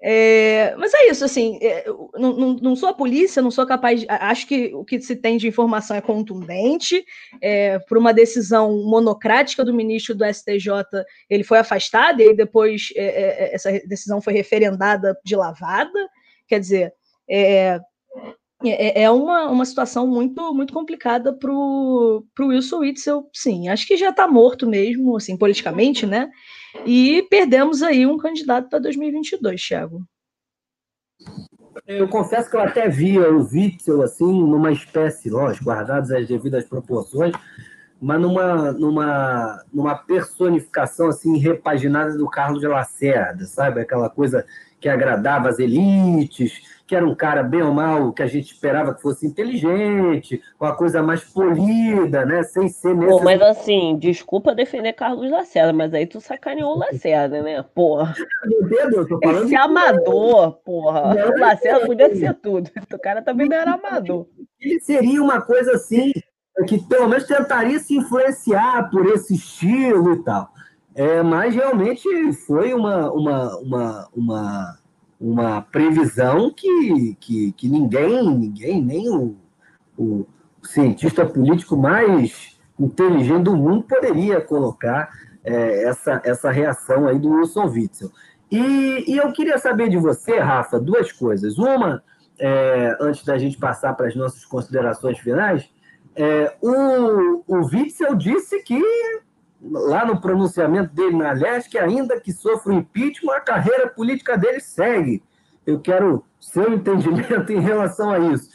É, 0.07 0.75
mas 0.77 0.93
é 0.93 1.09
isso, 1.09 1.25
assim, 1.25 1.59
é, 1.63 1.87
não, 2.15 2.35
não, 2.35 2.57
não, 2.57 2.77
sou 2.77 2.91
a 2.91 2.95
polícia, 2.95 3.41
não 3.41 3.51
sou 3.51 3.67
capaz. 3.67 4.01
De, 4.01 4.07
acho 4.07 4.47
que 4.47 4.71
o 4.75 4.85
que 4.85 5.01
se 5.01 5.17
tem 5.17 5.39
de 5.39 5.49
informação 5.49 5.97
é 5.97 6.01
contundente. 6.03 7.03
É, 7.41 7.79
por 7.79 7.97
uma 7.97 8.13
decisão 8.13 8.85
monocrática 8.85 9.65
do 9.65 9.73
ministro 9.73 10.15
do 10.15 10.27
STJ, 10.27 10.69
ele 11.31 11.43
foi 11.43 11.57
afastado 11.57 12.21
e 12.21 12.37
depois 12.37 12.89
é, 12.95 13.03
é, 13.03 13.45
é, 13.45 13.55
essa 13.55 13.73
decisão 13.89 14.21
foi 14.21 14.35
referendada 14.35 15.19
de 15.25 15.35
lavada. 15.35 15.99
Quer 16.47 16.61
dizer, 16.61 16.93
é, 18.73 19.03
é, 19.03 19.11
uma, 19.11 19.49
uma 19.49 19.65
situação 19.65 20.07
muito 20.07 20.55
muito 20.55 20.73
complicada 20.73 21.33
para 21.33 21.53
o 21.53 22.25
Wilson 22.41 22.79
Witzel, 22.79 23.29
sim. 23.33 23.69
Acho 23.69 23.87
que 23.87 23.97
já 23.97 24.11
está 24.11 24.27
morto 24.29 24.67
mesmo, 24.67 25.17
assim, 25.17 25.37
politicamente, 25.37 26.07
né? 26.07 26.31
E 26.87 27.23
perdemos 27.31 27.83
aí 27.83 28.07
um 28.07 28.19
candidato 28.19 28.69
para 28.69 28.79
2022, 28.81 29.63
Thiago. 29.63 30.03
Eu 31.87 32.09
confesso 32.09 32.49
que 32.49 32.57
eu 32.57 32.61
até 32.61 32.89
via 32.89 33.31
o 33.33 33.43
Witzel 33.43 34.03
assim, 34.03 34.25
numa 34.25 34.73
espécie, 34.73 35.29
lógico, 35.29 35.67
guardadas 35.67 36.11
as 36.11 36.27
devidas 36.27 36.65
proporções, 36.65 37.35
mas 38.01 38.21
numa, 38.21 38.73
numa, 38.73 39.65
numa 39.73 39.95
personificação 39.97 41.09
assim 41.09 41.39
repaginada 41.39 42.17
do 42.17 42.29
Carlos 42.29 42.61
de 42.61 42.69
Lacerda, 42.69 43.45
sabe? 43.47 43.81
Aquela 43.81 44.09
coisa 44.09 44.45
que 44.81 44.89
agradava 44.89 45.49
as 45.49 45.59
elites, 45.59 46.61
que 46.87 46.95
era 46.95 47.07
um 47.07 47.15
cara 47.15 47.43
bem 47.43 47.63
ou 47.63 47.73
mal, 47.73 48.13
que 48.13 48.23
a 48.23 48.27
gente 48.27 48.53
esperava 48.53 48.95
que 48.95 49.01
fosse 49.01 49.27
inteligente, 49.27 50.43
uma 50.61 50.77
coisa 50.77 51.03
mais 51.03 51.25
polida, 51.25 52.27
né? 52.27 52.43
Sem 52.43 52.69
ser 52.69 52.95
nesse... 52.95 53.11
Pô, 53.11 53.23
mas 53.23 53.41
assim, 53.41 53.97
desculpa 53.99 54.55
defender 54.55 54.93
Carlos 54.93 55.31
Lacerda, 55.31 55.73
mas 55.73 55.95
aí 55.95 56.07
tu 56.07 56.21
sacaneou 56.21 56.75
o 56.75 56.79
Lacerda, 56.79 57.43
né? 57.43 57.65
Porra. 57.75 58.15
Esse 59.45 59.57
amador, 59.57 60.59
porra. 60.65 61.15
Não, 61.15 61.31
o 61.31 61.41
Lacerda 61.41 61.87
podia 61.87 62.15
ser 62.15 62.35
tudo. 62.35 62.71
O 62.93 62.99
cara 62.99 63.23
também 63.23 63.49
não 63.49 63.57
era 63.57 63.73
amador. 63.73 64.27
Ele 64.61 64.79
seria 64.81 65.23
uma 65.23 65.41
coisa 65.41 65.73
assim, 65.73 66.13
que 66.67 66.79
pelo 66.87 67.09
menos 67.09 67.25
tentaria 67.25 67.79
se 67.79 67.97
influenciar 67.97 68.91
por 68.91 69.07
esse 69.07 69.35
estilo 69.35 70.13
e 70.15 70.23
tal. 70.23 70.49
É, 70.95 71.23
mas 71.23 71.55
realmente 71.55 72.33
foi 72.47 72.73
uma, 72.73 73.11
uma, 73.11 73.59
uma, 73.59 74.09
uma 74.15 74.79
uma 75.25 75.63
previsão 75.63 76.51
que, 76.51 77.17
que, 77.19 77.53
que 77.53 77.67
ninguém, 77.67 78.29
ninguém, 78.37 78.83
nem 78.83 79.09
o, 79.09 79.35
o 79.97 80.27
cientista 80.63 81.25
político 81.25 81.79
mais 81.79 82.59
inteligente 82.79 83.45
do 83.45 83.57
mundo 83.57 83.85
poderia 83.85 84.43
colocar 84.43 85.11
é, 85.43 85.85
essa, 85.85 86.21
essa 86.25 86.51
reação 86.51 87.09
aí 87.09 87.19
do 87.19 87.31
Wilson 87.31 87.65
Witzel. 87.65 88.11
E, 88.51 89.13
e 89.13 89.17
eu 89.17 89.33
queria 89.33 89.57
saber 89.57 89.89
de 89.89 89.97
você, 89.97 90.39
Rafa, 90.39 90.79
duas 90.79 91.11
coisas. 91.11 91.57
Uma, 91.57 92.03
é, 92.39 92.95
antes 93.01 93.25
da 93.25 93.39
gente 93.39 93.57
passar 93.57 93.95
para 93.95 94.09
as 94.09 94.15
nossas 94.15 94.45
considerações 94.45 95.19
finais, 95.19 95.67
é, 96.15 96.55
o, 96.61 97.43
o 97.47 97.65
Witzel 97.65 98.15
disse 98.15 98.63
que 98.63 98.79
lá 99.71 100.05
no 100.05 100.21
pronunciamento 100.21 100.95
dele 100.95 101.17
na 101.17 101.33
Leste, 101.33 101.79
ainda 101.79 102.21
que 102.21 102.33
sofra 102.33 102.73
o 102.73 102.77
impeachment, 102.77 103.35
a 103.35 103.41
carreira 103.41 103.89
política 103.89 104.37
dele 104.37 104.61
segue. 104.61 105.23
Eu 105.67 105.81
quero 105.81 106.25
seu 106.41 106.73
entendimento 106.73 107.51
em 107.53 107.61
relação 107.61 108.11
a 108.11 108.19
isso. 108.19 108.51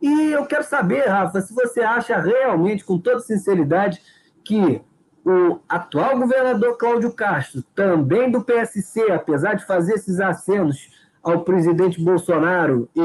E 0.00 0.30
eu 0.30 0.46
quero 0.46 0.64
saber, 0.64 1.06
Rafa, 1.06 1.40
se 1.40 1.54
você 1.54 1.80
acha 1.80 2.18
realmente, 2.18 2.84
com 2.84 2.98
toda 2.98 3.20
sinceridade, 3.20 4.00
que 4.44 4.80
o 5.24 5.58
atual 5.68 6.18
governador 6.18 6.76
Cláudio 6.78 7.12
Castro, 7.12 7.62
também 7.74 8.30
do 8.30 8.42
PSC, 8.42 9.10
apesar 9.10 9.54
de 9.54 9.66
fazer 9.66 9.94
esses 9.94 10.20
acenos 10.20 10.90
ao 11.22 11.42
presidente 11.42 12.02
Bolsonaro 12.02 12.88
e, 12.94 13.00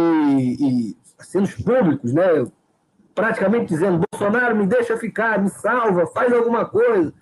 e 0.59 0.97
acenos 1.19 1.53
públicos, 1.55 2.13
né, 2.13 2.45
praticamente 3.13 3.67
dizendo: 3.67 4.03
Bolsonaro, 4.11 4.55
me 4.55 4.65
deixa 4.65 4.97
ficar, 4.97 5.41
me 5.41 5.49
salva, 5.49 6.07
faz 6.07 6.31
alguma 6.33 6.65
coisa. 6.65 7.13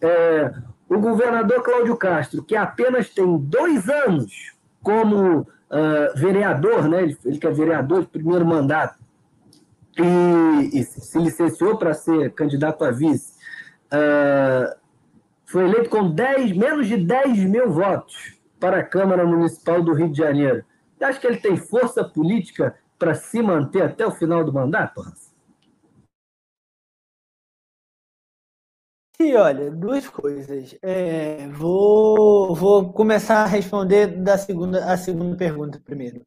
É, 0.00 0.52
o 0.88 0.98
governador 0.98 1.62
Cláudio 1.62 1.96
Castro, 1.96 2.42
que 2.42 2.56
apenas 2.56 3.10
tem 3.10 3.36
dois 3.38 3.88
anos 3.88 4.52
como 4.82 5.40
uh, 5.40 5.46
vereador, 6.16 6.88
né, 6.88 7.02
ele, 7.02 7.18
ele 7.24 7.38
que 7.38 7.46
é 7.46 7.50
vereador 7.50 8.02
de 8.02 8.06
primeiro 8.06 8.46
mandato, 8.46 8.98
e, 9.98 10.78
e 10.78 10.82
se 10.84 11.18
licenciou 11.18 11.76
para 11.76 11.92
ser 11.92 12.32
candidato 12.32 12.84
a 12.84 12.90
vice, 12.90 13.34
uh, 13.92 14.78
foi 15.44 15.64
eleito 15.64 15.90
com 15.90 16.10
10, 16.10 16.56
menos 16.56 16.86
de 16.86 16.96
10 16.96 17.38
mil 17.44 17.70
votos 17.70 18.38
para 18.60 18.78
a 18.78 18.84
Câmara 18.84 19.26
Municipal 19.26 19.82
do 19.82 19.92
Rio 19.92 20.10
de 20.10 20.18
Janeiro. 20.18 20.64
Você 20.96 21.04
acha 21.04 21.20
que 21.20 21.26
ele 21.26 21.38
tem 21.38 21.56
força 21.56 22.04
política 22.04 22.76
para 22.98 23.14
se 23.14 23.40
manter 23.42 23.82
até 23.82 24.06
o 24.06 24.10
final 24.10 24.44
do 24.44 24.52
mandato? 24.52 25.02
E 29.20 29.34
olha, 29.34 29.70
duas 29.70 30.08
coisas. 30.08 30.76
É, 30.80 31.48
vou, 31.48 32.54
vou 32.54 32.92
começar 32.92 33.42
a 33.42 33.46
responder 33.46 34.06
da 34.06 34.38
segunda, 34.38 34.84
a 34.84 34.96
segunda 34.96 35.36
pergunta 35.36 35.80
primeiro. 35.84 36.22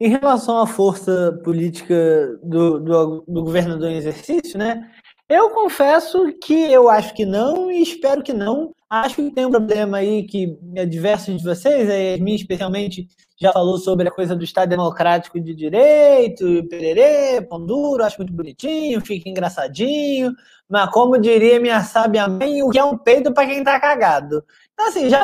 Em 0.00 0.10
relação 0.10 0.58
à 0.58 0.66
força 0.66 1.40
política 1.42 2.38
do, 2.42 2.78
do, 2.78 3.24
do 3.26 3.42
governador 3.42 3.90
em 3.90 3.96
exercício, 3.96 4.56
né? 4.56 4.88
Eu 5.28 5.50
confesso 5.50 6.32
que 6.40 6.54
eu 6.72 6.88
acho 6.88 7.12
que 7.14 7.26
não 7.26 7.70
e 7.70 7.82
espero 7.82 8.22
que 8.22 8.32
não. 8.32 8.72
Acho 8.90 9.16
que 9.16 9.30
tem 9.30 9.44
um 9.44 9.50
problema 9.50 9.98
aí 9.98 10.22
que 10.22 10.58
é 10.74 10.86
diversos 10.86 11.36
de 11.36 11.44
vocês, 11.44 11.90
a 11.90 11.92
Yasmin 11.92 12.34
especialmente 12.34 13.06
já 13.38 13.52
falou 13.52 13.76
sobre 13.76 14.08
a 14.08 14.10
coisa 14.10 14.34
do 14.34 14.42
Estado 14.42 14.70
Democrático 14.70 15.38
de 15.38 15.54
Direito, 15.54 16.66
pererê, 16.68 17.42
pão 17.42 17.64
duro, 17.64 18.02
acho 18.02 18.16
muito 18.18 18.32
bonitinho, 18.32 19.04
fica 19.04 19.28
engraçadinho, 19.28 20.32
mas 20.68 20.90
como 20.90 21.18
diria 21.18 21.60
minha 21.60 21.82
sábia 21.82 22.26
mãe, 22.28 22.62
o 22.62 22.70
que 22.70 22.78
é 22.78 22.84
um 22.84 22.96
peito 22.96 23.32
para 23.32 23.46
quem 23.46 23.62
tá 23.62 23.78
cagado. 23.78 24.42
Então 24.72 24.88
assim, 24.88 25.10
já 25.10 25.22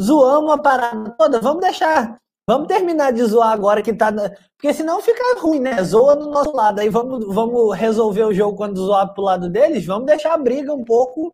zoamos 0.00 0.52
a 0.52 0.58
parada 0.58 1.10
toda, 1.18 1.38
vamos 1.38 1.60
deixar 1.60 2.18
Vamos 2.50 2.66
terminar 2.66 3.12
de 3.12 3.22
zoar 3.22 3.52
agora 3.52 3.80
que 3.80 3.92
tá. 3.92 4.12
Porque 4.56 4.74
senão 4.74 5.00
fica 5.00 5.38
ruim, 5.38 5.60
né? 5.60 5.84
Zoa 5.84 6.16
do 6.16 6.28
nosso 6.30 6.50
lado. 6.50 6.80
Aí 6.80 6.88
vamos, 6.88 7.24
vamos 7.32 7.76
resolver 7.76 8.24
o 8.24 8.34
jogo 8.34 8.56
quando 8.56 8.84
zoar 8.84 9.14
pro 9.14 9.22
lado 9.22 9.48
deles. 9.48 9.86
Vamos 9.86 10.06
deixar 10.06 10.34
a 10.34 10.36
briga 10.36 10.74
um 10.74 10.84
pouco 10.84 11.32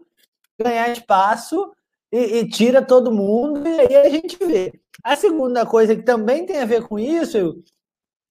ganhar 0.59 0.91
espaço 0.91 1.73
e, 2.13 2.39
e 2.39 2.49
tira 2.49 2.83
todo 2.83 3.13
mundo. 3.13 3.67
E 3.67 3.81
aí 3.81 3.97
a 3.97 4.11
gente 4.11 4.37
vê. 4.45 4.73
A 5.03 5.15
segunda 5.17 5.65
coisa 5.67 5.95
que 5.95 6.03
também 6.03 6.47
tem 6.47 6.59
a 6.59 6.65
ver 6.65 6.87
com 6.87 6.99
isso, 6.99 7.63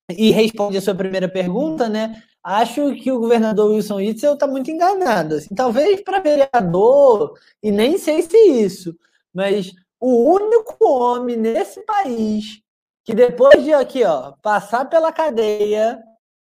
e 0.10 0.32
responde 0.32 0.78
a 0.78 0.82
sua 0.82 0.96
primeira 0.96 1.30
pergunta, 1.30 1.90
né? 1.90 2.22
Acho 2.44 2.94
que 2.96 3.12
o 3.12 3.20
governador 3.20 3.72
Wilson 3.72 3.96
Witzel 3.96 4.34
está 4.34 4.46
muito 4.46 4.70
enganado. 4.70 5.36
Assim, 5.36 5.56
talvez 5.56 6.02
para 6.02 6.20
vereador, 6.20 7.38
e 7.62 7.72
nem 7.72 7.98
sei 7.98 8.22
se 8.22 8.38
isso, 8.38 8.96
mas 9.34 9.74
o 10.00 10.32
único 10.32 10.78
homem 10.86 11.36
nesse 11.36 11.82
país 11.82 12.62
que 13.04 13.14
depois 13.14 13.64
de 13.64 13.72
aqui, 13.72 14.04
ó, 14.04 14.34
passar 14.42 14.86
pela 14.86 15.12
cadeia, 15.12 16.02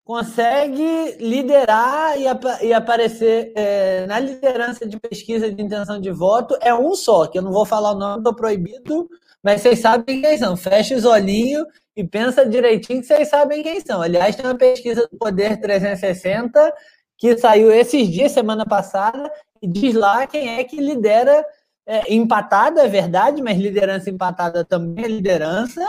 consegue 0.07 1.17
liderar 1.19 2.17
e, 2.17 2.29
ap 2.29 2.45
e 2.63 2.73
aparecer 2.73 3.53
é, 3.57 4.07
na 4.07 4.21
liderança 4.21 4.87
de 4.87 5.01
pesquisa 5.01 5.51
de 5.51 5.61
intenção 5.61 6.01
de 6.01 6.13
voto, 6.13 6.57
é 6.63 6.73
um 6.73 6.95
só, 6.95 7.27
que 7.27 7.37
eu 7.37 7.43
não 7.43 7.51
vou 7.51 7.67
falar 7.67 7.91
o 7.91 7.99
nome, 7.99 8.19
estou 8.19 8.33
proibido, 8.33 9.11
mas 9.43 9.63
vocês 9.63 9.81
sabem 9.81 10.23
quem 10.23 10.39
são. 10.39 10.57
Fecha 10.57 10.95
os 10.95 11.05
olhinhos 11.05 11.67
e 11.97 12.05
pensa 12.05 12.47
direitinho 12.47 13.01
que 13.01 13.07
vocês 13.09 13.27
sabem 13.29 13.65
quem 13.65 13.81
são. 13.81 14.01
Aliás, 14.01 14.37
tem 14.37 14.47
uma 14.47 14.55
pesquisa 14.55 15.09
do 15.11 15.19
Poder 15.19 15.61
360 15.61 16.73
que 17.19 17.37
saiu 17.37 17.73
esses 17.73 18.09
dias, 18.09 18.31
semana 18.31 18.65
passada, 18.65 19.29
e 19.61 19.67
diz 19.67 19.93
lá 19.93 20.25
quem 20.29 20.57
é 20.57 20.63
que 20.63 20.77
lidera, 20.77 21.45
é, 21.85 22.15
empatado, 22.15 22.79
é 22.79 22.87
verdade, 22.87 23.43
mas 23.43 23.59
liderança 23.59 24.09
empatada 24.09 24.65
também 24.65 25.05
é 25.05 25.09
liderança, 25.09 25.85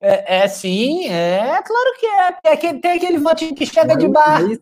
é, 0.00 0.44
é, 0.44 0.48
sim, 0.48 1.08
é 1.08 1.60
claro 1.62 1.94
que 1.98 2.06
é. 2.06 2.52
é 2.52 2.56
que, 2.56 2.74
tem 2.74 2.92
aquele 2.92 3.18
votinho 3.18 3.54
que 3.54 3.66
chega 3.66 3.96
de 3.96 4.08
barra. 4.08 4.42
Você 4.42 4.60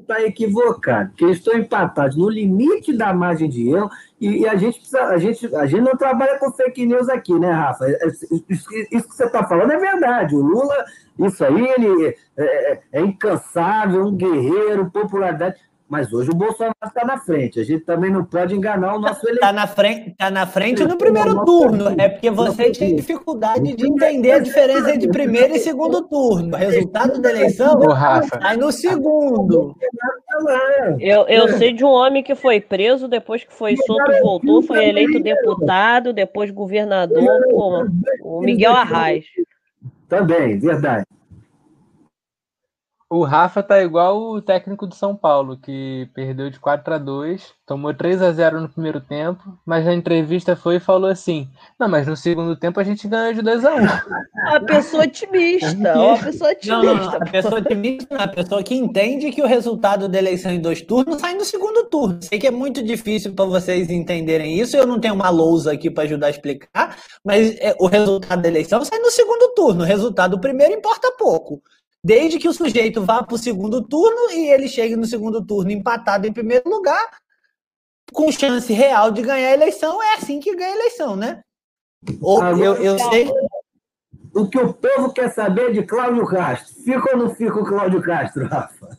está 0.00 0.22
equivocado, 0.22 1.10
porque 1.10 1.24
eles 1.24 1.38
estão 1.38 1.54
empatados 1.54 2.16
no 2.16 2.28
limite 2.28 2.92
da 2.92 3.12
margem 3.12 3.48
de 3.48 3.70
erro 3.70 3.90
e, 4.20 4.38
e, 4.38 4.48
a, 4.48 4.56
gente 4.56 4.78
precisa, 4.78 5.04
a, 5.04 5.18
gente, 5.18 5.54
a 5.54 5.66
gente 5.66 5.82
não 5.82 5.96
trabalha 5.96 6.38
com 6.38 6.50
fake 6.50 6.86
news 6.86 7.08
aqui, 7.08 7.38
né, 7.38 7.50
Rafa? 7.50 7.86
É, 7.86 8.06
isso, 8.06 8.68
isso 8.90 9.08
que 9.08 9.14
você 9.14 9.24
está 9.24 9.46
falando 9.46 9.72
é 9.72 9.78
verdade. 9.78 10.34
O 10.34 10.40
Lula, 10.40 10.84
isso 11.18 11.44
aí, 11.44 11.66
ele 11.66 12.16
é, 12.36 12.72
é, 12.72 12.82
é 12.92 13.00
incansável, 13.00 14.06
um 14.06 14.16
guerreiro, 14.16 14.90
popularidade. 14.90 15.56
Mas 15.94 16.12
hoje 16.12 16.28
o 16.28 16.34
Bolsonaro 16.34 16.74
está 16.84 17.04
na 17.04 17.18
frente. 17.18 17.60
A 17.60 17.62
gente 17.62 17.84
também 17.84 18.10
não 18.10 18.24
pode 18.24 18.52
enganar 18.52 18.96
o 18.96 18.98
nosso 18.98 19.24
eleitor. 19.28 19.46
Está 19.46 19.52
na 19.52 19.66
frente, 19.68 20.14
tá 20.18 20.28
na 20.28 20.44
frente 20.44 20.82
no 20.82 20.98
primeiro 20.98 21.44
turno. 21.44 21.94
É 21.96 22.08
porque 22.08 22.30
vocês 22.30 22.76
têm 22.76 22.96
dificuldade 22.96 23.76
de 23.76 23.86
entender 23.86 24.32
a 24.32 24.38
diferença 24.40 24.92
entre 24.92 25.08
primeiro 25.08 25.54
e 25.54 25.60
segundo 25.60 26.02
turno. 26.02 26.52
O 26.52 26.58
resultado 26.58 27.20
da 27.20 27.30
eleição 27.30 27.80
sai 28.40 28.56
no 28.56 28.72
segundo. 28.72 29.76
Eu, 30.98 31.28
eu 31.28 31.48
sei 31.58 31.72
de 31.72 31.84
um 31.84 31.90
homem 31.90 32.24
que 32.24 32.34
foi 32.34 32.60
preso, 32.60 33.06
depois 33.06 33.44
que 33.44 33.54
foi 33.54 33.76
solto, 33.76 34.10
voltou, 34.20 34.62
foi 34.62 34.88
eleito 34.88 35.22
deputado, 35.22 36.12
depois 36.12 36.50
governador, 36.50 37.40
pô, 37.50 37.86
o 38.20 38.40
Miguel 38.40 38.72
Arraes. 38.72 39.26
Também, 40.08 40.58
verdade. 40.58 41.06
O 43.10 43.22
Rafa 43.22 43.62
tá 43.62 43.82
igual 43.82 44.20
o 44.20 44.42
técnico 44.42 44.86
do 44.86 44.94
São 44.94 45.14
Paulo, 45.14 45.58
que 45.58 46.08
perdeu 46.14 46.50
de 46.50 46.58
4 46.58 46.94
a 46.94 46.98
2 46.98 47.54
tomou 47.66 47.94
3 47.94 48.20
a 48.22 48.32
0 48.32 48.60
no 48.60 48.68
primeiro 48.68 49.00
tempo, 49.00 49.42
mas 49.64 49.84
na 49.84 49.94
entrevista 49.94 50.54
foi 50.54 50.76
e 50.76 50.80
falou 50.80 51.10
assim: 51.10 51.48
Não, 51.78 51.88
mas 51.88 52.06
no 52.06 52.16
segundo 52.16 52.56
tempo 52.56 52.78
a 52.80 52.84
gente 52.84 53.08
ganhou 53.08 53.32
de 53.32 53.42
2 53.42 53.64
a 53.64 53.74
1 53.74 53.78
A 54.56 54.60
pessoa 54.60 55.04
otimista, 55.04 55.94
uma 55.94 56.18
pessoa 56.18 56.50
otimista. 56.50 56.82
Não, 56.82 56.82
não, 56.82 57.14
a 57.14 57.20
pessoa 57.20 57.60
otimista, 57.60 58.16
a 58.16 58.28
pessoa 58.28 58.62
que 58.62 58.74
entende 58.74 59.32
que 59.32 59.42
o 59.42 59.46
resultado 59.46 60.08
da 60.08 60.18
eleição 60.18 60.52
em 60.52 60.60
dois 60.60 60.82
turnos 60.82 61.20
sai 61.20 61.34
no 61.34 61.44
segundo 61.44 61.84
turno. 61.84 62.18
Sei 62.22 62.38
que 62.38 62.46
é 62.46 62.50
muito 62.50 62.82
difícil 62.82 63.32
para 63.34 63.44
vocês 63.44 63.90
entenderem 63.90 64.58
isso, 64.58 64.76
eu 64.76 64.86
não 64.86 65.00
tenho 65.00 65.14
uma 65.14 65.30
lousa 65.30 65.72
aqui 65.72 65.90
para 65.90 66.04
ajudar 66.04 66.26
a 66.26 66.30
explicar, 66.30 66.96
mas 67.24 67.56
é, 67.58 67.74
o 67.78 67.86
resultado 67.86 68.42
da 68.42 68.48
eleição 68.48 68.84
sai 68.84 68.98
no 68.98 69.10
segundo 69.10 69.54
turno. 69.54 69.82
O 69.82 69.86
resultado 69.86 70.32
do 70.32 70.40
primeiro 70.40 70.74
importa 70.74 71.12
pouco 71.18 71.62
desde 72.04 72.38
que 72.38 72.48
o 72.48 72.52
sujeito 72.52 73.02
vá 73.02 73.22
para 73.22 73.34
o 73.34 73.38
segundo 73.38 73.80
turno 73.80 74.30
e 74.30 74.50
ele 74.50 74.68
chegue 74.68 74.94
no 74.94 75.06
segundo 75.06 75.42
turno 75.42 75.70
empatado 75.70 76.26
em 76.26 76.32
primeiro 76.32 76.68
lugar, 76.68 77.08
com 78.12 78.30
chance 78.30 78.70
real 78.74 79.10
de 79.10 79.22
ganhar 79.22 79.48
a 79.48 79.54
eleição, 79.54 80.02
é 80.02 80.14
assim 80.16 80.38
que 80.38 80.54
ganha 80.54 80.74
a 80.74 80.76
eleição, 80.76 81.16
né? 81.16 81.40
Ou, 82.20 82.44
eu, 82.44 82.74
eu 82.74 82.98
sei. 82.98 83.32
O 84.34 84.46
que 84.46 84.58
o 84.58 84.74
povo 84.74 85.12
quer 85.14 85.32
saber 85.32 85.72
de 85.72 85.82
Cláudio 85.84 86.26
Castro. 86.26 86.74
Fica 86.82 87.16
ou 87.16 87.24
não 87.24 87.34
fica 87.34 87.58
o 87.58 87.64
Cláudio 87.64 88.02
Castro, 88.02 88.46
Rafa? 88.46 88.98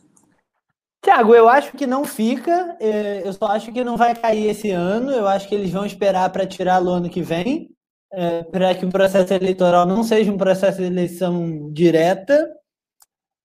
Tiago, 1.04 1.34
eu 1.34 1.48
acho 1.48 1.76
que 1.76 1.86
não 1.86 2.04
fica. 2.04 2.76
É, 2.80 3.22
eu 3.24 3.32
só 3.32 3.46
acho 3.46 3.70
que 3.70 3.84
não 3.84 3.96
vai 3.96 4.16
cair 4.16 4.48
esse 4.48 4.70
ano. 4.70 5.12
Eu 5.12 5.28
acho 5.28 5.46
que 5.46 5.54
eles 5.54 5.70
vão 5.70 5.86
esperar 5.86 6.28
para 6.30 6.46
tirar 6.46 6.80
no 6.80 6.90
ano 6.90 7.08
que 7.08 7.22
vem, 7.22 7.70
é, 8.12 8.42
para 8.42 8.74
que 8.74 8.84
o 8.84 8.90
processo 8.90 9.32
eleitoral 9.32 9.86
não 9.86 10.02
seja 10.02 10.32
um 10.32 10.38
processo 10.38 10.78
de 10.78 10.84
eleição 10.84 11.70
direta. 11.70 12.48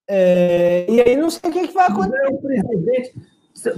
É, 0.08 0.86
e 0.90 1.02
aí 1.02 1.16
não 1.16 1.30
sei 1.30 1.50
o 1.50 1.54
que, 1.54 1.68
que 1.68 1.74
vai 1.74 1.88
acontecer. 1.88 2.28
O 2.28 2.42
presidente, 2.42 3.14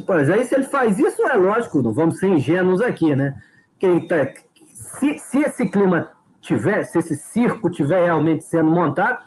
pois 0.05 0.29
aí, 0.29 0.45
se 0.45 0.55
ele 0.55 0.63
faz 0.63 0.97
isso, 0.97 1.21
é 1.27 1.35
lógico, 1.35 1.81
não 1.81 1.93
vamos 1.93 2.19
ser 2.19 2.27
ingênuos 2.27 2.81
aqui, 2.81 3.15
né? 3.15 3.35
Quem 3.77 4.07
tá, 4.07 4.31
se, 4.73 5.19
se 5.19 5.39
esse 5.39 5.67
clima 5.69 6.11
tiver, 6.41 6.83
se 6.83 6.99
esse 6.99 7.15
circo 7.15 7.69
tiver 7.69 8.05
realmente 8.05 8.43
sendo 8.43 8.71
montado, 8.71 9.23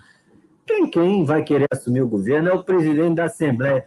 quem, 0.67 0.91
quem 0.91 1.25
vai 1.25 1.43
querer 1.43 1.67
assumir 1.71 2.03
o 2.03 2.09
governo 2.09 2.49
é 2.49 2.53
o 2.53 2.65
presidente 2.65 3.17
da 3.17 3.25
Assembleia. 3.25 3.87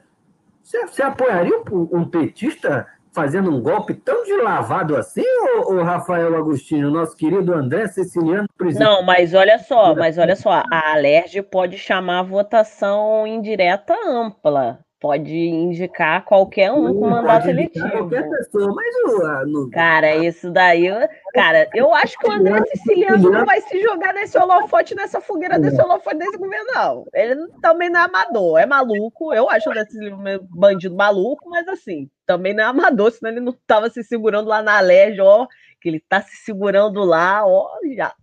Você, 0.64 0.86
você 0.86 1.02
apoiaria 1.02 1.58
um, 1.72 1.90
um 1.92 2.06
petista 2.06 2.88
fazendo 3.14 3.50
um 3.50 3.62
golpe 3.62 3.94
tão 3.94 4.24
de 4.24 4.36
lavado 4.38 4.96
assim, 4.96 5.24
o, 5.58 5.74
o 5.74 5.84
Rafael 5.84 6.36
Agostinho, 6.36 6.92
nosso 6.92 7.16
querido 7.16 7.54
André 7.54 7.88
Ceciliano, 7.88 8.48
presidente? 8.58 8.88
Não, 8.88 9.04
mas 9.04 9.34
olha 9.34 9.60
só, 9.60 9.96
mas 9.96 10.18
olha 10.18 10.36
só, 10.36 10.64
a 10.72 10.92
Alerj 10.92 11.42
pode 11.44 11.78
chamar 11.78 12.24
votação 12.24 13.26
indireta 13.26 13.94
ampla. 14.08 14.80
Pode 15.00 15.34
indicar 15.34 16.26
qualquer 16.26 16.74
um 16.74 16.94
com 16.94 17.10
mandato 17.10 17.48
eletivo. 17.48 17.90
Qualquer 17.90 18.30
pessoa, 18.30 18.76
mas 18.76 18.96
o. 19.06 19.46
No... 19.46 19.70
Cara, 19.72 20.18
isso 20.18 20.52
daí. 20.52 20.90
Cara, 21.34 21.70
eu 21.74 21.94
acho 21.94 22.20
que 22.20 22.28
o 22.28 22.32
André 22.32 22.62
Siciliano 22.66 23.32
não 23.32 23.46
vai 23.46 23.62
se 23.62 23.82
jogar 23.82 24.14
nesse 24.14 24.38
holofote, 24.38 24.94
nessa 24.96 25.22
fogueira 25.22 25.58
desse 25.58 25.82
holofote 25.82 26.18
desse 26.18 26.38
governo, 26.38 26.66
não. 26.74 27.06
Ele 27.14 27.48
também 27.62 27.90
não 27.90 28.02
é 28.02 28.04
amador, 28.04 28.60
é 28.60 28.66
maluco. 28.66 29.34
Eu 29.34 29.50
acho 29.50 29.70
o 29.70 29.72
André 29.72 29.86
Siciliano 29.86 30.48
bandido 30.50 30.96
maluco, 30.98 31.50
mas 31.50 31.66
assim, 31.70 32.10
também 32.26 32.54
não 32.54 32.66
é 32.66 32.68
amador, 32.68 33.10
senão 33.12 33.32
ele 33.32 33.40
não 33.40 33.54
estava 33.54 33.90
se 33.90 34.04
segurando 34.04 34.50
lá 34.50 34.62
na 34.62 34.80
Alerj, 34.80 35.22
ó. 35.22 35.48
Que 35.80 35.88
ele 35.88 36.04
tá 36.10 36.22
se 36.22 36.36
segurando 36.44 37.06
lá, 37.06 37.48
ó. 37.48 37.70
Já, 37.96 38.14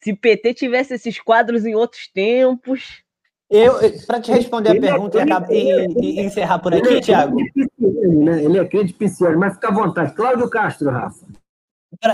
se 0.00 0.16
PT 0.16 0.54
tivesse 0.54 0.94
esses 0.94 1.20
quadros 1.20 1.66
em 1.66 1.74
outros 1.74 2.08
tempos. 2.08 3.04
Eu, 3.48 3.74
para 4.06 4.20
te 4.20 4.32
responder 4.32 4.70
a 4.70 4.80
pergunta 4.80 5.20
é, 5.20 5.54
e, 5.54 5.86
e, 6.00 6.20
encerrar 6.20 6.58
por 6.58 6.74
aqui, 6.74 6.88
ele 6.88 7.00
Tiago. 7.00 7.40
É 7.40 8.08
né? 8.08 8.44
Ele 8.44 8.58
é 8.58 8.64
crente 8.64 8.92
pisciano, 8.92 9.38
mas 9.38 9.54
fica 9.54 9.68
à 9.68 9.72
vontade. 9.72 10.14
Cláudio 10.14 10.50
Castro, 10.50 10.90
Rafa. 10.90 11.24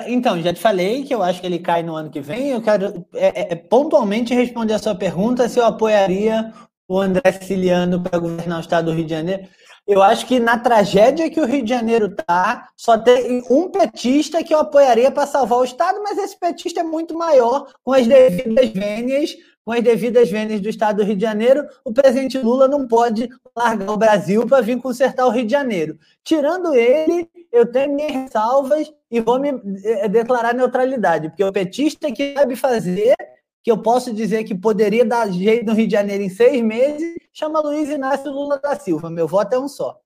Então, 0.07 0.41
já 0.41 0.53
te 0.53 0.61
falei 0.61 1.03
que 1.05 1.14
eu 1.14 1.22
acho 1.22 1.41
que 1.41 1.47
ele 1.47 1.59
cai 1.59 1.83
no 1.83 1.97
ano 1.97 2.11
que 2.11 2.20
vem. 2.20 2.51
Eu 2.51 2.61
quero 2.61 3.05
é, 3.14 3.53
é, 3.53 3.57
pontualmente 3.57 4.35
responder 4.35 4.74
a 4.74 4.78
sua 4.78 4.95
pergunta 4.95 5.49
se 5.49 5.59
eu 5.59 5.64
apoiaria 5.64 6.53
o 6.87 7.01
André 7.01 7.33
Siciliano 7.33 8.01
para 8.01 8.18
governar 8.18 8.59
o 8.59 8.61
estado 8.61 8.87
do 8.87 8.93
Rio 8.93 9.05
de 9.05 9.11
Janeiro. 9.11 9.49
Eu 9.87 10.01
acho 10.01 10.26
que 10.26 10.39
na 10.39 10.59
tragédia 10.59 11.28
que 11.28 11.41
o 11.41 11.47
Rio 11.47 11.64
de 11.64 11.70
Janeiro 11.70 12.07
está, 12.07 12.68
só 12.76 12.97
tem 12.97 13.43
um 13.51 13.68
petista 13.68 14.45
que 14.45 14.55
eu 14.55 14.61
apoiaria 14.61 15.11
para 15.11 15.26
salvar 15.26 15.59
o 15.59 15.64
estado, 15.64 16.01
mas 16.03 16.18
esse 16.18 16.39
petista 16.39 16.80
é 16.80 16.85
muito 16.85 17.16
maior, 17.16 17.66
com 17.83 17.93
as 17.93 18.07
devidas 18.07 18.68
vênias 18.70 19.35
com 19.64 19.72
as 19.72 19.82
devidas 19.82 20.30
vendas 20.30 20.60
do 20.60 20.68
Estado 20.68 20.96
do 20.96 21.04
Rio 21.04 21.16
de 21.16 21.22
Janeiro, 21.22 21.66
o 21.84 21.92
presidente 21.92 22.38
Lula 22.38 22.66
não 22.66 22.86
pode 22.86 23.28
largar 23.56 23.90
o 23.90 23.96
Brasil 23.96 24.46
para 24.46 24.60
vir 24.60 24.80
consertar 24.80 25.26
o 25.26 25.30
Rio 25.30 25.44
de 25.44 25.52
Janeiro. 25.52 25.98
Tirando 26.24 26.74
ele, 26.74 27.28
eu 27.52 27.70
tenho 27.70 27.94
minhas 27.94 28.12
ressalvas 28.12 28.92
e 29.10 29.20
vou 29.20 29.38
me 29.38 29.50
eh, 29.84 30.08
declarar 30.08 30.54
neutralidade, 30.54 31.28
porque 31.28 31.44
o 31.44 31.52
petista 31.52 32.10
que 32.10 32.34
sabe 32.34 32.56
fazer, 32.56 33.14
que 33.62 33.70
eu 33.70 33.78
posso 33.78 34.12
dizer 34.12 34.42
que 34.44 34.54
poderia 34.54 35.04
dar 35.04 35.30
jeito 35.30 35.66
no 35.66 35.74
Rio 35.74 35.86
de 35.86 35.92
Janeiro 35.92 36.24
em 36.24 36.30
seis 36.30 36.60
meses, 36.62 37.14
chama 37.32 37.60
Luiz 37.60 37.88
Inácio 37.88 38.32
Lula 38.32 38.58
da 38.58 38.74
Silva. 38.74 39.10
Meu 39.10 39.28
voto 39.28 39.54
é 39.54 39.58
um 39.58 39.68
só. 39.68 40.00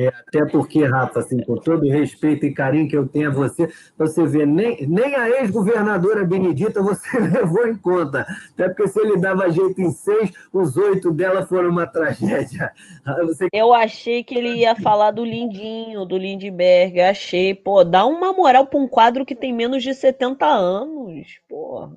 É, 0.00 0.08
até 0.08 0.46
porque, 0.46 0.84
Rafa, 0.84 1.20
assim, 1.20 1.42
com 1.42 1.56
todo 1.56 1.84
o 1.84 1.90
respeito 1.90 2.46
e 2.46 2.54
carinho 2.54 2.88
que 2.88 2.96
eu 2.96 3.06
tenho 3.06 3.28
a 3.28 3.32
você, 3.32 3.68
você 3.98 4.26
vê, 4.26 4.46
nem, 4.46 4.86
nem 4.86 5.14
a 5.14 5.28
ex-governadora 5.28 6.24
Benedita 6.24 6.82
você 6.82 7.18
levou 7.20 7.66
em 7.66 7.76
conta. 7.76 8.26
Até 8.54 8.68
porque 8.68 8.88
se 8.88 8.98
ele 8.98 9.20
dava 9.20 9.50
jeito 9.50 9.78
em 9.80 9.90
seis, 9.90 10.32
os 10.52 10.76
oito 10.76 11.10
dela 11.10 11.46
foram 11.46 11.68
uma 11.68 11.86
tragédia. 11.86 12.72
Você... 13.26 13.48
Eu 13.52 13.74
achei 13.74 14.22
que 14.22 14.34
ele 14.34 14.54
ia 14.56 14.74
falar 14.74 15.10
do 15.10 15.24
Lindinho, 15.24 16.04
do 16.04 16.16
Lindbergh. 16.16 17.00
achei, 17.00 17.54
pô, 17.54 17.84
dá 17.84 18.06
uma 18.06 18.32
moral 18.32 18.66
para 18.66 18.78
um 18.78 18.88
quadro 18.88 19.26
que 19.26 19.34
tem 19.34 19.52
menos 19.52 19.82
de 19.82 19.94
70 19.94 20.46
anos, 20.46 21.26
porra. 21.48 21.92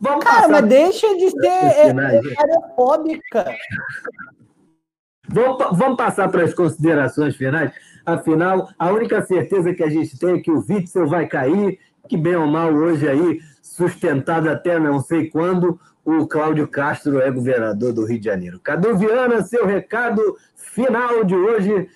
Vamos 0.00 0.24
Cara, 0.24 0.48
mas 0.48 0.66
deixa 0.66 1.06
de 1.16 1.30
ser 1.30 1.46
é, 1.46 1.88
é, 1.88 1.92
Vamos, 5.28 5.78
vamos 5.78 5.96
passar 5.96 6.28
para 6.28 6.44
as 6.44 6.54
considerações 6.54 7.36
finais. 7.36 7.72
Afinal, 8.04 8.70
a 8.78 8.90
única 8.90 9.20
certeza 9.22 9.74
que 9.74 9.82
a 9.82 9.90
gente 9.90 10.18
tem 10.18 10.36
é 10.36 10.40
que 10.40 10.50
o 10.50 10.64
Witzel 10.66 11.06
vai 11.06 11.26
cair, 11.26 11.78
que 12.08 12.16
bem 12.16 12.36
ou 12.36 12.46
mal 12.46 12.72
hoje 12.72 13.06
aí, 13.06 13.40
sustentado 13.60 14.48
até 14.48 14.80
não 14.80 15.00
sei 15.00 15.28
quando, 15.28 15.78
o 16.04 16.26
Cláudio 16.26 16.66
Castro 16.66 17.20
é 17.20 17.30
governador 17.30 17.92
do 17.92 18.06
Rio 18.06 18.18
de 18.18 18.24
Janeiro. 18.24 18.58
Cadu 18.60 18.96
Viana, 18.96 19.42
seu 19.42 19.66
recado 19.66 20.22
final 20.56 21.22
de 21.22 21.34
hoje. 21.34 21.72
O 21.72 21.88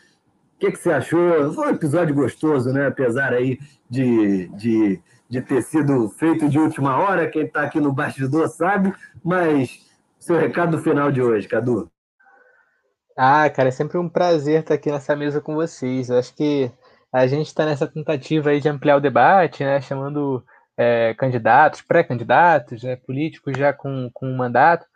que, 0.59 0.71
que 0.71 0.79
você 0.79 0.93
achou? 0.93 1.53
Foi 1.55 1.69
um 1.69 1.75
episódio 1.75 2.15
gostoso, 2.15 2.71
né? 2.73 2.89
Apesar 2.89 3.33
aí 3.33 3.59
de, 3.89 4.49
de, 4.49 5.01
de 5.31 5.41
ter 5.41 5.63
sido 5.63 6.11
feito 6.11 6.47
de 6.47 6.59
última 6.59 6.99
hora, 6.99 7.27
quem 7.27 7.45
está 7.45 7.63
aqui 7.63 7.81
no 7.81 7.91
bastidor 7.91 8.49
sabe, 8.49 8.93
mas 9.25 9.81
seu 10.19 10.39
recado 10.39 10.79
final 10.79 11.11
de 11.11 11.23
hoje, 11.23 11.49
Cadu. 11.49 11.91
Ah, 13.17 13.49
cara, 13.51 13.69
é 13.69 13.73
sempre 13.73 13.99
um 13.99 14.09
prazer 14.09 14.61
estar 14.61 14.75
aqui 14.75 14.91
nessa 14.91 15.15
mesa 15.15 15.41
com 15.41 15.55
vocês. 15.55 16.09
Eu 16.09 16.19
acho 16.19 16.35
que 16.35 16.71
a 17.13 17.27
gente 17.27 17.47
está 17.47 17.67
nessa 17.67 17.87
tentativa 17.87 18.51
aí 18.51 18.61
de 18.61 18.69
ampliar 18.69 18.97
o 18.97 19.01
debate, 19.01 19.63
né, 19.63 19.81
chamando 19.83 20.43
é, 20.77 21.15
candidatos, 21.15 21.83
pré-candidatos, 21.83 22.83
né, 22.83 22.97
políticos 22.97 23.57
já 23.59 23.73
com, 23.73 24.11
com 24.15 24.27
um 24.27 24.37
mandato, 24.37 24.87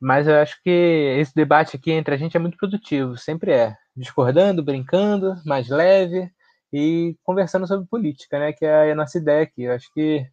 mas 0.00 0.28
eu 0.28 0.36
acho 0.36 0.60
que 0.62 0.70
esse 1.18 1.34
debate 1.34 1.76
aqui 1.76 1.92
entre 1.92 2.14
a 2.14 2.18
gente 2.18 2.36
é 2.36 2.40
muito 2.40 2.58
produtivo, 2.58 3.16
sempre 3.16 3.52
é, 3.52 3.74
discordando, 3.96 4.62
brincando, 4.62 5.34
mais 5.46 5.68
leve 5.68 6.30
e 6.72 7.16
conversando 7.24 7.66
sobre 7.66 7.86
política, 7.88 8.38
né, 8.38 8.52
que 8.52 8.66
é 8.66 8.92
a 8.92 8.94
nossa 8.94 9.18
ideia 9.18 9.42
aqui. 9.44 9.64
Eu 9.64 9.72
acho 9.74 9.90
que 9.94 10.26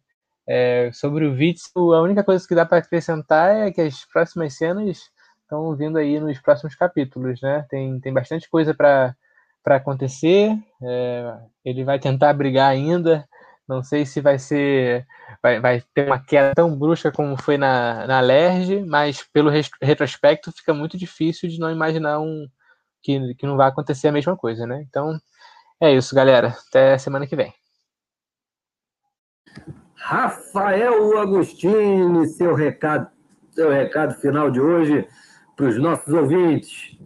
é, 0.46 0.90
sobre 0.92 1.26
o 1.26 1.32
Witzel, 1.32 1.94
a 1.94 2.02
única 2.02 2.24
coisa 2.24 2.46
que 2.46 2.54
dá 2.54 2.66
para 2.66 2.78
acrescentar 2.78 3.68
é 3.68 3.72
que 3.72 3.80
as 3.80 4.04
próximas 4.12 4.54
cenas 4.56 5.10
estão 5.52 5.76
vindo 5.76 5.98
aí 5.98 6.18
nos 6.18 6.38
próximos 6.40 6.74
capítulos, 6.74 7.40
né? 7.42 7.66
Tem, 7.68 8.00
tem 8.00 8.12
bastante 8.12 8.48
coisa 8.48 8.72
para 8.72 9.14
acontecer. 9.66 10.56
É, 10.82 11.36
ele 11.62 11.84
vai 11.84 11.98
tentar 11.98 12.32
brigar 12.32 12.70
ainda. 12.70 13.28
Não 13.68 13.82
sei 13.82 14.06
se 14.06 14.20
vai 14.20 14.38
ser. 14.38 15.06
Vai, 15.42 15.60
vai 15.60 15.82
ter 15.94 16.06
uma 16.06 16.18
queda 16.18 16.54
tão 16.54 16.76
brusca 16.76 17.12
como 17.12 17.40
foi 17.40 17.58
na, 17.58 18.06
na 18.06 18.20
LERJ, 18.20 18.84
mas 18.86 19.22
pelo 19.32 19.50
retrospecto 19.80 20.52
fica 20.52 20.72
muito 20.72 20.96
difícil 20.96 21.48
de 21.48 21.60
não 21.60 21.70
imaginar 21.70 22.18
um, 22.20 22.46
que, 23.02 23.34
que 23.34 23.46
não 23.46 23.56
vai 23.56 23.68
acontecer 23.68 24.08
a 24.08 24.12
mesma 24.12 24.36
coisa, 24.36 24.66
né? 24.66 24.84
Então, 24.88 25.18
é 25.80 25.92
isso, 25.92 26.14
galera. 26.14 26.56
Até 26.68 26.96
semana 26.96 27.26
que 27.26 27.36
vem. 27.36 27.52
Rafael 29.96 31.18
Agostini, 31.18 32.26
seu 32.26 32.54
recado, 32.54 33.08
seu 33.52 33.70
recado 33.70 34.14
final 34.14 34.50
de 34.50 34.60
hoje 34.60 35.06
para 35.62 35.68
os 35.68 35.78
nossos 35.78 36.12
ouvintes. 36.12 36.98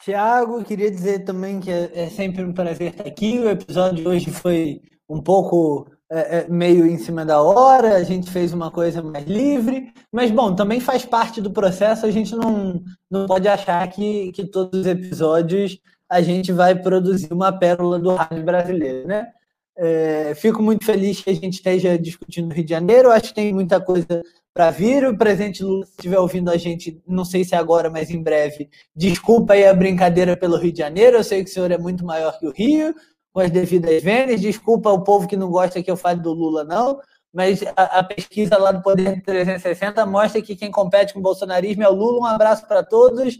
Tiago, 0.00 0.64
queria 0.64 0.90
dizer 0.90 1.24
também 1.24 1.60
que 1.60 1.70
é, 1.70 1.90
é 1.94 2.08
sempre 2.08 2.42
um 2.42 2.52
prazer 2.52 2.92
estar 2.92 3.06
aqui. 3.06 3.38
O 3.38 3.50
episódio 3.50 4.02
de 4.02 4.08
hoje 4.08 4.30
foi 4.30 4.80
um 5.06 5.20
pouco 5.20 5.86
é, 6.10 6.38
é, 6.38 6.48
meio 6.48 6.86
em 6.86 6.96
cima 6.96 7.26
da 7.26 7.42
hora, 7.42 7.96
a 7.96 8.02
gente 8.02 8.30
fez 8.30 8.54
uma 8.54 8.70
coisa 8.70 9.02
mais 9.02 9.26
livre, 9.26 9.92
mas 10.10 10.30
bom, 10.30 10.54
também 10.54 10.80
faz 10.80 11.04
parte 11.04 11.40
do 11.42 11.50
processo, 11.50 12.06
a 12.06 12.10
gente 12.10 12.34
não, 12.34 12.82
não 13.10 13.26
pode 13.26 13.46
achar 13.48 13.86
que, 13.90 14.32
que 14.32 14.46
todos 14.46 14.80
os 14.80 14.86
episódios 14.86 15.78
a 16.08 16.22
gente 16.22 16.52
vai 16.52 16.74
produzir 16.74 17.32
uma 17.32 17.52
pérola 17.52 17.98
do 17.98 18.14
rádio 18.14 18.44
brasileiro, 18.44 19.06
né? 19.06 19.30
É, 19.78 20.34
fico 20.34 20.62
muito 20.62 20.84
feliz 20.84 21.20
que 21.20 21.30
a 21.30 21.34
gente 21.34 21.54
esteja 21.54 21.98
discutindo 21.98 22.48
no 22.48 22.54
Rio 22.54 22.64
de 22.64 22.70
Janeiro, 22.70 23.10
acho 23.10 23.28
que 23.28 23.34
tem 23.34 23.52
muita 23.52 23.80
coisa 23.80 24.22
para 24.54 24.70
vir. 24.70 25.06
O 25.06 25.16
presidente 25.16 25.62
Lula, 25.62 25.84
se 25.84 25.92
estiver 25.92 26.18
ouvindo 26.18 26.50
a 26.50 26.56
gente, 26.56 27.02
não 27.06 27.24
sei 27.24 27.44
se 27.44 27.54
é 27.54 27.58
agora, 27.58 27.90
mas 27.90 28.10
em 28.10 28.22
breve, 28.22 28.70
desculpa 28.94 29.52
aí 29.52 29.66
a 29.66 29.74
brincadeira 29.74 30.36
pelo 30.36 30.56
Rio 30.56 30.72
de 30.72 30.78
Janeiro, 30.78 31.18
eu 31.18 31.24
sei 31.24 31.44
que 31.44 31.50
o 31.50 31.52
senhor 31.52 31.70
é 31.70 31.76
muito 31.76 32.06
maior 32.06 32.38
que 32.38 32.46
o 32.46 32.52
Rio, 32.52 32.94
com 33.36 33.40
as 33.40 33.50
devidas 33.50 34.02
vênias. 34.02 34.40
Desculpa 34.40 34.90
o 34.90 35.04
povo 35.04 35.28
que 35.28 35.36
não 35.36 35.50
gosta 35.50 35.82
que 35.82 35.90
eu 35.90 35.96
fale 35.96 36.20
do 36.20 36.32
Lula, 36.32 36.64
não. 36.64 36.98
Mas 37.34 37.62
a, 37.76 37.98
a, 37.98 38.02
pesquisa 38.02 38.56
lá 38.56 38.72
do 38.72 38.82
Poder 38.82 39.22
360 39.22 40.06
mostra 40.06 40.40
que 40.40 40.56
quem 40.56 40.70
compete 40.70 41.12
com 41.12 41.20
o 41.20 41.22
bolsonarismo 41.22 41.82
é 41.82 41.88
o 41.88 41.92
Lula. 41.92 42.20
Um 42.20 42.24
abraço 42.24 42.66
para 42.66 42.82
todos. 42.82 43.38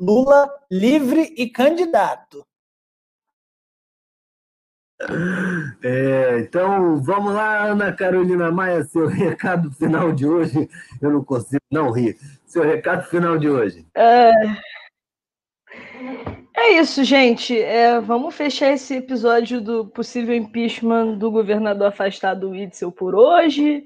Lula 0.00 0.50
livre 0.68 1.32
e 1.36 1.48
candidato. 1.48 2.44
É, 5.82 6.38
então, 6.40 6.96
vamos 7.02 7.34
lá, 7.34 7.64
Ana 7.64 7.92
Carolina 7.92 8.50
Maia, 8.50 8.82
seu 8.84 9.06
recado 9.06 9.70
final 9.72 10.12
de 10.12 10.26
hoje. 10.26 10.68
Eu 11.00 11.10
não 11.10 11.24
consigo 11.24 11.62
não 11.70 11.90
rir. 11.90 12.16
Seu 12.46 12.62
recado 12.62 13.04
final 13.04 13.38
de 13.38 13.48
hoje. 13.48 13.86
É, 13.94 14.32
é 16.56 16.70
isso, 16.80 17.04
gente. 17.04 17.58
É, 17.58 18.00
vamos 18.00 18.34
fechar 18.34 18.72
esse 18.72 18.94
episódio 18.94 19.60
do 19.60 19.86
possível 19.86 20.34
impeachment 20.34 21.18
do 21.18 21.30
governador 21.30 21.88
afastado 21.88 22.50
Witzel 22.50 22.90
por 22.90 23.14
hoje. 23.14 23.84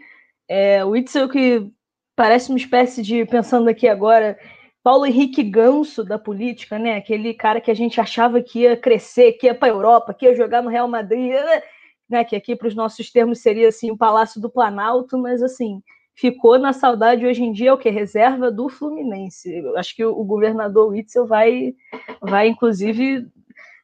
É, 0.48 0.84
o 0.84 0.90
Witzel 0.90 1.28
que 1.28 1.68
parece 2.14 2.50
uma 2.50 2.58
espécie 2.58 3.02
de, 3.02 3.24
pensando 3.24 3.68
aqui 3.68 3.88
agora, 3.88 4.38
Paulo 4.82 5.06
Henrique 5.06 5.42
Ganso 5.42 6.04
da 6.04 6.18
política, 6.18 6.78
né? 6.78 6.96
Aquele 6.96 7.34
cara 7.34 7.60
que 7.60 7.70
a 7.70 7.74
gente 7.74 8.00
achava 8.00 8.42
que 8.42 8.60
ia 8.60 8.76
crescer, 8.76 9.32
que 9.32 9.46
ia 9.46 9.54
para 9.54 9.68
a 9.68 9.74
Europa, 9.74 10.14
que 10.14 10.24
ia 10.24 10.34
jogar 10.34 10.62
no 10.62 10.70
Real 10.70 10.88
Madrid, 10.88 11.34
né? 12.08 12.24
Que 12.24 12.34
aqui 12.34 12.56
para 12.56 12.68
os 12.68 12.74
nossos 12.74 13.10
termos 13.10 13.40
seria 13.40 13.68
assim 13.68 13.90
o 13.90 13.96
Palácio 13.96 14.40
do 14.40 14.50
Planalto, 14.50 15.18
mas 15.18 15.42
assim 15.42 15.82
ficou 16.20 16.58
na 16.58 16.74
saudade 16.74 17.24
hoje 17.24 17.42
em 17.42 17.50
dia 17.50 17.70
é 17.70 17.72
o 17.72 17.78
que 17.78 17.88
reserva 17.88 18.50
do 18.50 18.68
Fluminense. 18.68 19.50
Eu 19.56 19.78
acho 19.78 19.96
que 19.96 20.04
o, 20.04 20.22
governador 20.22 20.90
Witzel 20.90 21.26
vai, 21.26 21.74
vai 22.20 22.48
inclusive 22.48 23.26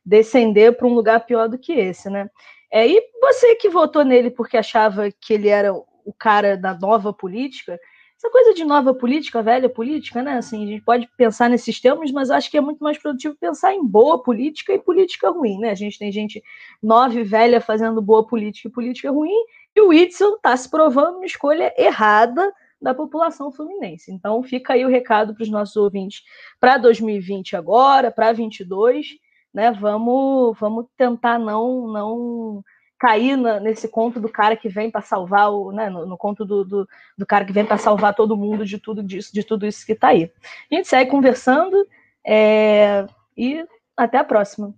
descender 0.04 0.76
para 0.76 0.86
um 0.86 0.92
lugar 0.92 1.24
pior 1.24 1.48
do 1.48 1.58
que 1.58 1.72
esse, 1.72 2.10
né? 2.10 2.28
É, 2.70 2.86
e 2.86 3.02
você 3.22 3.54
que 3.56 3.70
votou 3.70 4.04
nele 4.04 4.30
porque 4.30 4.56
achava 4.56 5.10
que 5.10 5.32
ele 5.32 5.48
era 5.48 5.72
o 5.72 6.12
cara 6.12 6.56
da 6.56 6.74
nova 6.74 7.12
política, 7.12 7.80
essa 8.26 8.30
coisa 8.30 8.54
de 8.54 8.64
nova 8.64 8.92
política, 8.92 9.42
velha 9.42 9.68
política, 9.68 10.22
né? 10.22 10.38
Assim, 10.38 10.64
a 10.64 10.66
gente 10.66 10.82
pode 10.82 11.08
pensar 11.16 11.48
nesses 11.48 11.80
termos, 11.80 12.10
mas 12.10 12.30
acho 12.30 12.50
que 12.50 12.58
é 12.58 12.60
muito 12.60 12.82
mais 12.82 12.98
produtivo 12.98 13.36
pensar 13.36 13.72
em 13.72 13.86
boa 13.86 14.22
política 14.22 14.72
e 14.72 14.78
política 14.78 15.30
ruim, 15.30 15.58
né? 15.58 15.70
A 15.70 15.74
gente 15.74 15.98
tem 15.98 16.10
gente 16.10 16.42
nova 16.82 17.14
e 17.18 17.22
velha 17.22 17.60
fazendo 17.60 18.02
boa 18.02 18.26
política 18.26 18.68
e 18.68 18.70
política 18.70 19.10
ruim, 19.10 19.36
e 19.74 19.80
o 19.80 19.88
Whitson 19.88 20.34
está 20.34 20.56
se 20.56 20.68
provando 20.68 21.16
uma 21.16 21.26
escolha 21.26 21.72
errada 21.78 22.52
da 22.82 22.94
população 22.94 23.52
fluminense. 23.52 24.12
Então, 24.12 24.42
fica 24.42 24.74
aí 24.74 24.84
o 24.84 24.88
recado 24.88 25.34
para 25.34 25.42
os 25.42 25.50
nossos 25.50 25.76
ouvintes 25.76 26.22
para 26.58 26.78
2020 26.78 27.56
agora, 27.56 28.10
para 28.10 28.32
22, 28.32 29.06
né? 29.54 29.70
Vamos, 29.70 30.58
vamos 30.58 30.86
tentar 30.96 31.38
não, 31.38 31.86
não 31.86 32.64
cair 32.98 33.36
na, 33.36 33.60
nesse 33.60 33.88
conto 33.88 34.20
do 34.20 34.28
cara 34.28 34.56
que 34.56 34.68
vem 34.68 34.90
para 34.90 35.02
salvar 35.02 35.50
o, 35.50 35.70
né, 35.72 35.90
no, 35.90 36.06
no 36.06 36.16
conto 36.16 36.44
do, 36.44 36.64
do, 36.64 36.88
do, 37.16 37.26
cara 37.26 37.44
que 37.44 37.52
vem 37.52 37.64
para 37.64 37.78
salvar 37.78 38.14
todo 38.14 38.36
mundo 38.36 38.64
de 38.64 38.78
tudo 38.78 39.02
disso, 39.02 39.32
de 39.32 39.42
tudo 39.42 39.66
isso 39.66 39.84
que 39.84 39.92
está 39.92 40.08
aí. 40.08 40.30
A 40.70 40.74
gente 40.74 40.88
segue 40.88 41.10
conversando 41.10 41.86
é, 42.26 43.06
e 43.36 43.64
até 43.96 44.18
a 44.18 44.24
próxima. 44.24 44.74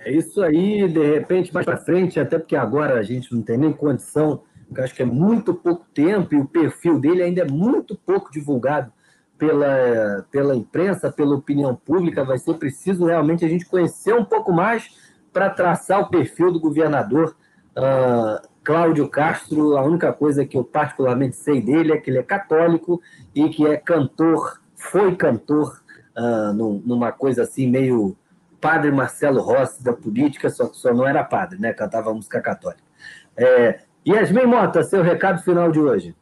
É 0.00 0.12
isso 0.12 0.42
aí, 0.42 0.86
de 0.88 1.04
repente, 1.04 1.52
mais 1.52 1.66
para 1.66 1.76
frente, 1.76 2.20
até 2.20 2.38
porque 2.38 2.54
agora 2.54 2.98
a 2.98 3.02
gente 3.02 3.34
não 3.34 3.42
tem 3.42 3.58
nem 3.58 3.72
condição, 3.72 4.42
porque 4.68 4.80
acho 4.80 4.94
que 4.94 5.02
é 5.02 5.06
muito 5.06 5.52
pouco 5.52 5.84
tempo 5.92 6.34
e 6.34 6.38
o 6.38 6.46
perfil 6.46 7.00
dele 7.00 7.22
ainda 7.22 7.42
é 7.42 7.50
muito 7.50 7.96
pouco 7.96 8.30
divulgado 8.30 8.92
pela, 9.36 10.24
pela 10.30 10.54
imprensa, 10.54 11.10
pela 11.10 11.34
opinião 11.34 11.74
pública. 11.74 12.24
Vai 12.24 12.38
ser 12.38 12.54
preciso 12.54 13.06
realmente 13.06 13.44
a 13.44 13.48
gente 13.48 13.66
conhecer 13.66 14.14
um 14.14 14.24
pouco 14.24 14.52
mais 14.52 15.05
para 15.36 15.50
traçar 15.50 16.00
o 16.00 16.08
perfil 16.08 16.50
do 16.50 16.58
governador 16.58 17.36
uh, 17.76 18.48
Cláudio 18.64 19.06
Castro. 19.06 19.76
A 19.76 19.82
única 19.82 20.10
coisa 20.10 20.46
que 20.46 20.56
eu 20.56 20.64
particularmente 20.64 21.36
sei 21.36 21.60
dele 21.60 21.92
é 21.92 21.98
que 21.98 22.08
ele 22.08 22.16
é 22.16 22.22
católico 22.22 23.02
e 23.34 23.50
que 23.50 23.66
é 23.66 23.76
cantor, 23.76 24.62
foi 24.74 25.14
cantor 25.14 25.82
uh, 26.16 26.54
numa 26.54 27.12
coisa 27.12 27.42
assim 27.42 27.68
meio 27.68 28.16
padre 28.62 28.90
Marcelo 28.90 29.42
Rossi 29.42 29.84
da 29.84 29.92
política, 29.92 30.48
só 30.48 30.68
que 30.68 30.78
só 30.78 30.94
não 30.94 31.06
era 31.06 31.22
padre, 31.22 31.58
né? 31.60 31.74
Cantava 31.74 32.14
música 32.14 32.40
católica. 32.40 32.82
É, 33.36 33.80
Yasmin 34.08 34.46
Mota, 34.46 34.82
seu 34.84 35.02
recado 35.02 35.42
final 35.42 35.70
de 35.70 35.78
hoje. 35.78 36.16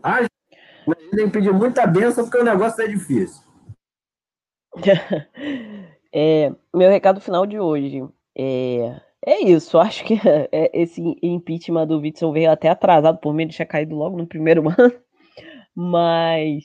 Ah, 0.00 0.20
tem 1.10 1.26
que 1.26 1.32
pedir 1.32 1.52
muita 1.52 1.88
benção 1.88 2.22
porque 2.22 2.38
o 2.38 2.44
negócio 2.44 2.80
é 2.84 2.86
difícil. 2.86 3.42
é, 6.14 6.52
meu 6.72 6.88
recado 6.88 7.20
final 7.20 7.44
de 7.46 7.58
hoje 7.58 8.08
é, 8.36 9.00
é 9.24 9.42
isso. 9.44 9.78
Acho 9.78 10.04
que 10.04 10.14
é, 10.52 10.70
esse 10.72 11.02
impeachment 11.22 11.86
do 11.86 12.00
Witzel 12.00 12.32
veio 12.32 12.50
até 12.50 12.68
atrasado, 12.68 13.18
por 13.18 13.32
mim 13.34 13.44
ele 13.44 13.52
tinha 13.52 13.66
caído 13.66 13.94
logo 13.94 14.16
no 14.16 14.26
primeiro 14.26 14.62
ano. 14.78 14.94
Mas 15.74 16.64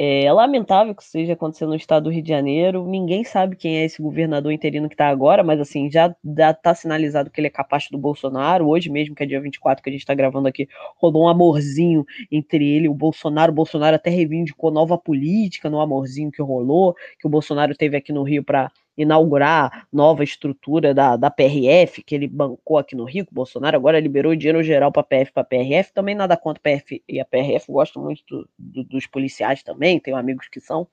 é 0.00 0.32
lamentável 0.32 0.94
que 0.94 1.02
seja 1.02 1.32
acontecendo 1.32 1.70
no 1.70 1.74
estado 1.74 2.04
do 2.04 2.10
Rio 2.10 2.22
de 2.22 2.28
Janeiro. 2.28 2.86
Ninguém 2.86 3.24
sabe 3.24 3.56
quem 3.56 3.78
é 3.78 3.84
esse 3.84 4.00
governador 4.00 4.52
interino 4.52 4.88
que 4.88 4.94
está 4.94 5.08
agora, 5.08 5.42
mas 5.42 5.58
assim, 5.58 5.90
já 5.90 6.14
está 6.24 6.72
sinalizado 6.72 7.30
que 7.30 7.40
ele 7.40 7.48
é 7.48 7.50
capaz 7.50 7.88
do 7.90 7.98
Bolsonaro. 7.98 8.68
Hoje 8.68 8.88
mesmo, 8.90 9.12
que 9.16 9.24
é 9.24 9.26
dia 9.26 9.40
24 9.40 9.82
que 9.82 9.90
a 9.90 9.92
gente 9.92 10.02
está 10.02 10.14
gravando 10.14 10.46
aqui, 10.46 10.68
rolou 10.98 11.24
um 11.24 11.28
amorzinho 11.28 12.04
entre 12.30 12.64
ele 12.64 12.86
e 12.86 12.88
o 12.88 12.94
Bolsonaro. 12.94 13.50
O 13.50 13.54
Bolsonaro 13.54 13.96
até 13.96 14.08
reivindicou 14.08 14.70
nova 14.70 14.96
política 14.96 15.68
no 15.68 15.80
amorzinho 15.80 16.30
que 16.30 16.40
rolou, 16.40 16.94
que 17.18 17.26
o 17.26 17.30
Bolsonaro 17.30 17.74
teve 17.74 17.96
aqui 17.96 18.12
no 18.12 18.22
Rio 18.22 18.44
para 18.44 18.70
inaugurar 18.98 19.86
nova 19.92 20.24
estrutura 20.24 20.92
da, 20.92 21.16
da 21.16 21.30
PRF, 21.30 22.02
que 22.02 22.16
ele 22.16 22.26
bancou 22.26 22.76
aqui 22.76 22.96
no 22.96 23.04
Rio, 23.04 23.24
que 23.24 23.30
o 23.30 23.34
Bolsonaro 23.34 23.76
agora 23.76 24.00
liberou 24.00 24.34
dinheiro 24.34 24.60
geral 24.60 24.90
para 24.90 25.02
a 25.02 25.04
PF 25.04 25.32
para 25.32 25.42
a 25.42 25.46
PRF, 25.46 25.92
também 25.92 26.16
nada 26.16 26.36
contra 26.36 26.60
a 26.60 26.62
PF 26.62 27.02
e 27.08 27.20
a 27.20 27.24
PRF, 27.24 27.70
gosto 27.70 28.00
muito 28.00 28.24
do, 28.28 28.48
do, 28.58 28.84
dos 28.84 29.06
policiais 29.06 29.62
também, 29.62 30.00
tenho 30.00 30.16
amigos 30.16 30.48
que 30.48 30.60
são, 30.60 30.88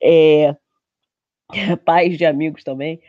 é, 0.00 0.54
pais 1.84 2.16
de 2.16 2.24
amigos 2.24 2.62
também, 2.62 3.00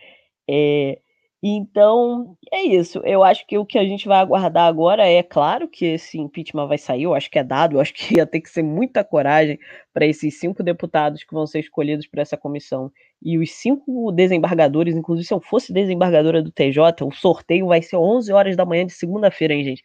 é, 0.49 0.99
então, 1.45 2.37
é 2.53 2.61
isso. 2.61 3.01
Eu 3.03 3.21
acho 3.21 3.45
que 3.45 3.57
o 3.57 3.65
que 3.65 3.77
a 3.77 3.83
gente 3.83 4.07
vai 4.07 4.19
aguardar 4.19 4.65
agora 4.65 5.05
é 5.05 5.21
claro 5.21 5.67
que 5.67 5.83
esse 5.85 6.17
impeachment 6.17 6.67
vai 6.67 6.77
sair, 6.77 7.03
eu 7.03 7.13
acho 7.13 7.29
que 7.29 7.37
é 7.37 7.43
dado, 7.43 7.75
eu 7.75 7.81
acho 7.81 7.93
que 7.93 8.15
ia 8.17 8.25
ter 8.25 8.39
que 8.39 8.49
ser 8.49 8.63
muita 8.63 9.03
coragem 9.03 9.59
para 9.93 10.05
esses 10.05 10.39
cinco 10.39 10.63
deputados 10.63 11.21
que 11.21 11.33
vão 11.33 11.45
ser 11.45 11.59
escolhidos 11.59 12.07
por 12.07 12.19
essa 12.19 12.37
comissão 12.37 12.89
e 13.21 13.37
os 13.37 13.51
cinco 13.51 14.09
desembargadores, 14.13 14.95
inclusive 14.95 15.27
se 15.27 15.33
eu 15.33 15.41
fosse 15.41 15.73
desembargadora 15.73 16.41
do 16.41 16.51
TJ, 16.51 17.03
o 17.03 17.11
sorteio 17.11 17.67
vai 17.67 17.81
ser 17.81 17.97
11 17.97 18.31
horas 18.31 18.55
da 18.55 18.65
manhã 18.65 18.85
de 18.85 18.93
segunda-feira, 18.93 19.53
hein, 19.53 19.65
gente? 19.65 19.83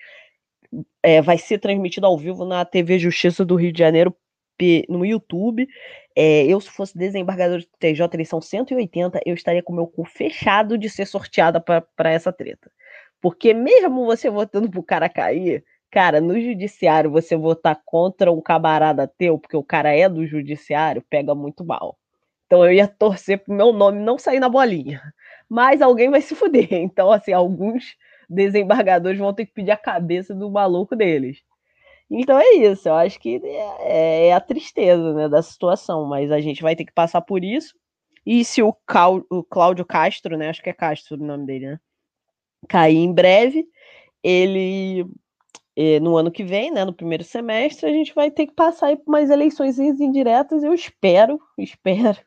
É, 1.03 1.21
vai 1.21 1.39
ser 1.39 1.59
transmitido 1.59 2.07
ao 2.07 2.17
vivo 2.17 2.45
na 2.45 2.65
TV 2.65 2.99
Justiça 3.01 3.45
do 3.45 3.57
Rio 3.57 3.73
de 3.73 3.79
Janeiro 3.81 4.15
no 4.89 5.05
YouTube. 5.05 5.69
É, 6.17 6.45
eu, 6.47 6.61
se 6.61 6.71
fosse 6.71 6.97
desembargador 6.97 7.61
do 7.61 7.67
TJ, 7.79 8.09
eles 8.15 8.29
são 8.29 8.41
180, 8.41 9.21
eu 9.25 9.35
estaria 9.35 9.63
com 9.63 9.73
meu 9.73 9.87
cu 9.87 10.05
fechado 10.05 10.77
de 10.77 10.89
ser 10.89 11.07
sorteada 11.07 11.61
para 11.61 12.11
essa 12.11 12.33
treta. 12.33 12.71
Porque 13.21 13.55
mesmo 13.55 14.05
você 14.05 14.31
votando 14.31 14.71
pro 14.71 14.83
cara 14.83 15.09
cair, 15.09 15.65
cara, 15.91 16.21
no 16.21 16.41
judiciário 16.41 17.11
você 17.11 17.37
votar 17.37 17.81
contra 17.85 18.33
um 18.33 18.41
camarada 18.41 19.07
teu, 19.07 19.39
porque 19.39 19.57
o 19.57 19.63
cara 19.63 19.95
é 19.95 20.09
do 20.09 20.27
judiciário, 20.27 21.05
pega 21.09 21.35
muito 21.35 21.65
mal. 21.65 21.99
Então 22.47 22.65
eu 22.65 22.73
ia 22.73 22.89
torcer 22.89 23.39
pro 23.45 23.55
meu 23.55 23.73
nome 23.73 24.01
não 24.01 24.19
sair 24.19 24.41
na 24.41 24.49
bolinha. 24.49 25.03
Mas 25.49 25.83
alguém 25.83 26.11
vai 26.11 26.21
se 26.21 26.35
fuder. 26.35 26.69
Então, 26.73 27.13
assim, 27.13 27.33
alguns 27.33 27.97
desembargadores 28.29 29.19
vão 29.19 29.33
ter 29.35 29.47
que 29.47 29.53
pedir 29.53 29.71
a 29.71 29.77
cabeça 29.77 30.35
do 30.35 30.51
maluco 30.51 30.97
deles. 30.97 31.43
Então 32.11 32.39
é 32.39 32.55
isso, 32.55 32.89
eu 32.89 32.95
acho 32.95 33.21
que 33.21 33.41
é, 33.45 33.77
é, 33.81 34.27
é, 34.29 34.33
a 34.33 34.41
tristeza 34.41 35.13
né, 35.13 35.29
da 35.29 35.43
situação, 35.43 36.07
mas 36.07 36.33
a 36.33 36.41
gente 36.41 36.63
vai 36.63 36.75
ter 36.75 36.85
que 36.85 36.93
passar 36.93 37.21
por 37.21 37.45
isso. 37.45 37.75
E 38.25 38.45
se 38.45 38.63
o, 38.63 38.73
Cal, 38.87 39.23
o 39.31 39.43
Cláudio 39.43 39.85
Castro, 39.85 40.37
né? 40.37 40.49
Acho 40.51 40.63
que 40.63 40.71
é 40.71 40.73
Castro 40.73 41.17
o 41.17 41.27
nome 41.27 41.47
dele, 41.47 41.67
né? 41.67 41.81
Cair 42.69 42.99
em 42.99 43.13
breve, 43.13 43.67
ele 44.23 45.07
eh, 45.77 46.01
no 46.01 46.17
ano 46.17 46.31
que 46.31 46.45
vem, 46.45 46.71
né, 46.73 46.85
no 46.85 46.93
primeiro 46.93 47.25
semestre, 47.25 47.89
a 47.89 47.93
gente 47.93 48.15
vai 48.15 48.31
ter 48.31 48.47
que 48.47 48.55
passar 48.55 48.97
por 48.97 49.11
mais 49.11 49.31
eleições 49.31 49.79
indiretas. 49.79 50.65
Eu 50.65 50.75
espero, 50.75 51.41
espero 51.57 52.19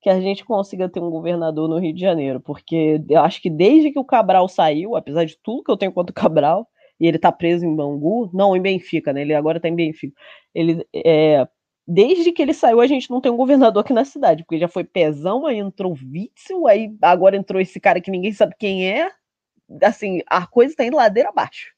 que 0.00 0.08
a 0.08 0.20
gente 0.20 0.44
consiga 0.44 0.88
ter 0.88 1.00
um 1.00 1.10
governador 1.10 1.68
no 1.68 1.78
Rio 1.78 1.92
de 1.92 2.00
Janeiro, 2.00 2.40
porque 2.40 3.02
eu 3.08 3.20
acho 3.22 3.42
que 3.42 3.50
desde 3.50 3.90
que 3.90 3.98
o 3.98 4.04
Cabral 4.04 4.48
saiu, 4.48 4.94
apesar 4.94 5.24
de 5.24 5.36
tudo 5.42 5.64
que 5.64 5.70
eu 5.70 5.76
tenho 5.76 5.92
contra 5.92 6.12
o 6.12 6.14
Cabral, 6.14 6.68
e 6.98 7.06
ele 7.06 7.18
tá 7.18 7.30
preso 7.30 7.64
em 7.64 7.74
Bangu, 7.74 8.30
não, 8.32 8.56
em 8.56 8.60
Benfica, 8.60 9.12
né? 9.12 9.22
Ele 9.22 9.34
agora 9.34 9.60
tá 9.60 9.68
em 9.68 9.74
Benfica. 9.74 10.14
Ele 10.54 10.86
é, 10.94 11.46
desde 11.86 12.32
que 12.32 12.42
ele 12.42 12.52
saiu, 12.52 12.80
a 12.80 12.86
gente 12.86 13.10
não 13.10 13.20
tem 13.20 13.30
um 13.30 13.36
governador 13.36 13.82
aqui 13.82 13.92
na 13.92 14.04
cidade, 14.04 14.42
porque 14.42 14.58
já 14.58 14.68
foi 14.68 14.82
Pezão, 14.82 15.46
aí 15.46 15.58
entrou 15.58 15.92
Witzel, 15.92 16.66
aí 16.66 16.94
agora 17.00 17.36
entrou 17.36 17.60
esse 17.60 17.78
cara 17.78 18.00
que 18.00 18.10
ninguém 18.10 18.32
sabe 18.32 18.54
quem 18.58 18.90
é. 18.90 19.10
Assim, 19.82 20.20
a 20.26 20.46
coisa 20.46 20.72
está 20.72 20.84
indo 20.84 20.96
ladeira 20.96 21.28
abaixo. 21.28 21.74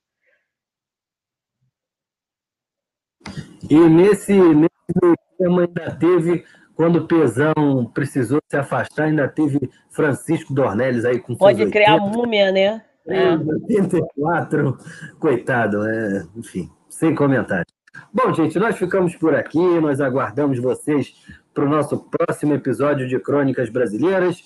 E 3.68 3.74
nesse, 3.74 4.32
nesse 4.32 5.16
tema 5.36 5.62
ainda 5.62 5.96
teve, 5.96 6.44
quando 6.74 6.96
o 6.96 7.06
Pezão 7.06 7.90
precisou 7.92 8.40
se 8.48 8.56
afastar, 8.56 9.04
ainda 9.04 9.28
teve 9.28 9.70
Francisco 9.90 10.54
Dornelles 10.54 11.04
aí 11.04 11.18
com 11.18 11.34
Pode 11.36 11.68
criar 11.70 11.94
a 11.94 11.98
múmia, 11.98 12.52
né? 12.52 12.84
É. 13.08 13.34
84, 13.36 14.78
coitado, 15.18 15.86
é, 15.86 16.26
enfim, 16.36 16.70
sem 16.88 17.14
comentário. 17.14 17.66
Bom, 18.12 18.32
gente, 18.32 18.58
nós 18.58 18.76
ficamos 18.76 19.16
por 19.16 19.34
aqui, 19.34 19.80
nós 19.80 20.00
aguardamos 20.00 20.58
vocês 20.58 21.14
para 21.54 21.64
o 21.64 21.68
nosso 21.68 21.98
próximo 21.98 22.54
episódio 22.54 23.08
de 23.08 23.18
Crônicas 23.18 23.70
Brasileiras. 23.70 24.42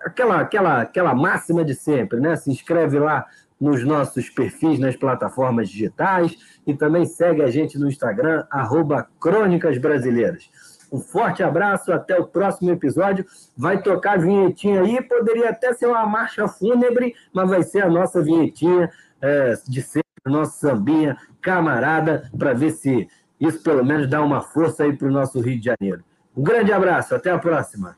Aquela, 0.00 0.40
aquela, 0.40 0.80
aquela 0.82 1.14
máxima 1.14 1.64
de 1.64 1.74
sempre, 1.74 2.20
né? 2.20 2.36
Se 2.36 2.50
inscreve 2.50 2.98
lá 2.98 3.26
nos 3.60 3.84
nossos 3.84 4.28
perfis 4.28 4.78
nas 4.80 4.96
plataformas 4.96 5.68
digitais 5.68 6.36
e 6.66 6.74
também 6.74 7.06
segue 7.06 7.42
a 7.42 7.50
gente 7.50 7.78
no 7.78 7.88
Instagram, 7.88 8.44
arroba 8.50 9.06
Crônicas 9.20 9.78
Brasileiras. 9.78 10.50
Um 10.92 11.00
forte 11.00 11.42
abraço, 11.42 11.90
até 11.90 12.20
o 12.20 12.26
próximo 12.26 12.70
episódio. 12.70 13.24
Vai 13.56 13.80
tocar 13.80 14.12
a 14.12 14.20
vinhetinha 14.20 14.82
aí, 14.82 15.00
poderia 15.02 15.48
até 15.48 15.72
ser 15.72 15.86
uma 15.86 16.04
marcha 16.04 16.46
fúnebre, 16.46 17.14
mas 17.32 17.48
vai 17.48 17.62
ser 17.62 17.82
a 17.82 17.88
nossa 17.88 18.22
vinhetinha 18.22 18.90
é, 19.22 19.54
de 19.66 19.80
sempre, 19.80 20.02
nosso 20.26 20.60
sambinha 20.60 21.16
camarada, 21.40 22.30
para 22.38 22.52
ver 22.52 22.72
se 22.72 23.08
isso 23.40 23.62
pelo 23.62 23.84
menos 23.84 24.08
dá 24.08 24.20
uma 24.22 24.42
força 24.42 24.84
aí 24.84 24.92
para 24.92 25.08
o 25.08 25.10
nosso 25.10 25.40
Rio 25.40 25.58
de 25.58 25.64
Janeiro. 25.64 26.04
Um 26.36 26.42
grande 26.42 26.72
abraço, 26.72 27.14
até 27.14 27.30
a 27.30 27.38
próxima. 27.38 27.96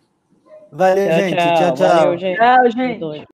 Valeu, 0.71 1.09
tchau, 1.09 1.19
gente. 1.19 1.37
Tchau, 1.37 1.75
tchau. 1.75 1.89
Valeu, 1.89 2.19
gente. 2.19 2.39
Tchau, 2.39 2.71
gente. 2.71 3.34